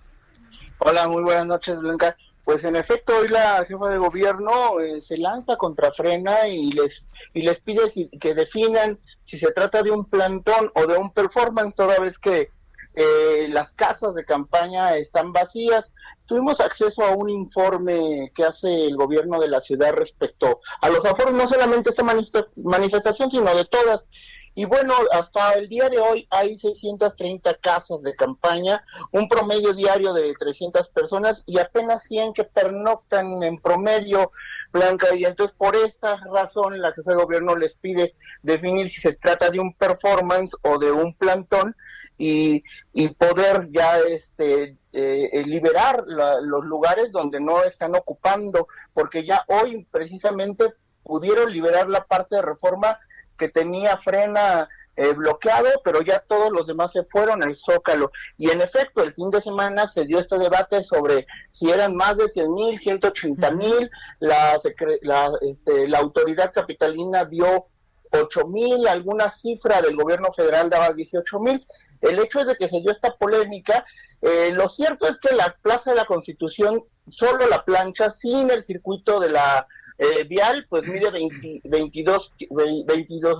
Hola, 0.78 1.10
muy 1.10 1.24
buenas 1.24 1.46
noches, 1.46 1.78
Blanca. 1.80 2.16
Pues 2.46 2.64
en 2.64 2.76
efecto 2.76 3.18
hoy 3.18 3.28
la 3.28 3.66
jefa 3.66 3.90
de 3.90 3.98
gobierno 3.98 4.80
eh, 4.80 5.02
se 5.02 5.18
lanza 5.18 5.58
contra 5.58 5.92
Frena 5.92 6.48
y 6.48 6.72
les 6.72 7.08
y 7.34 7.42
les 7.42 7.60
pide 7.60 7.82
que 8.22 8.36
definan 8.36 9.00
si 9.24 9.40
se 9.40 9.52
trata 9.52 9.82
de 9.82 9.90
un 9.90 10.06
plantón 10.06 10.72
o 10.76 10.86
de 10.86 10.96
un 10.96 11.12
performance 11.12 11.74
toda 11.76 12.00
vez 12.00 12.20
que 12.20 12.52
eh, 12.94 13.48
las 13.50 13.74
casas 13.74 14.14
de 14.14 14.24
campaña 14.24 14.96
están 14.96 15.34
vacías. 15.34 15.92
Tuvimos 16.28 16.60
acceso 16.60 17.04
a 17.04 17.16
un 17.16 17.30
informe 17.30 18.32
que 18.34 18.46
hace 18.46 18.86
el 18.86 18.96
gobierno 18.96 19.40
de 19.40 19.50
la 19.50 19.60
ciudad 19.60 19.94
respecto 19.94 20.62
a 20.82 20.90
los 20.90 21.04
aforos, 21.04 21.34
no 21.34 21.48
solamente 21.48 21.90
esta 21.90 22.06
manifestación, 22.56 23.32
sino 23.32 23.54
de 23.56 23.66
todas. 23.66 24.06
Y 24.56 24.64
bueno, 24.64 24.94
hasta 25.12 25.54
el 25.54 25.68
día 25.68 25.90
de 25.90 26.00
hoy 26.00 26.28
hay 26.30 26.58
630 26.58 27.56
casas 27.56 28.02
de 28.02 28.16
campaña, 28.16 28.86
un 29.12 29.28
promedio 29.28 29.74
diario 29.74 30.14
de 30.14 30.34
300 30.34 30.90
personas 30.90 31.44
y 31.46 31.60
apenas 31.60 32.04
100 32.04 32.34
que 32.34 32.46
pernoctan 32.46 33.44
en 33.44 33.60
promedio, 33.60 34.32
Blanca. 34.72 35.14
Y 35.14 35.26
entonces 35.26 35.54
por 35.58 35.76
esta 35.76 36.18
razón 36.34 36.82
la 36.82 36.94
jefa 36.94 37.12
de 37.12 37.18
gobierno 37.18 37.58
les 37.58 37.76
pide 37.76 38.16
definir 38.44 38.90
si 38.90 39.02
se 39.02 39.14
trata 39.14 39.50
de 39.50 39.60
un 39.60 39.74
performance 39.74 40.56
o 40.62 40.80
de 40.80 40.92
un 40.92 41.14
plantón 41.14 41.76
y, 42.18 42.64
y 42.94 43.10
poder 43.10 43.70
ya 43.72 44.00
este 44.00 44.78
eh, 44.94 45.44
liberar 45.46 46.06
los 46.08 46.64
lugares 46.64 47.12
donde 47.12 47.42
no 47.42 47.62
están 47.64 47.94
ocupando, 47.94 48.70
porque 48.94 49.26
ya 49.26 49.44
hoy 49.50 49.86
precisamente 49.92 50.74
pudieron 51.04 51.52
liberar 51.52 51.90
la 51.90 52.06
parte 52.06 52.38
de 52.38 52.42
reforma 52.42 52.98
que 53.38 53.50
tenía 53.50 53.98
frena 53.98 54.70
eh, 54.98 55.12
bloqueado, 55.12 55.68
pero 55.84 56.02
ya 56.02 56.20
todos 56.20 56.52
los 56.52 56.68
demás 56.68 56.94
se 56.94 57.04
fueron 57.04 57.44
al 57.44 57.58
Zócalo. 57.58 58.12
Y 58.38 58.50
en 58.50 58.62
efecto, 58.62 59.04
el 59.04 59.14
fin 59.14 59.30
de 59.30 59.42
semana 59.42 59.88
se 59.88 60.06
dio 60.06 60.20
este 60.20 60.38
debate 60.38 60.84
sobre 60.84 61.28
si 61.52 61.70
eran 61.70 61.96
más 61.96 62.16
de 62.16 62.30
100 62.30 62.54
mil, 62.54 62.80
180 62.80 63.52
mil, 63.52 63.92
la, 64.20 64.58
la, 65.02 65.32
este, 65.42 65.88
la 65.90 66.00
autoridad 66.00 66.54
capitalina 66.54 67.26
dio 67.26 67.68
8 68.12 68.48
mil, 68.48 68.88
alguna 68.88 69.30
cifra 69.30 69.82
del 69.82 69.96
gobierno 69.96 70.32
federal 70.32 70.70
daba 70.70 70.94
18 70.94 71.40
mil. 71.40 71.66
El 72.02 72.20
hecho 72.20 72.40
es 72.40 72.48
de 72.48 72.56
que 72.56 72.70
se 72.70 72.80
dio 72.80 72.92
esta 72.92 73.16
polémica. 73.16 73.86
Eh, 74.22 74.52
lo 74.54 74.70
cierto 74.70 75.08
es 75.08 75.18
que 75.18 75.36
la 75.36 75.56
Plaza 75.62 75.92
de 75.92 75.98
la 75.98 76.06
Constitución, 76.06 76.84
solo 77.10 77.48
la 77.48 77.66
plancha, 77.66 78.12
sin 78.12 78.50
el 78.50 78.64
circuito 78.64 79.20
de 79.20 79.30
la 79.30 79.68
eh, 79.98 80.24
vial 80.26 80.66
pues 80.70 80.88
mide 80.88 81.10
22 81.64 82.34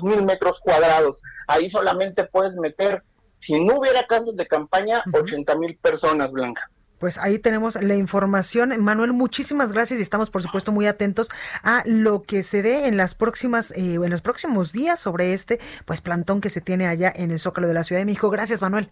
mil 0.04 0.24
metros 0.24 0.60
cuadrados. 0.60 1.22
Ahí 1.48 1.70
solamente 1.70 2.24
puedes 2.24 2.56
meter, 2.56 3.04
si 3.40 3.64
no 3.66 3.80
hubiera 3.80 4.04
casas 4.04 4.36
de 4.36 4.48
campaña, 4.48 5.04
80 5.14 5.56
mil 5.56 5.78
personas, 5.78 6.32
Blanca. 6.32 6.70
Pues 7.00 7.18
ahí 7.18 7.40
tenemos 7.40 7.76
la 7.76 7.96
información. 7.96 8.74
Manuel, 8.82 9.12
muchísimas 9.12 9.74
gracias 9.74 10.00
y 10.00 10.02
estamos, 10.02 10.30
por 10.30 10.42
supuesto, 10.42 10.72
muy 10.72 10.88
atentos 10.88 11.30
a 11.62 11.84
lo 11.86 12.24
que 12.24 12.42
se 12.42 12.62
dé 12.62 12.88
en 12.88 12.96
las 12.96 13.16
próximas, 13.16 13.72
eh, 13.72 13.96
en 13.96 14.10
los 14.10 14.22
próximos 14.22 14.72
días 14.72 15.00
sobre 15.00 15.34
este, 15.34 15.60
pues, 15.86 16.02
plantón 16.02 16.40
que 16.40 16.50
se 16.50 16.62
tiene 16.62 16.88
allá 16.88 17.12
en 17.14 17.32
el 17.32 17.40
Zócalo 17.40 17.68
de 17.68 17.74
la 17.74 17.84
Ciudad 17.84 18.00
de 18.00 18.06
México. 18.06 18.30
Gracias, 18.30 18.62
Manuel. 18.62 18.90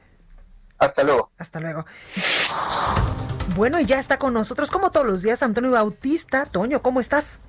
Hasta 0.80 1.03
luego. 1.03 1.32
Hasta 1.38 1.61
luego. 1.61 1.86
Bueno, 3.55 3.80
y 3.80 3.86
ya 3.86 3.99
está 3.99 4.18
con 4.18 4.34
nosotros, 4.34 4.70
como 4.70 4.91
todos 4.91 5.05
los 5.05 5.22
días, 5.22 5.41
Antonio 5.41 5.72
Bautista. 5.72 6.45
Toño, 6.45 6.82
¿cómo 6.82 6.99
estás? 6.99 7.39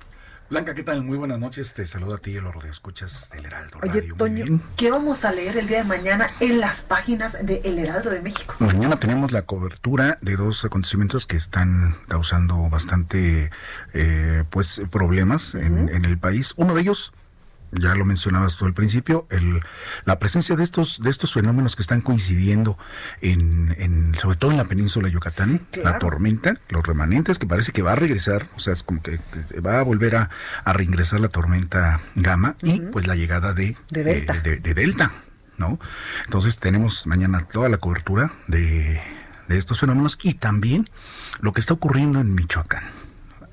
Blanca, 0.51 0.75
¿qué 0.75 0.83
tal? 0.83 1.03
Muy 1.03 1.17
buenas 1.17 1.39
noches. 1.39 1.73
Te 1.73 1.87
saludo 1.87 2.15
a 2.15 2.19
ti 2.19 2.33
y 2.33 2.37
a 2.37 2.43
los 2.43 2.65
escuchas 2.67 3.31
del 3.31 3.47
Heraldo 3.47 3.79
Oye, 3.83 4.01
Radio. 4.01 4.15
Toño. 4.15 4.61
¿qué 4.77 4.91
vamos 4.91 5.25
a 5.25 5.33
leer 5.33 5.57
el 5.57 5.67
día 5.67 5.79
de 5.79 5.85
mañana 5.85 6.29
en 6.39 6.61
las 6.61 6.83
páginas 6.83 7.39
de 7.45 7.63
El 7.65 7.79
Heraldo 7.79 8.11
de 8.11 8.21
México? 8.21 8.55
Mañana 8.59 9.01
tenemos 9.01 9.33
la 9.33 9.43
cobertura 9.43 10.19
de 10.21 10.37
dos 10.37 10.65
acontecimientos 10.65 11.27
que 11.27 11.37
están 11.37 11.97
causando 12.09 12.69
bastante 12.69 13.51
eh, 13.95 14.45
pues 14.51 14.83
problemas 14.91 15.55
en, 15.55 15.89
en 15.89 16.05
el 16.05 16.19
país. 16.19 16.53
Uno 16.57 16.75
de 16.75 16.83
ellos, 16.83 17.15
ya 17.81 17.95
lo 17.95 18.05
mencionabas 18.05 18.57
tú 18.57 18.67
al 18.67 18.75
principio, 18.75 19.27
el, 19.31 19.61
la 20.05 20.19
presencia 20.19 20.57
de 20.57 20.65
estos 20.65 21.01
de 21.01 21.11
estos 21.11 21.33
fenómenos 21.33 21.77
que 21.77 21.83
están 21.83 22.01
coincidiendo 22.01 22.79
en, 23.21 23.75
en 23.79 24.15
sobre 24.15 24.37
todo 24.37 24.51
en 24.51 24.57
la 24.57 24.65
península 24.67 25.09
de 25.09 25.15
Yucatán, 25.15 25.67
la 25.83 25.99
tormenta, 25.99 26.55
los 26.69 26.87
remanentes 26.87 27.39
que 27.39 27.47
parece 27.47 27.73
que 27.73 27.83
va 27.83 27.93
a 27.93 27.97
regresar, 27.97 28.47
o 28.57 28.59
sea, 28.59 28.73
es 28.73 28.83
como 28.83 29.03
que, 29.03 29.19
va 29.65 29.79
a 29.79 29.83
volver 29.83 30.17
a, 30.17 30.31
a 30.65 30.73
reingresar 30.73 31.21
la 31.21 31.29
tormenta 31.29 32.01
Gama 32.15 32.57
y 32.63 32.81
pues 32.81 33.07
la 33.07 33.15
llegada 33.17 33.53
de 33.55 33.77
De 33.91 34.05
Delta. 34.05 34.35
eh, 34.37 34.41
de- 34.41 34.57
de 34.61 34.75
Delta, 34.75 35.13
¿no? 35.59 35.79
Entonces 36.25 36.59
tenemos 36.59 37.07
mañana 37.07 37.47
toda 37.47 37.69
la 37.69 37.79
cobertura 37.79 38.33
de, 38.49 39.01
de 39.49 39.59
estos 39.59 39.81
fenómenos 39.81 40.19
y 40.23 40.35
también 40.35 40.89
lo 41.41 41.53
que 41.53 41.61
está 41.61 41.75
ocurriendo 41.75 42.21
en 42.21 42.35
Michoacán. 42.35 42.85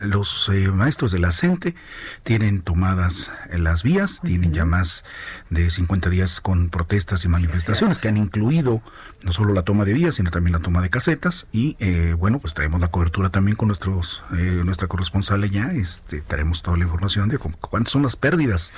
Los 0.02 0.50
eh, 0.50 0.70
maestros 0.72 1.12
de 1.12 1.20
la 1.20 1.32
CENTE 1.32 1.76
tienen 2.24 2.62
tomadas 2.62 3.32
eh, 3.52 3.58
las 3.60 3.84
vías, 3.84 4.20
tienen 4.24 4.52
ya 4.54 4.66
más 4.66 5.04
de 5.50 5.70
50 5.70 6.10
días 6.10 6.42
con 6.42 6.70
protestas 6.70 7.24
y 7.26 7.28
manifestaciones 7.28 8.00
que 8.00 8.08
han 8.08 8.18
incluido 8.18 8.82
no 9.24 9.32
solo 9.32 9.54
la 9.54 9.62
toma 9.64 9.86
de 9.86 9.94
vías, 9.94 10.16
sino 10.16 10.32
también 10.32 10.54
la 10.54 10.60
toma 10.60 10.82
de 10.82 10.90
casetas. 10.90 11.48
Y 11.52 11.76
eh, 11.80 12.16
bueno, 12.18 12.40
pues 12.40 12.54
traemos 12.54 12.82
la 12.82 12.88
cobertura 12.90 13.30
también 13.30 13.56
con 13.56 13.68
nuestros 13.68 14.24
eh, 14.38 14.62
nuestra 14.66 14.88
corresponsal 14.88 15.44
allá. 15.44 15.72
Este, 15.74 16.22
traemos 16.22 16.64
toda 16.64 16.78
la 16.78 16.84
información 16.86 17.30
de 17.30 17.38
cómo- 17.38 17.58
cuántas 17.58 17.92
son 17.92 18.02
las 18.04 18.16
pérdidas 18.16 18.72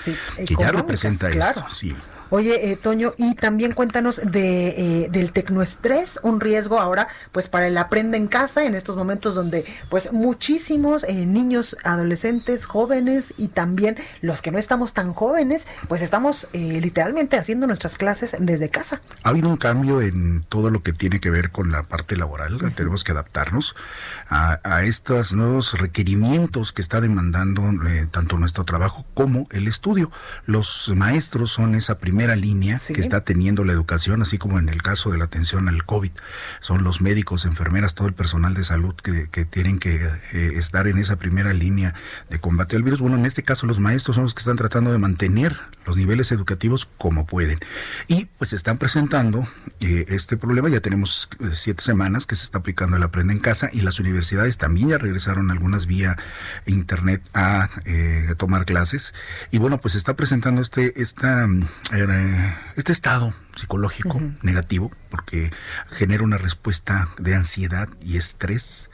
que 0.45 0.55
ya 0.59 0.71
representa 0.71 1.30
claro. 1.32 1.61
esto. 1.61 1.74
Sí. 1.74 1.95
Oye, 2.36 2.72
eh, 2.72 2.78
Toño, 2.78 3.14
y 3.16 3.36
también 3.36 3.74
cuéntanos 3.74 4.20
de, 4.26 4.70
eh, 4.70 5.08
del 5.12 5.32
tecnoestrés, 5.32 6.20
un 6.24 6.42
riesgo 6.42 6.80
ahora, 6.80 7.08
pues 7.32 7.48
para 7.48 7.68
el 7.68 7.78
aprende 7.78 8.18
en 8.18 8.26
casa, 8.26 8.66
en 8.66 8.74
estos 8.74 8.96
momentos 8.96 9.36
donde, 9.36 9.66
pues 9.92 10.14
muchísimos 10.14 11.04
eh, 11.04 11.28
niños, 11.28 11.78
adolescentes, 11.84 12.66
jóvenes 12.66 13.36
y 13.38 13.50
también 13.50 13.98
los 14.22 14.42
que 14.42 14.50
no 14.50 14.58
estamos 14.58 14.94
tan 14.94 15.14
jóvenes, 15.14 15.68
pues 15.88 16.02
estamos 16.02 16.50
eh, 16.54 16.80
literalmente 16.82 17.38
haciendo 17.38 17.68
nuestras 17.68 18.00
clases 18.00 18.36
desde 18.40 18.68
casa. 18.68 19.00
Ha 19.22 19.30
habido 19.30 19.48
un 19.48 19.58
cambio 19.58 20.02
en 20.02 20.42
todo 20.50 20.72
lo 20.72 20.82
que 20.82 20.92
tiene 20.92 21.20
que 21.20 21.30
ver 21.30 21.52
con 21.52 21.72
la 21.72 21.84
parte 21.84 22.18
laboral. 22.18 22.58
Tenemos 22.74 23.04
que 23.04 23.12
adaptarnos 23.12 23.76
a, 24.28 24.60
a 24.64 24.82
estos 24.82 25.34
nuevos 25.34 25.80
requerimientos 25.80 26.74
que 26.74 26.82
está 26.82 27.00
demandando 27.00 27.62
tanto 28.10 28.40
nuestro 28.40 28.64
trabajo 28.64 29.06
como 29.14 29.44
el 29.52 29.68
estudio. 29.68 30.10
Los 30.48 30.92
maestros 30.96 31.52
son 31.52 31.76
esa 31.76 32.00
primera 32.00 32.22
línea 32.36 32.80
que 32.93 33.01
está 33.01 33.24
teniendo 33.24 33.65
la 33.65 33.74
educación, 33.74 34.21
así 34.21 34.38
como 34.38 34.59
en 34.59 34.69
el 34.69 34.82
caso 34.82 35.11
de 35.11 35.17
la 35.17 35.26
atención 35.26 35.67
al 35.67 35.86
COVID. 35.86 36.11
Son 36.59 36.84
los 36.84 37.01
médicos, 37.01 37.45
enfermeras, 37.45 37.95
todo 37.95 38.07
el 38.07 38.13
personal 38.13 38.53
de 38.53 38.63
salud 38.63 38.95
que, 38.95 39.30
que 39.30 39.45
tienen 39.45 39.80
que 39.80 39.95
eh, 40.34 40.53
estar 40.55 40.88
en 40.88 40.97
esa 40.97 41.17
primera 41.17 41.53
línea 41.53 41.93
de 42.30 42.39
combate 42.39 42.76
al 42.76 42.84
virus. 42.84 42.99
Bueno, 42.99 43.17
en 43.17 43.26
este 43.26 43.43
caso 43.43 43.67
los 43.67 43.80
maestros 43.80 44.15
son 44.15 44.24
los 44.24 44.34
que 44.34 44.39
están 44.39 44.55
tratando 44.55 44.91
de 44.91 44.97
mantener 44.97 45.57
los 45.86 45.97
niveles 45.97 46.32
educativos 46.32 46.88
como 46.97 47.26
pueden. 47.26 47.59
Y 48.07 48.26
pues 48.38 48.51
se 48.51 48.55
están 48.55 48.78
presentando 48.78 49.47
eh, 49.82 50.05
este 50.09 50.38
problema. 50.38 50.69
Ya 50.69 50.80
tenemos 50.80 51.30
eh, 51.39 51.49
siete 51.53 51.84
semanas 51.84 52.26
que 52.26 52.36
se 52.36 52.43
está 52.43 52.59
aplicando 52.59 52.97
el 52.97 53.03
Aprende 53.03 53.34
en 53.34 53.39
Casa 53.39 53.69
y 53.71 53.82
las 53.82 53.99
universidades 53.99 54.57
también 54.57 54.89
ya 54.89 54.97
regresaron 54.97 55.51
algunas 55.51 55.86
vía 55.86 56.17
internet 56.65 57.21
a 57.34 57.69
eh, 57.86 58.36
tomar 58.38 58.65
clases. 58.65 59.13
Y 59.51 59.57
bueno, 59.57 59.80
pues 59.80 59.93
se 59.93 59.97
está 59.97 60.15
presentando 60.15 60.61
este, 60.61 61.01
esta, 61.01 61.47
este 62.76 62.91
estado 62.91 63.34
psicológico 63.56 64.20
negativo 64.41 64.91
porque 65.10 65.51
genera 65.89 66.24
una 66.24 66.38
respuesta 66.38 67.10
de 67.18 67.36
ansiedad 67.36 67.88
y 68.01 68.18
estrés 68.18 68.89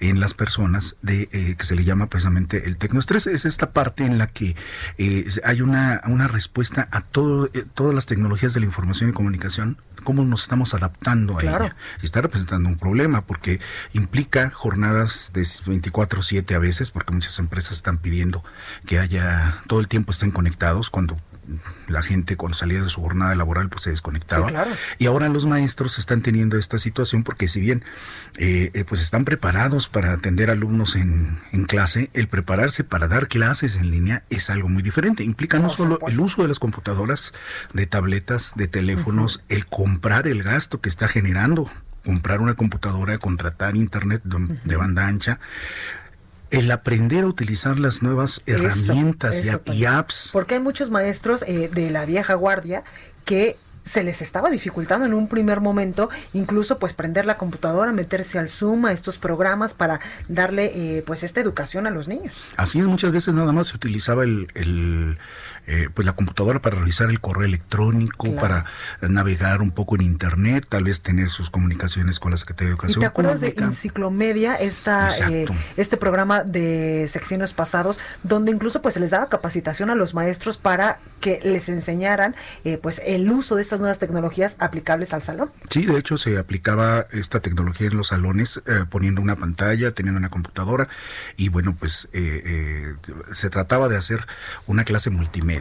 en 0.00 0.20
las 0.20 0.34
personas 0.34 0.96
de 1.02 1.28
eh, 1.32 1.56
que 1.56 1.64
se 1.64 1.74
le 1.74 1.84
llama 1.84 2.08
precisamente 2.08 2.66
el 2.66 2.76
tecnoestrés. 2.76 3.26
Es 3.26 3.44
esta 3.44 3.72
parte 3.72 4.04
en 4.04 4.18
la 4.18 4.26
que 4.26 4.56
eh, 4.98 5.26
hay 5.44 5.62
una, 5.62 6.02
una 6.06 6.28
respuesta 6.28 6.88
a 6.90 7.00
todo 7.00 7.46
eh, 7.46 7.64
todas 7.74 7.94
las 7.94 8.06
tecnologías 8.06 8.54
de 8.54 8.60
la 8.60 8.66
información 8.66 9.10
y 9.10 9.12
comunicación 9.12 9.78
cómo 10.04 10.24
nos 10.24 10.42
estamos 10.42 10.74
adaptando 10.74 11.38
a 11.38 11.42
ella. 11.42 11.76
Y 12.02 12.06
está 12.06 12.20
representando 12.20 12.68
un 12.68 12.76
problema 12.76 13.22
porque 13.22 13.60
implica 13.94 14.50
jornadas 14.50 15.32
de 15.32 15.42
24/7 15.42 16.54
a 16.54 16.58
veces 16.58 16.90
porque 16.90 17.12
muchas 17.12 17.38
empresas 17.38 17.72
están 17.72 17.98
pidiendo 17.98 18.44
que 18.86 18.98
haya 18.98 19.62
todo 19.66 19.80
el 19.80 19.88
tiempo 19.88 20.12
estén 20.12 20.30
conectados 20.30 20.90
cuando 20.90 21.16
la 21.88 22.02
gente 22.02 22.36
cuando 22.36 22.56
salía 22.56 22.82
de 22.82 22.88
su 22.88 23.00
jornada 23.00 23.34
laboral 23.34 23.68
pues 23.68 23.82
se 23.82 23.90
desconectaba 23.90 24.46
Sí, 24.46 24.52
claro. 24.52 24.70
y 24.98 25.06
ahora 25.06 25.28
los 25.28 25.46
maestros 25.46 25.98
están 25.98 26.22
teniendo 26.22 26.56
esta 26.56 26.78
situación 26.78 27.22
porque 27.24 27.48
si 27.48 27.60
bien 27.60 27.84
eh, 28.36 28.70
eh, 28.74 28.84
pues 28.84 29.00
están 29.00 29.24
preparados 29.24 29.88
para 29.88 30.12
atender 30.12 30.50
alumnos 30.50 30.96
en, 30.96 31.38
en 31.52 31.64
clase, 31.64 32.10
el 32.14 32.28
prepararse 32.28 32.84
para 32.84 33.08
dar 33.08 33.28
clases 33.28 33.76
en 33.76 33.90
línea 33.90 34.24
es 34.30 34.50
algo 34.50 34.68
muy 34.68 34.82
diferente. 34.82 35.24
Implica 35.24 35.58
no 35.58 35.70
solo 35.70 35.98
el 36.06 36.18
uso 36.20 36.42
de 36.42 36.48
las 36.48 36.58
computadoras, 36.58 37.32
de 37.72 37.86
tabletas, 37.86 38.52
de 38.56 38.68
teléfonos, 38.68 39.42
el 39.48 39.66
comprar 39.66 40.26
el 40.26 40.42
gasto 40.42 40.80
que 40.80 40.88
está 40.88 41.08
generando, 41.08 41.70
comprar 42.04 42.40
una 42.40 42.54
computadora, 42.54 43.18
contratar 43.18 43.76
internet 43.76 44.22
de, 44.24 44.58
de 44.64 44.76
banda 44.76 45.06
ancha. 45.06 45.40
El 46.58 46.70
aprender 46.70 47.24
a 47.24 47.26
utilizar 47.26 47.78
las 47.78 48.02
nuevas 48.02 48.42
Eso, 48.46 48.58
herramientas 48.58 49.36
eso, 49.36 49.60
y, 49.66 49.84
apps 49.84 50.30
Porque 50.32 50.54
hay 50.54 50.60
muchos 50.60 50.90
maestros 50.90 51.42
eh, 51.46 51.70
de 51.72 51.90
la 51.90 52.06
vieja 52.06 52.34
guardia 52.34 52.84
que 53.24 53.56
se 53.84 54.02
les 54.02 54.22
estaba 54.22 54.50
dificultando 54.50 55.06
en 55.06 55.12
un 55.12 55.28
primer 55.28 55.60
momento, 55.60 56.08
incluso 56.32 56.78
pues 56.78 56.94
prender 56.94 57.26
la 57.26 57.36
computadora, 57.36 57.92
meterse 57.92 58.38
al 58.38 58.48
Zoom, 58.48 58.86
a 58.86 58.92
estos 58.92 59.18
programas 59.18 59.74
para 59.74 60.00
darle 60.28 60.72
eh, 60.74 61.02
pues 61.02 61.22
esta 61.22 61.40
educación 61.40 61.86
a 61.86 61.90
los 61.90 62.08
niños. 62.08 62.44
Así 62.56 62.80
es, 62.80 62.86
muchas 62.86 63.12
veces 63.12 63.34
nada 63.34 63.52
más 63.52 63.68
se 63.68 63.76
utilizaba 63.76 64.24
el, 64.24 64.48
el, 64.54 65.18
eh, 65.66 65.88
pues 65.92 66.06
la 66.06 66.12
computadora 66.14 66.60
para 66.60 66.76
revisar 66.78 67.10
el 67.10 67.20
correo 67.20 67.44
electrónico, 67.46 68.26
Claro. 68.30 68.40
para 68.40 68.64
navegar 69.08 69.62
un 69.62 69.70
poco 69.70 69.94
en 69.96 70.02
internet, 70.02 70.66
tal 70.68 70.84
vez 70.84 71.02
tener 71.02 71.28
sus 71.30 71.50
comunicaciones 71.50 72.18
con 72.20 72.30
la 72.30 72.36
Secretaría 72.36 72.68
de 72.68 72.72
¿Y 72.72 72.74
Educación. 72.74 73.00
te 73.00 73.06
acuerdas 73.06 73.40
de. 73.40 73.54
Enciclomedia, 73.56 74.54
esta, 74.54 75.08
eh, 75.30 75.46
este 75.76 75.96
programa 75.96 76.42
de 76.44 77.06
secciones 77.08 77.52
pasados, 77.52 77.98
donde 78.22 78.50
incluso 78.50 78.82
pues 78.82 78.94
se 78.94 79.00
les 79.00 79.10
daba 79.10 79.28
capacitación 79.28 79.90
a 79.90 79.94
los 79.94 80.14
maestros 80.14 80.58
para 80.58 80.98
que 81.20 81.40
les 81.42 81.68
enseñaran 81.68 82.34
eh, 82.64 82.78
pues 82.78 83.00
el 83.06 83.30
uso 83.30 83.56
de 83.56 83.62
estas 83.62 83.80
nuevas 83.80 83.98
tecnologías 83.98 84.56
aplicables 84.58 85.12
al 85.14 85.22
salón? 85.22 85.50
Sí, 85.70 85.86
de 85.86 85.98
hecho 85.98 86.18
se 86.18 86.38
aplicaba 86.38 87.06
esta 87.12 87.40
tecnología 87.40 87.86
en 87.88 87.96
los 87.96 88.08
salones 88.08 88.62
eh, 88.66 88.84
poniendo 88.88 89.20
una 89.22 89.36
pantalla, 89.36 89.92
teniendo 89.92 90.18
una 90.18 90.28
computadora 90.28 90.88
y 91.36 91.48
bueno, 91.48 91.76
pues 91.78 92.08
eh, 92.12 92.42
eh, 92.44 92.94
se 93.32 93.50
trataba 93.50 93.88
de 93.88 93.96
hacer 93.96 94.26
una 94.66 94.84
clase 94.84 95.10
multimedia. 95.10 95.53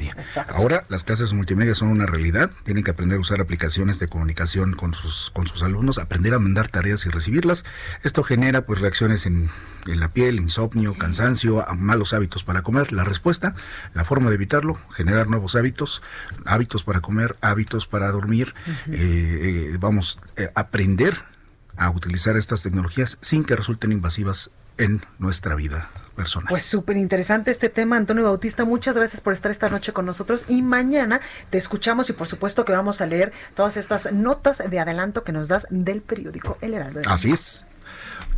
Ahora 0.49 0.85
las 0.89 1.03
clases 1.03 1.33
multimedia 1.33 1.75
son 1.75 1.89
una 1.89 2.05
realidad, 2.05 2.51
tienen 2.63 2.83
que 2.83 2.91
aprender 2.91 3.17
a 3.17 3.21
usar 3.21 3.41
aplicaciones 3.41 3.99
de 3.99 4.07
comunicación 4.07 4.73
con 4.73 4.93
sus, 4.93 5.31
con 5.31 5.47
sus 5.47 5.63
alumnos, 5.63 5.97
aprender 5.97 6.33
a 6.33 6.39
mandar 6.39 6.67
tareas 6.67 7.05
y 7.05 7.09
recibirlas. 7.09 7.65
Esto 8.03 8.23
genera 8.23 8.65
pues 8.65 8.81
reacciones 8.81 9.25
en, 9.25 9.49
en 9.87 9.99
la 9.99 10.09
piel, 10.09 10.39
insomnio, 10.39 10.93
cansancio, 10.93 11.65
malos 11.77 12.13
hábitos 12.13 12.43
para 12.43 12.61
comer. 12.61 12.91
La 12.91 13.03
respuesta, 13.03 13.55
la 13.93 14.05
forma 14.05 14.29
de 14.29 14.35
evitarlo, 14.35 14.77
generar 14.91 15.27
nuevos 15.27 15.55
hábitos, 15.55 16.01
hábitos 16.45 16.83
para 16.83 17.01
comer, 17.01 17.35
hábitos 17.41 17.87
para 17.87 18.11
dormir, 18.11 18.53
eh, 18.87 19.71
eh, 19.73 19.77
vamos 19.79 20.19
a 20.55 20.59
aprender 20.59 21.17
a 21.75 21.89
utilizar 21.89 22.37
estas 22.37 22.61
tecnologías 22.61 23.17
sin 23.21 23.43
que 23.43 23.55
resulten 23.55 23.91
invasivas 23.91 24.51
en 24.77 25.05
nuestra 25.19 25.55
vida 25.55 25.89
personal. 26.15 26.47
Pues 26.49 26.63
súper 26.63 26.97
interesante 26.97 27.51
este 27.51 27.69
tema, 27.69 27.97
Antonio 27.97 28.23
Bautista. 28.23 28.65
Muchas 28.65 28.95
gracias 28.95 29.21
por 29.21 29.33
estar 29.33 29.51
esta 29.51 29.69
noche 29.69 29.93
con 29.93 30.05
nosotros 30.05 30.45
y 30.47 30.61
mañana 30.61 31.19
te 31.49 31.57
escuchamos 31.57 32.09
y 32.09 32.13
por 32.13 32.27
supuesto 32.27 32.65
que 32.65 32.71
vamos 32.71 33.01
a 33.01 33.05
leer 33.05 33.33
todas 33.55 33.77
estas 33.77 34.11
notas 34.11 34.61
de 34.69 34.79
adelanto 34.79 35.23
que 35.23 35.31
nos 35.31 35.47
das 35.47 35.67
del 35.69 36.01
periódico 36.01 36.57
El 36.61 36.73
Heraldo. 36.75 37.01
de 37.01 37.09
Así 37.09 37.31
es. 37.31 37.65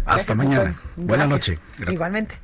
Hasta 0.05 0.33
Gracias, 0.33 0.38
mañana. 0.38 0.79
Buenas 0.95 1.29
Gracias. 1.29 1.61
noches. 1.77 1.93
Igualmente. 1.93 2.39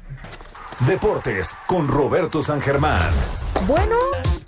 Deportes 0.88 1.56
con 1.68 1.88
Roberto 1.88 2.42
San 2.42 2.60
Germán. 2.62 3.02
Bueno, 3.68 3.96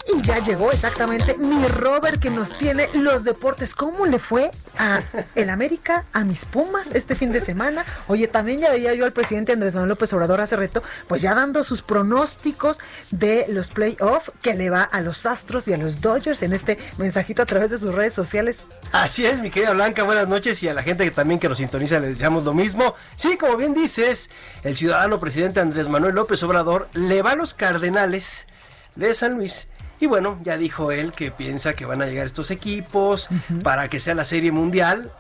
Y 0.06 0.22
ya 0.22 0.40
llegó 0.40 0.70
exactamente 0.70 1.38
mi 1.38 1.66
Robert 1.66 2.20
que 2.20 2.30
nos 2.30 2.58
tiene 2.58 2.90
los 2.94 3.24
deportes. 3.24 3.74
¿Cómo 3.74 4.06
le 4.06 4.20
fue 4.20 4.52
a 4.78 5.02
el 5.34 5.50
América, 5.50 6.06
a 6.12 6.26
mis 6.26 6.44
Pumas 6.44 6.92
este 6.92 7.16
fin 7.16 7.32
de 7.32 7.40
semana? 7.40 7.86
Oye, 8.08 8.28
también 8.28 8.60
ya 8.60 8.70
veía 8.70 8.94
yo 8.94 9.06
al 9.06 9.14
presidente 9.14 9.54
Andrés 9.54 9.76
Manuel 9.76 9.90
López 9.90 10.12
Obrador 10.12 10.42
hace 10.42 10.58
reto, 10.58 10.84
pues 11.08 11.22
ya 11.22 11.34
dando 11.34 11.64
sus 11.64 11.82
pronósticos 11.82 12.80
de 13.12 13.46
los 13.48 13.70
playoffs 13.70 14.32
que 14.42 14.56
le 14.56 14.70
va 14.70 14.84
a 14.84 15.00
los 15.00 15.26
Astros 15.26 15.70
y 15.70 15.74
a 15.74 15.78
los 15.78 16.02
Dodgers 16.02 16.44
en 16.44 16.52
este 16.52 16.78
mensajito 16.98 17.42
a 17.42 17.46
través 17.46 17.70
de 17.70 17.80
sus 17.80 17.96
redes 17.96 18.14
sociales. 18.14 18.68
Así 18.92 19.26
es, 19.26 19.40
mi 19.40 19.52
querida 19.52 19.72
Blanca, 19.72 20.04
buenas 20.04 20.28
noches 20.28 20.62
y 20.64 20.68
a 20.68 20.74
la 20.74 20.84
gente 20.84 21.06
que 21.06 21.12
también 21.12 21.40
que 21.40 21.48
nos 21.48 21.60
sintoniza 21.60 22.00
le 22.00 22.10
deseamos 22.10 22.44
lo 22.44 22.54
mismo. 22.54 22.94
Sí, 23.16 23.38
como 23.38 23.56
bien 23.56 23.74
dices, 23.74 24.30
el 24.64 24.76
ciudadano 24.76 25.22
presidente 25.22 25.62
Andrés 25.62 25.88
Manuel 25.88 26.16
López 26.16 26.44
Obrador 26.44 26.90
le 26.94 27.22
va 27.22 27.32
a 27.32 27.36
los 27.36 27.54
Cardenales 27.54 28.48
de 28.96 29.14
San 29.14 29.36
Luis 29.36 29.68
y 30.04 30.06
bueno, 30.06 30.38
ya 30.44 30.58
dijo 30.58 30.92
él 30.92 31.14
que 31.14 31.32
piensa 31.32 31.76
que 31.76 31.86
van 31.86 32.02
a 32.02 32.06
llegar 32.06 32.26
estos 32.26 32.52
equipos 32.52 33.30
para 33.64 33.90
que 33.90 34.02
sea 34.02 34.14
la 34.14 34.26
serie 34.26 34.52
mundial. 34.52 35.14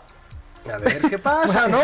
A 0.65 0.77
ver 0.77 1.01
qué 1.09 1.17
pasa, 1.19 1.69
¿no? 1.69 1.79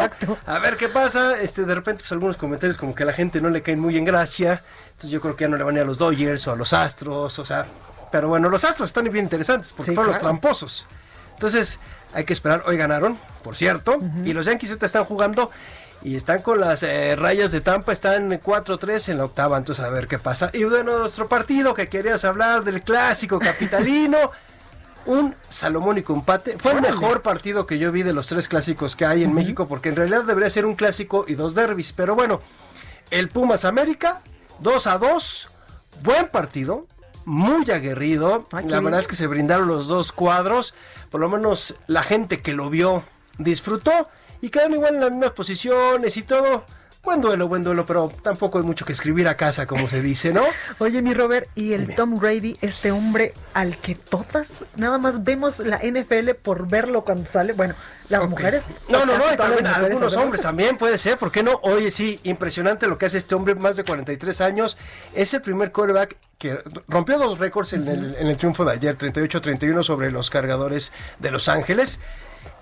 A 0.46 0.60
ver 0.60 0.76
qué 0.76 0.90
pasa. 0.90 1.40
Este, 1.40 1.64
de 1.64 1.76
repente, 1.76 2.02
pues 2.02 2.12
algunos 2.12 2.36
comentarios 2.36 2.78
como 2.78 2.94
que 2.94 3.04
a 3.04 3.06
la 3.06 3.14
gente 3.14 3.40
no 3.40 3.50
le 3.50 3.62
caen 3.62 3.80
muy 3.80 3.98
en 3.98 4.04
gracia. 4.04 4.64
Entonces 4.88 5.12
yo 5.12 5.22
creo 5.22 5.38
que 5.38 5.46
ya 5.46 5.48
no 5.48 5.56
le 5.56 5.64
van 5.64 5.76
a 5.76 5.80
ir 5.80 5.84
a 5.84 5.88
los 5.88 5.98
Dodgers 5.98 6.46
o 6.50 6.52
a 6.52 6.56
los 6.58 6.74
Astros, 6.74 7.40
o 7.40 7.46
sea. 7.46 7.68
Pero 8.12 8.28
bueno, 8.28 8.50
los 8.50 8.66
Astros 8.66 8.90
están 8.90 9.06
bien 9.06 9.24
interesantes 9.24 9.72
porque 9.72 9.94
fueron 9.94 10.08
los 10.08 10.20
tramposos. 10.20 10.86
Entonces, 11.36 11.80
hay 12.14 12.26
que 12.26 12.34
esperar. 12.34 12.64
Hoy 12.66 12.76
ganaron, 12.76 13.18
por 13.44 13.56
cierto. 13.56 13.98
Y 14.26 14.34
los 14.34 14.46
Yankees 14.46 14.72
ahorita 14.72 14.88
están 14.88 15.06
jugando 15.06 15.52
y 16.02 16.16
están 16.16 16.42
con 16.42 16.60
las 16.60 16.84
eh, 16.84 17.16
rayas 17.16 17.52
de 17.52 17.62
Tampa, 17.62 17.92
están 17.92 18.30
4-3 18.30 19.10
en 19.10 19.18
la 19.18 19.26
octava, 19.26 19.58
entonces 19.58 19.84
a 19.84 19.90
ver 19.90 20.08
qué 20.08 20.18
pasa. 20.18 20.50
Y 20.54 20.64
de 20.64 20.84
nuestro 20.84 21.28
partido 21.28 21.74
que 21.74 21.90
querías 21.90 22.24
hablar 22.24 22.64
del 22.64 22.82
clásico 22.82 23.40
capitalino, 23.40 24.18
un 25.06 25.36
salomónico 25.48 26.14
empate. 26.14 26.56
Fue 26.58 26.72
el 26.72 26.82
mejor 26.82 27.22
partido 27.22 27.66
que 27.66 27.80
yo 27.80 27.92
vi 27.92 28.04
de 28.04 28.14
los 28.14 28.28
tres 28.28 28.48
clásicos 28.48 28.96
que 28.96 29.06
hay 29.06 29.24
en 29.24 29.34
México, 29.34 29.68
porque 29.68 29.90
en 29.90 29.98
realidad 29.98 30.24
debería 30.24 30.50
ser 30.50 30.66
un 30.66 30.76
clásico 30.76 31.26
y 31.28 31.36
dos 31.36 31.54
derbis. 31.54 31.92
Pero 31.92 32.16
bueno, 32.16 32.42
el 33.12 33.30
Pumas 33.30 33.66
América, 33.66 34.22
2 34.60 34.88
a 34.88 34.98
2, 34.98 35.50
buen 36.04 36.30
partido. 36.30 36.88
Muy 37.26 37.70
aguerrido, 37.70 38.48
la 38.52 38.80
verdad 38.80 39.02
es 39.02 39.08
que 39.08 39.16
se 39.16 39.28
brindaron 39.28 39.68
los 39.68 39.88
dos 39.88 40.12
cuadros, 40.12 40.74
por 41.12 41.20
lo 41.20 41.30
menos 41.30 41.76
la 41.86 42.02
gente 42.02 42.42
que 42.42 42.54
lo 42.54 42.72
vio 42.72 43.04
disfrutó 43.38 44.08
y 44.42 44.50
quedaron 44.50 44.74
igual 44.74 44.96
en 44.96 45.02
las 45.02 45.12
mismas 45.12 45.32
posiciones 45.32 46.18
y 46.18 46.24
todo. 46.24 46.66
Buen 47.02 47.22
duelo, 47.22 47.48
buen 47.48 47.64
duelo, 47.64 47.86
pero 47.86 48.12
tampoco 48.22 48.58
hay 48.58 48.66
mucho 48.66 48.86
que 48.86 48.92
escribir 48.92 49.30
a 49.30 49.38
casa, 49.38 49.66
como 49.66 49.88
se 49.88 50.02
dice, 50.02 50.34
¿no? 50.34 50.44
Oye, 50.80 51.02
mi 51.02 51.14
Robert, 51.14 51.50
y 51.56 51.72
el 51.72 51.96
Tom 51.96 52.20
Brady, 52.20 52.58
este 52.60 52.92
hombre 52.92 53.34
al 53.54 53.78
que 53.78 53.96
todas 53.96 54.66
nada 54.76 54.98
más 54.98 55.24
vemos 55.24 55.60
la 55.60 55.80
NFL 55.80 56.32
por 56.42 56.68
verlo 56.68 57.06
cuando 57.06 57.26
sale. 57.26 57.54
Bueno, 57.54 57.74
las 58.10 58.28
mujeres. 58.28 58.72
No, 58.90 59.06
no, 59.06 59.18
no, 59.18 59.34
y 59.34 59.38
también 59.38 59.66
algunos 59.66 60.18
hombres 60.18 60.42
también 60.42 60.78
puede 60.78 60.98
ser, 60.98 61.18
¿por 61.18 61.32
qué 61.32 61.42
no? 61.42 61.54
Oye, 61.64 61.90
sí, 61.90 62.20
impresionante 62.24 62.86
lo 62.86 62.98
que 62.98 63.06
hace 63.06 63.18
este 63.18 63.34
hombre, 63.34 63.56
más 63.56 63.78
de 63.78 63.86
43 63.86 64.42
años. 64.42 64.78
Es 65.14 65.34
el 65.34 65.42
primer 65.42 65.72
quarterback 65.72 66.18
que 66.38 66.62
rompió 66.90 67.18
dos 67.18 67.40
récords 67.40 67.72
en, 67.72 67.88
el, 67.88 68.16
en 68.16 68.28
el 68.28 68.36
triunfo 68.36 68.66
de 68.66 68.74
ayer, 68.74 68.98
38-31 68.98 69.84
sobre 69.84 70.12
los 70.12 70.30
cargadores 70.30 70.92
de 71.20 71.32
Los 71.32 71.48
Ángeles. 71.48 72.02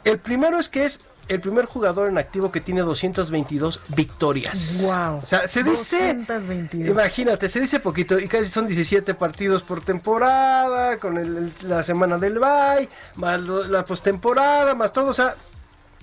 El 0.03 0.19
primero 0.19 0.59
es 0.59 0.69
que 0.69 0.85
es 0.85 1.01
el 1.27 1.41
primer 1.41 1.65
jugador 1.65 2.07
en 2.09 2.17
activo 2.17 2.51
que 2.51 2.61
tiene 2.61 2.81
222 2.81 3.81
victorias. 3.89 4.81
Wow. 4.83 5.17
O 5.21 5.25
sea, 5.25 5.47
se 5.47 5.63
dice 5.63 6.13
222. 6.13 6.87
Imagínate, 6.89 7.49
se 7.49 7.59
dice 7.59 7.79
poquito 7.79 8.17
y 8.19 8.27
casi 8.27 8.45
son 8.45 8.67
17 8.67 9.13
partidos 9.13 9.63
por 9.63 9.83
temporada, 9.83 10.97
con 10.97 11.17
el- 11.17 11.51
la 11.63 11.83
semana 11.83 12.17
del 12.17 12.39
bye, 12.39 12.87
más 13.15 13.41
la 13.41 13.83
postemporada, 13.85 14.73
más 14.75 14.93
todo, 14.93 15.09
o 15.09 15.13
sea, 15.13 15.35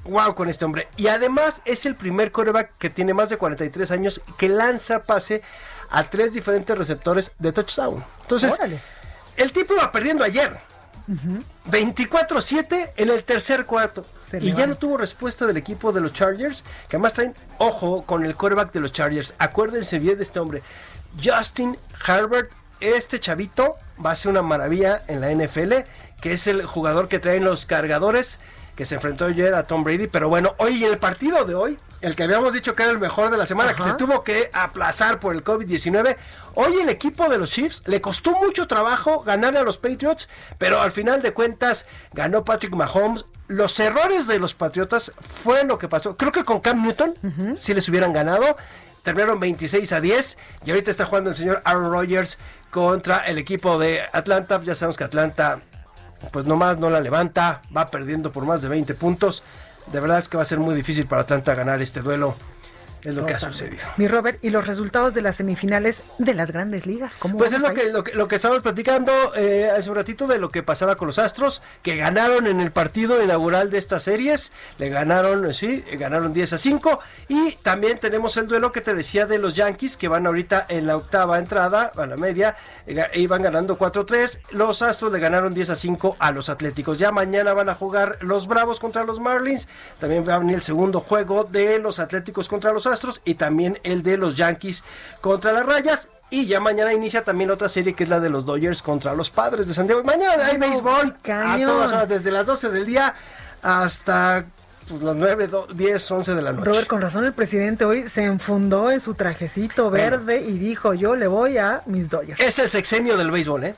wow 0.05 0.35
con 0.35 0.49
este 0.49 0.65
hombre. 0.65 0.89
Y 0.97 1.07
además 1.09 1.63
es 1.65 1.87
el 1.87 1.97
primer 1.97 2.31
quarterback 2.33 2.71
que 2.79 2.91
tiene 2.91 3.15
más 3.15 3.29
de 3.31 3.37
43 3.39 3.91
años 3.91 4.23
que 4.37 4.49
lanza 4.49 5.03
pase 5.05 5.43
a 5.91 6.03
tres 6.05 6.33
diferentes 6.35 6.77
receptores 6.77 7.33
de 7.39 7.53
touchdown. 7.53 8.05
Entonces, 8.23 8.53
Órale. 8.55 8.81
el 9.37 9.53
tipo 9.53 9.75
iba 9.75 9.91
perdiendo 9.93 10.25
ayer. 10.25 10.59
24-7 11.07 12.93
en 12.97 13.11
el 13.11 13.25
tercer 13.25 13.67
cuarto. 13.67 14.05
Se 14.25 14.39
Y 14.39 14.53
ya 14.55 14.67
no 14.67 14.77
tuvo 14.77 14.97
respuesta 14.97 15.47
del 15.47 15.57
equipo 15.57 15.93
de 15.93 16.01
los 16.01 16.13
Chargers, 16.13 16.65
que 16.89 16.97
además 16.97 17.15
traen 17.15 17.35
ojo 17.59 18.05
con 18.05 18.25
el 18.25 18.37
quarterback 18.37 18.73
de 18.73 18.81
los 18.81 18.93
Chargers. 18.93 19.35
Acuérdense 19.39 19.99
bien 19.99 20.17
de 20.17 20.23
este 20.23 20.41
hombre. 20.41 20.63
Justin 21.23 21.77
Herbert, 22.07 22.51
este 22.81 23.21
chavito 23.21 23.77
va 24.05 24.13
a 24.13 24.17
ser 24.17 24.31
una 24.31 24.43
maravilla 24.43 25.03
en 25.07 25.21
la 25.21 25.31
NFL, 25.31 25.73
que 26.21 26.33
es 26.33 26.47
el 26.47 26.65
jugador 26.65 27.09
que 27.09 27.19
traen 27.19 27.45
los 27.45 27.67
cargadores, 27.67 28.41
que 28.77 28.85
se 28.85 28.97
enfrentó 28.97 29.27
ayer 29.27 29.55
a 29.55 29.67
Tom 29.67 29.85
Brady. 29.85 30.07
Pero 30.07 30.29
bueno, 30.29 30.55
hoy 30.59 30.85
en 30.85 30.93
el 30.93 30.99
partido 30.99 31.45
de 31.45 31.55
hoy, 31.55 31.79
el 32.01 32.17
que 32.17 32.25
habíamos 32.25 32.53
dicho 32.53 32.75
que 32.75 32.83
era 32.83 32.93
el 32.93 32.99
mejor 32.99 33.31
de 33.31 33.37
la 33.37 33.47
semana, 33.47 33.75
que 33.75 33.83
se 33.83 33.95
tuvo 33.95 34.25
que 34.25 34.51
aplazar 34.53 35.21
por 35.21 35.35
el 35.35 35.45
COVID-19, 35.45 36.17
hoy 36.55 36.75
el 36.81 36.89
equipo 36.89 37.29
de 37.29 37.39
los 37.39 37.51
Chiefs 37.51 37.83
le 37.87 38.01
costó 38.01 38.33
mucho 38.33 38.67
trabajo 38.67 39.23
ganar 39.23 39.57
a 39.57 39.63
los 39.63 39.79
Patriots, 39.79 40.29
pero 40.59 40.81
al 40.81 40.93
final 40.93 41.23
de 41.23 41.33
cuentas 41.33 41.87
ganó 42.13 42.45
Patrick 42.45 42.75
Mahomes. 42.75 43.27
Los 43.47 43.79
errores 43.79 44.27
de 44.27 44.39
los 44.39 44.55
Patriotas 44.55 45.13
fue 45.21 45.65
lo 45.65 45.79
que 45.79 45.89
pasó. 45.89 46.17
Creo 46.17 46.33
que 46.33 46.45
con 46.45 46.61
Cam 46.61 46.83
Newton, 46.83 47.15
si 47.57 47.75
les 47.75 47.89
hubieran 47.89 48.13
ganado, 48.13 48.57
terminaron 49.03 49.39
26 49.39 49.93
a 49.93 50.01
10 50.01 50.39
y 50.65 50.71
ahorita 50.71 50.91
está 50.91 51.05
jugando 51.05 51.31
el 51.31 51.37
señor 51.37 51.63
Aaron 51.65 51.93
Rodgers 51.93 52.39
contra 52.71 53.19
el 53.19 53.39
equipo 53.39 53.79
de 53.79 54.01
Atlanta. 54.13 54.61
Ya 54.65 54.75
sabemos 54.75 54.97
que 54.97 55.05
Atlanta 55.05 55.61
pues 56.33 56.47
nomás 56.47 56.79
no 56.79 56.91
la 56.91 57.01
levanta, 57.01 57.63
va 57.77 57.87
perdiendo 57.87 58.33
por 58.33 58.45
más 58.45 58.63
de 58.63 58.69
20 58.69 58.95
puntos. 58.95 59.43
De 59.93 60.01
verdad 60.01 60.19
es 60.19 60.29
que 60.29 60.37
va 60.37 60.43
a 60.43 60.47
ser 60.47 60.59
muy 60.59 60.75
difícil 60.75 61.07
para 61.07 61.23
Atlanta 61.23 61.55
ganar 61.55 61.83
este 61.83 62.01
duelo. 62.01 62.37
Es 63.05 63.15
lo 63.15 63.27
que 63.27 63.35
ha 63.35 63.41
sucedido. 63.41 63.83
Mi 63.99 64.09
Robert, 64.09 64.43
y 64.43 64.49
los 64.49 64.67
resultados 64.67 65.13
de 65.13 65.21
las 65.21 65.37
semifinales 65.37 66.05
de 66.19 66.33
las 66.33 66.53
grandes 66.53 66.87
ligas, 66.87 67.19
¿cómo 67.19 67.37
Pues 67.37 67.53
es 67.53 67.61
lo 67.61 67.75
que, 67.75 67.91
lo 67.91 68.03
que, 68.03 68.15
lo 68.15 68.29
que 68.29 68.37
estábamos 68.37 68.63
platicando 68.63 69.13
eh, 69.37 69.71
hace 69.71 69.91
un 69.91 69.97
ratito 69.97 70.27
de 70.27 70.39
lo 70.39 70.49
que 70.49 70.63
pasaba 70.63 70.97
con 70.97 71.07
los 71.07 71.19
Astros, 71.19 71.63
que 71.83 71.97
ganaron 71.97 72.47
en 72.47 72.61
el 72.61 72.73
partido 72.73 73.23
inaugural 73.23 73.71
de 73.71 73.77
estas 73.77 74.05
series, 74.05 74.53
le 74.79 74.89
ganaron, 74.89 75.51
eh, 75.51 75.53
sí, 75.53 75.85
eh, 75.91 75.97
ganaron 75.99 76.33
10 76.33 76.55
a 76.55 76.59
5, 76.59 76.99
y 77.29 77.53
también 77.57 77.99
tenemos 77.99 78.39
el 78.39 78.49
duelo 78.49 78.73
que 78.73 78.81
te 78.81 78.95
decía 78.95 79.27
de 79.27 79.39
los 79.39 79.55
Yankees, 79.55 79.99
que 79.99 80.09
van 80.09 80.27
ahorita 80.27 80.65
en 80.71 80.87
la 80.87 80.97
octava 80.97 81.39
entrada, 81.39 81.93
a 81.95 82.07
la 82.07 82.17
media, 82.17 82.57
iban 83.13 83.43
ganando 83.43 83.77
4-3, 83.77 84.41
los 84.53 84.81
Astros 84.81 85.13
le 85.13 85.19
ganaron 85.19 85.53
10 85.53 85.71
a 85.71 85.77
5 85.77 86.17
a 86.19 86.33
los 86.33 86.49
Atléticos, 86.49 86.99
ya 86.99 87.13
mañana 87.13 87.53
van 87.53 87.69
a 87.69 87.75
jugar 87.75 88.17
los 88.23 88.47
Bravos 88.47 88.81
contra 88.81 89.05
los 89.05 89.21
Marlins, 89.21 89.69
también 90.01 90.27
va 90.27 90.37
a 90.37 90.39
venir 90.39 90.57
el 90.57 90.63
segundo 90.63 91.01
juego 91.01 91.45
de 91.45 91.79
los 91.79 91.99
Atléticos 91.99 92.49
contra 92.49 92.73
los 92.73 92.87
Astros, 92.87 92.94
y 93.25 93.35
también 93.35 93.79
el 93.83 94.03
de 94.03 94.17
los 94.17 94.35
Yankees 94.37 94.85
contra 95.21 95.53
las 95.53 95.65
Rayas, 95.67 96.09
y 96.31 96.47
ya 96.47 96.59
mañana 96.61 96.93
inicia 96.93 97.23
también 97.23 97.51
otra 97.51 97.69
serie 97.69 97.95
que 97.95 98.05
es 98.05 98.09
la 98.11 98.19
de 98.21 98.29
los 98.31 98.45
Dodgers 98.47 98.83
contra 98.83 99.15
los 99.15 99.31
Padres 99.31 99.69
de 99.69 99.75
San 99.75 99.87
Diego. 99.87 100.03
Mañana 100.05 100.47
hay 100.47 100.57
béisbol 100.59 101.17
a 101.33 101.57
todas 101.65 101.93
horas, 101.93 102.09
desde 102.09 102.31
las 102.31 102.47
12 102.47 102.71
del 102.71 102.87
día 102.87 103.15
hasta 103.63 104.45
pues, 104.89 105.03
las 105.03 105.17
9, 105.17 105.47
do- 105.49 105.67
10, 105.73 106.11
11 106.11 106.35
de 106.35 106.43
la 106.43 106.53
noche. 106.53 106.67
Robert, 106.69 106.87
con 106.87 107.01
razón 107.01 107.25
el 107.25 107.33
presidente 107.33 107.85
hoy 107.85 108.09
se 108.09 108.25
enfundó 108.25 108.91
en 108.91 109.01
su 109.01 109.15
trajecito 109.15 109.91
verde 109.91 110.41
y 110.43 110.59
dijo, 110.59 110.93
yo 110.95 111.17
le 111.17 111.27
voy 111.27 111.59
a 111.59 111.83
mis 111.87 112.11
Dodgers. 112.11 112.41
Es 112.41 112.59
el 112.59 112.69
sexenio 112.71 113.17
del 113.17 113.31
béisbol, 113.31 113.65
¿eh? 113.65 113.75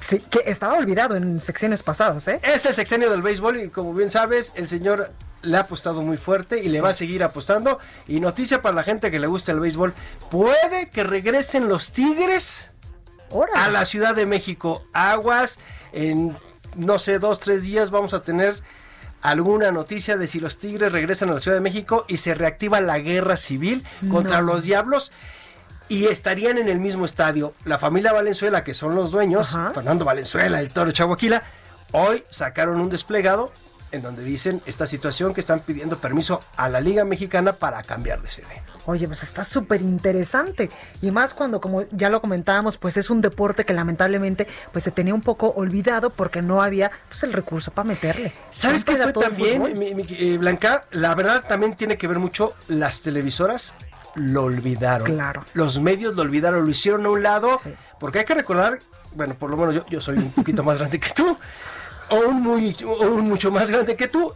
Sí, 0.00 0.18
que 0.30 0.42
estaba 0.46 0.74
olvidado 0.74 1.16
en 1.16 1.40
sexenios 1.40 1.82
pasados, 1.82 2.28
¿eh? 2.28 2.38
Es 2.42 2.66
el 2.66 2.74
sexenio 2.74 3.10
del 3.10 3.22
béisbol 3.22 3.60
y 3.62 3.68
como 3.70 3.92
bien 3.94 4.10
sabes, 4.10 4.52
el 4.54 4.68
señor 4.68 5.10
le 5.46 5.56
ha 5.56 5.60
apostado 5.60 6.02
muy 6.02 6.16
fuerte 6.16 6.62
y 6.62 6.68
le 6.68 6.80
va 6.80 6.90
a 6.90 6.94
seguir 6.94 7.22
apostando. 7.22 7.78
Y 8.06 8.20
noticia 8.20 8.62
para 8.62 8.74
la 8.74 8.82
gente 8.82 9.10
que 9.10 9.18
le 9.18 9.26
gusta 9.26 9.52
el 9.52 9.60
béisbol, 9.60 9.94
puede 10.30 10.90
que 10.90 11.04
regresen 11.04 11.68
los 11.68 11.92
Tigres 11.92 12.72
a 13.54 13.68
la 13.68 13.84
Ciudad 13.84 14.14
de 14.14 14.26
México. 14.26 14.84
Aguas, 14.92 15.58
en 15.92 16.36
no 16.76 16.98
sé, 16.98 17.18
dos, 17.18 17.40
tres 17.40 17.62
días 17.62 17.90
vamos 17.90 18.14
a 18.14 18.22
tener 18.22 18.60
alguna 19.22 19.72
noticia 19.72 20.16
de 20.16 20.26
si 20.26 20.40
los 20.40 20.58
Tigres 20.58 20.92
regresan 20.92 21.30
a 21.30 21.34
la 21.34 21.40
Ciudad 21.40 21.56
de 21.56 21.62
México 21.62 22.04
y 22.06 22.18
se 22.18 22.34
reactiva 22.34 22.80
la 22.80 22.98
guerra 22.98 23.36
civil 23.36 23.84
contra 24.10 24.40
los 24.40 24.64
Diablos. 24.64 25.12
Y 25.88 26.06
estarían 26.06 26.58
en 26.58 26.68
el 26.68 26.80
mismo 26.80 27.04
estadio. 27.04 27.54
La 27.64 27.78
familia 27.78 28.12
Valenzuela, 28.12 28.64
que 28.64 28.74
son 28.74 28.96
los 28.96 29.12
dueños, 29.12 29.56
Fernando 29.72 30.04
Valenzuela, 30.04 30.58
el 30.58 30.68
toro 30.68 30.90
Chahuaquila, 30.90 31.42
hoy 31.92 32.24
sacaron 32.28 32.80
un 32.80 32.90
desplegado 32.90 33.52
en 33.92 34.02
donde 34.02 34.22
dicen 34.24 34.60
esta 34.66 34.86
situación 34.86 35.32
que 35.34 35.40
están 35.40 35.60
pidiendo 35.60 35.96
permiso 35.98 36.40
a 36.56 36.68
la 36.68 36.80
Liga 36.80 37.04
Mexicana 37.04 37.52
para 37.54 37.82
cambiar 37.82 38.20
de 38.22 38.28
sede. 38.30 38.62
Oye, 38.86 39.06
pues 39.08 39.22
está 39.22 39.44
súper 39.44 39.80
interesante. 39.82 40.68
Y 41.02 41.10
más 41.10 41.34
cuando, 41.34 41.60
como 41.60 41.82
ya 41.90 42.08
lo 42.10 42.20
comentábamos, 42.20 42.76
pues 42.78 42.96
es 42.96 43.10
un 43.10 43.20
deporte 43.20 43.64
que 43.64 43.72
lamentablemente 43.72 44.46
pues 44.72 44.84
se 44.84 44.90
tenía 44.90 45.14
un 45.14 45.22
poco 45.22 45.48
olvidado 45.56 46.10
porque 46.10 46.42
no 46.42 46.62
había 46.62 46.90
pues 47.08 47.22
el 47.24 47.32
recurso 47.32 47.70
para 47.72 47.88
meterle. 47.88 48.32
¿Sabes 48.50 48.84
qué 48.84 48.96
fue 48.96 49.12
también, 49.12 49.60
fútbol. 49.60 49.74
mi- 49.76 49.94
mi- 49.94 50.06
eh, 50.10 50.38
Blanca? 50.38 50.84
La 50.92 51.14
verdad 51.14 51.44
también 51.48 51.76
tiene 51.76 51.96
que 51.98 52.06
ver 52.06 52.18
mucho 52.18 52.54
las 52.68 53.02
televisoras 53.02 53.74
lo 54.14 54.44
olvidaron. 54.44 55.06
Claro. 55.12 55.42
Los 55.52 55.78
medios 55.80 56.14
lo 56.14 56.22
olvidaron, 56.22 56.64
lo 56.64 56.70
hicieron 56.70 57.04
a 57.04 57.10
un 57.10 57.22
lado, 57.22 57.60
porque 58.00 58.20
hay 58.20 58.24
que 58.24 58.34
recordar 58.34 58.78
bueno, 59.12 59.34
por 59.34 59.48
lo 59.50 59.56
menos 59.56 59.74
yo, 59.74 59.86
yo 59.88 59.98
soy 60.00 60.16
un 60.18 60.30
poquito 60.30 60.62
más 60.62 60.78
grande 60.78 61.00
que 61.00 61.08
tú, 61.10 61.38
o 62.10 62.16
un, 62.28 62.42
muy, 62.42 62.76
o 62.84 63.06
un 63.06 63.28
mucho 63.28 63.50
más 63.50 63.70
grande 63.70 63.96
que 63.96 64.08
tú, 64.08 64.32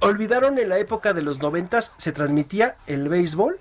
olvidaron 0.00 0.58
en 0.58 0.68
la 0.68 0.78
época 0.78 1.12
de 1.12 1.22
los 1.22 1.38
noventas 1.40 1.92
se 1.96 2.12
transmitía 2.12 2.74
el 2.86 3.08
béisbol 3.08 3.58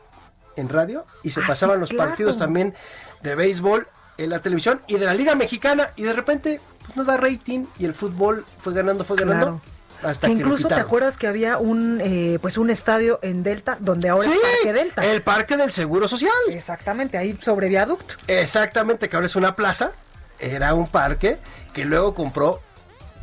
en 0.55 0.69
radio 0.69 1.05
y 1.23 1.31
se 1.31 1.41
Ah, 1.41 1.45
pasaban 1.47 1.77
sí, 1.77 1.81
los 1.81 1.89
claro. 1.91 2.09
partidos 2.09 2.37
también 2.37 2.73
de 3.21 3.35
béisbol 3.35 3.87
en 4.17 4.29
la 4.29 4.39
televisión 4.39 4.81
y 4.87 4.97
de 4.97 5.05
la 5.05 5.13
Liga 5.13 5.35
Mexicana 5.35 5.89
y 5.95 6.03
de 6.03 6.13
repente 6.13 6.59
pues, 6.85 6.97
no 6.97 7.03
da 7.03 7.17
rating 7.17 7.65
y 7.79 7.85
el 7.85 7.93
fútbol 7.93 8.43
fue 8.59 8.73
ganando, 8.73 9.03
fue 9.03 9.17
ganando. 9.17 9.61
Hasta 10.03 10.25
Que 10.27 10.33
incluso 10.33 10.67
te 10.67 10.73
acuerdas 10.73 11.15
que 11.17 11.27
había 11.27 11.59
un 11.59 12.01
eh, 12.03 12.39
pues 12.41 12.57
un 12.57 12.71
estadio 12.71 13.19
en 13.21 13.43
Delta 13.43 13.77
donde 13.79 14.09
ahora 14.09 14.25
Sí, 14.27 14.31
es 14.33 14.49
Parque 14.57 14.73
Delta. 14.73 15.05
el 15.05 15.21
Parque 15.21 15.57
del 15.57 15.71
Seguro 15.71 16.07
Social. 16.07 16.31
Exactamente, 16.49 17.19
ahí 17.19 17.37
sobre 17.39 17.69
viaducto. 17.69 18.15
Exactamente, 18.27 19.09
que 19.09 19.15
ahora 19.15 19.27
es 19.27 19.35
una 19.35 19.55
plaza, 19.55 19.91
era 20.39 20.73
un 20.73 20.87
parque 20.87 21.37
que 21.73 21.85
luego 21.85 22.15
compró 22.15 22.61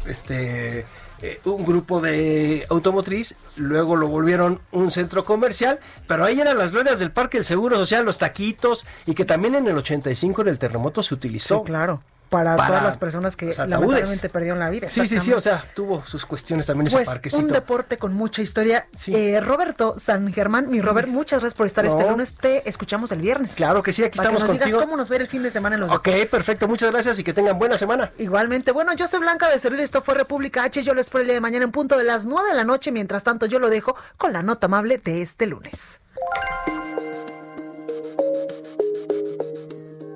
este 0.07 0.84
eh, 1.20 1.40
un 1.44 1.64
grupo 1.64 2.01
de 2.01 2.64
automotriz, 2.70 3.34
luego 3.57 3.96
lo 3.96 4.07
volvieron 4.07 4.61
un 4.70 4.92
centro 4.92 5.24
comercial, 5.24 5.80
pero 6.07 6.24
ahí 6.24 6.40
eran 6.40 6.59
las 6.59 6.70
glorias 6.70 7.01
del 7.01 7.11
Parque 7.11 7.38
del 7.38 7.44
Seguro 7.44 7.76
Social, 7.76 8.05
los 8.05 8.18
taquitos, 8.18 8.86
y 9.05 9.14
que 9.14 9.24
también 9.24 9.57
en 9.57 9.66
el 9.66 9.76
85 9.76 10.42
en 10.42 10.49
el 10.49 10.59
terremoto 10.59 11.03
se 11.03 11.14
utilizó. 11.14 11.64
Claro. 11.64 12.03
Para, 12.29 12.57
Para 12.57 12.68
todas 12.68 12.83
las 12.85 12.97
personas 12.99 13.37
que 13.37 13.55
lamentablemente 13.55 14.29
perdieron 14.29 14.59
la 14.59 14.68
vida. 14.68 14.91
Sí, 14.91 15.07
sí, 15.09 15.18
sí, 15.18 15.33
o 15.33 15.41
sea, 15.41 15.64
tuvo 15.74 16.05
sus 16.07 16.26
cuestiones 16.26 16.66
también 16.66 16.89
ese 16.89 16.97
Pues 16.97 17.09
parquecito. 17.09 17.43
un 17.43 17.49
deporte 17.49 17.97
con 17.97 18.12
mucha 18.12 18.43
historia. 18.43 18.87
Eh, 19.07 19.41
Roberto 19.41 19.95
San 19.99 20.31
Germán, 20.33 20.70
mi 20.70 20.83
Robert, 20.83 21.09
muchas 21.09 21.41
gracias 21.41 21.57
por 21.57 21.66
estar 21.66 21.87
este 21.87 22.07
lunes. 22.09 22.35
Te 22.35 22.68
escuchamos 22.68 23.12
el 23.12 23.20
viernes. 23.22 23.55
Claro 23.57 23.83
que 23.83 23.93
sí, 23.95 24.05
aquí 24.05 24.18
Para 24.18 24.29
estamos 24.29 24.43
que 24.43 24.49
nos 24.49 24.59
contigo. 24.59 24.76
digas 24.76 24.85
cómo 24.85 24.97
nos 24.99 25.09
ver 25.09 25.22
el 25.22 25.26
fin 25.29 25.43
de 25.43 25.51
semana 25.51 25.76
en 25.76 25.81
los 25.81 25.91
Ok, 25.91 26.05
deportes. 26.05 26.31
perfecto, 26.31 26.68
muchas 26.68 26.91
gracias 26.91 27.18
y 27.18 27.24
que 27.24 27.33
tengan 27.33 27.59
buena 27.59 27.79
semana. 27.79 28.12
Igualmente, 28.18 28.72
bueno, 28.72 28.93
yo 28.93 29.09
soy 29.09 29.20
Blanca 29.20 29.49
Becerril, 29.49 29.81
esto 29.81 30.03
fue 30.03 30.14
República 30.14 30.64
H, 30.64 30.83
yo 30.83 30.93
lo 30.95 31.01
espero 31.01 31.20
el 31.22 31.26
día 31.29 31.35
de 31.35 31.41
mañana 31.41 31.64
en 31.64 31.72
punto 31.72 31.97
de 31.97 32.05
las 32.05 32.26
9 32.26 32.51
de 32.51 32.55
la 32.57 32.64
noche, 32.64 32.93
mientras 32.93 33.24
tanto 33.24 33.47
yo 33.47 33.59
lo 33.59 33.70
dejo 33.70 33.97
con 34.18 34.33
la 34.35 34.43
nota 34.43 34.66
amable 34.66 34.99
de 34.99 35.22
este 35.22 35.47
lunes. 35.47 36.01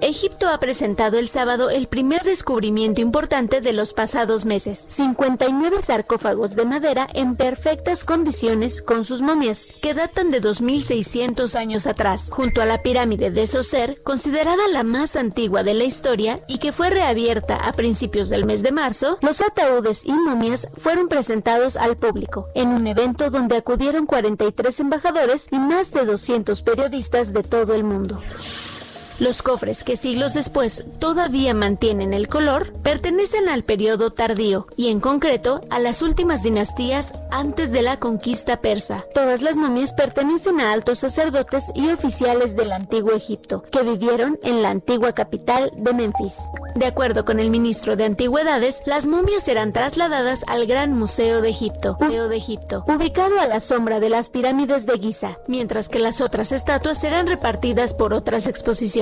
Egipto 0.03 0.49
ha 0.49 0.59
presentado 0.59 1.17
el 1.17 1.29
sábado 1.29 1.71
el 1.71 1.87
primer 1.87 2.25
descubrimiento 2.25 3.01
importante 3.01 3.61
de 3.61 3.73
los 3.73 3.95
pasados 3.95 4.45
meses. 4.45 4.85
59 4.89 5.81
sarcófagos 5.81 6.57
de 6.57 6.65
madera 6.65 7.07
en 7.15 7.37
perfectas 7.37 8.03
condiciones 8.03 8.83
con 8.83 9.05
sus 9.05 9.23
momias, 9.23 9.79
que 9.81 9.95
datan 9.95 10.33
de 10.33 10.41
2600 10.41 11.55
años 11.55 11.87
atrás, 11.87 12.31
junto 12.33 12.61
a 12.61 12.67
la 12.67 12.83
pirámide 12.83 13.31
de 13.31 13.47
Soser, 13.47 14.03
considerada 14.03 14.67
la 14.73 14.83
más 14.83 15.15
antigua 15.15 15.63
de 15.63 15.75
la 15.75 15.85
historia 15.85 16.41
y 16.49 16.59
que 16.59 16.73
fue 16.73 16.91
reabierta 16.91 17.55
a 17.55 17.73
principios 17.73 18.29
del 18.29 18.45
mes 18.45 18.65
de 18.65 18.73
marzo, 18.73 19.19
los 19.23 19.41
ataúdes 19.41 20.05
y 20.05 20.13
momias 20.13 20.67
fueron 20.75 21.07
presentados 21.07 21.77
al 21.77 21.97
público, 21.97 22.49
en 22.57 22.71
un 22.71 22.89
evento 22.89 23.31
donde 23.31 23.57
acudieron 23.57 24.07
43 24.07 24.81
embajadores 24.81 25.47
y 25.53 25.61
más 25.61 25.93
de 25.93 26.05
200 26.07 26.61
periodistas 26.63 27.33
de 27.33 27.45
todo 27.45 27.75
el 27.75 27.85
mundo. 27.85 28.21
Los 29.19 29.43
cofres 29.43 29.85
que 29.85 29.97
siglos 29.97 30.35
después 30.35 30.85
todavía 30.99 31.55
mantienen 31.55 32.15
el 32.15 32.29
color 32.29 32.73
pertenecen 32.83 33.49
al 33.49 33.63
periodo 33.63 34.11
tardío 34.11 34.67
y 34.77 34.89
en 34.89 35.01
concreto 35.01 35.61
a 35.71 35.79
las 35.79 36.03
últimas 36.03 36.43
dinastías 36.43 37.13
antes 37.31 37.73
de 37.73 37.83
la 37.83 37.99
conquista 37.99 38.61
persa. 38.61 39.05
Todas 39.15 39.43
las 39.43 39.57
momias 39.57 39.93
pertenecen 39.93 40.61
a 40.61 40.73
altos 40.73 41.01
sacerdotes 41.01 41.71
y 41.75 41.89
oficiales 41.91 42.57
del 42.57 42.73
antiguo 42.73 43.13
Egipto 43.13 43.63
que 43.71 43.83
vivieron 43.83 44.39
en 44.43 44.63
la 44.63 44.71
antigua 44.71 45.13
capital 45.13 45.71
de 45.77 45.93
Memphis. 45.93 46.39
De 46.75 46.87
acuerdo 46.87 47.25
con 47.25 47.39
el 47.39 47.51
ministro 47.51 47.97
de 47.97 48.05
Antigüedades, 48.05 48.83
las 48.87 49.07
momias 49.07 49.43
serán 49.43 49.73
trasladadas 49.73 50.43
al 50.47 50.67
Gran 50.67 50.97
Museo 50.99 51.43
de 51.43 51.51
Egipto, 51.51 51.99
Museo 52.01 52.29
de 52.29 52.37
Egipto, 52.39 52.85
ubicado 52.89 53.39
a 53.41 53.47
la 53.47 53.61
sombra 53.61 54.01
de 54.01 54.09
las 54.09 54.31
pirámides 54.31 54.87
de 54.87 54.99
Giza, 54.99 55.39
mientras 55.47 55.91
que 55.91 55.99
las 55.99 56.23
otras 56.23 56.51
estatuas 56.51 56.99
serán 56.99 57.27
repartidas 57.27 57.93
por 57.93 58.15
otras 58.15 58.47
exposiciones. 58.47 59.02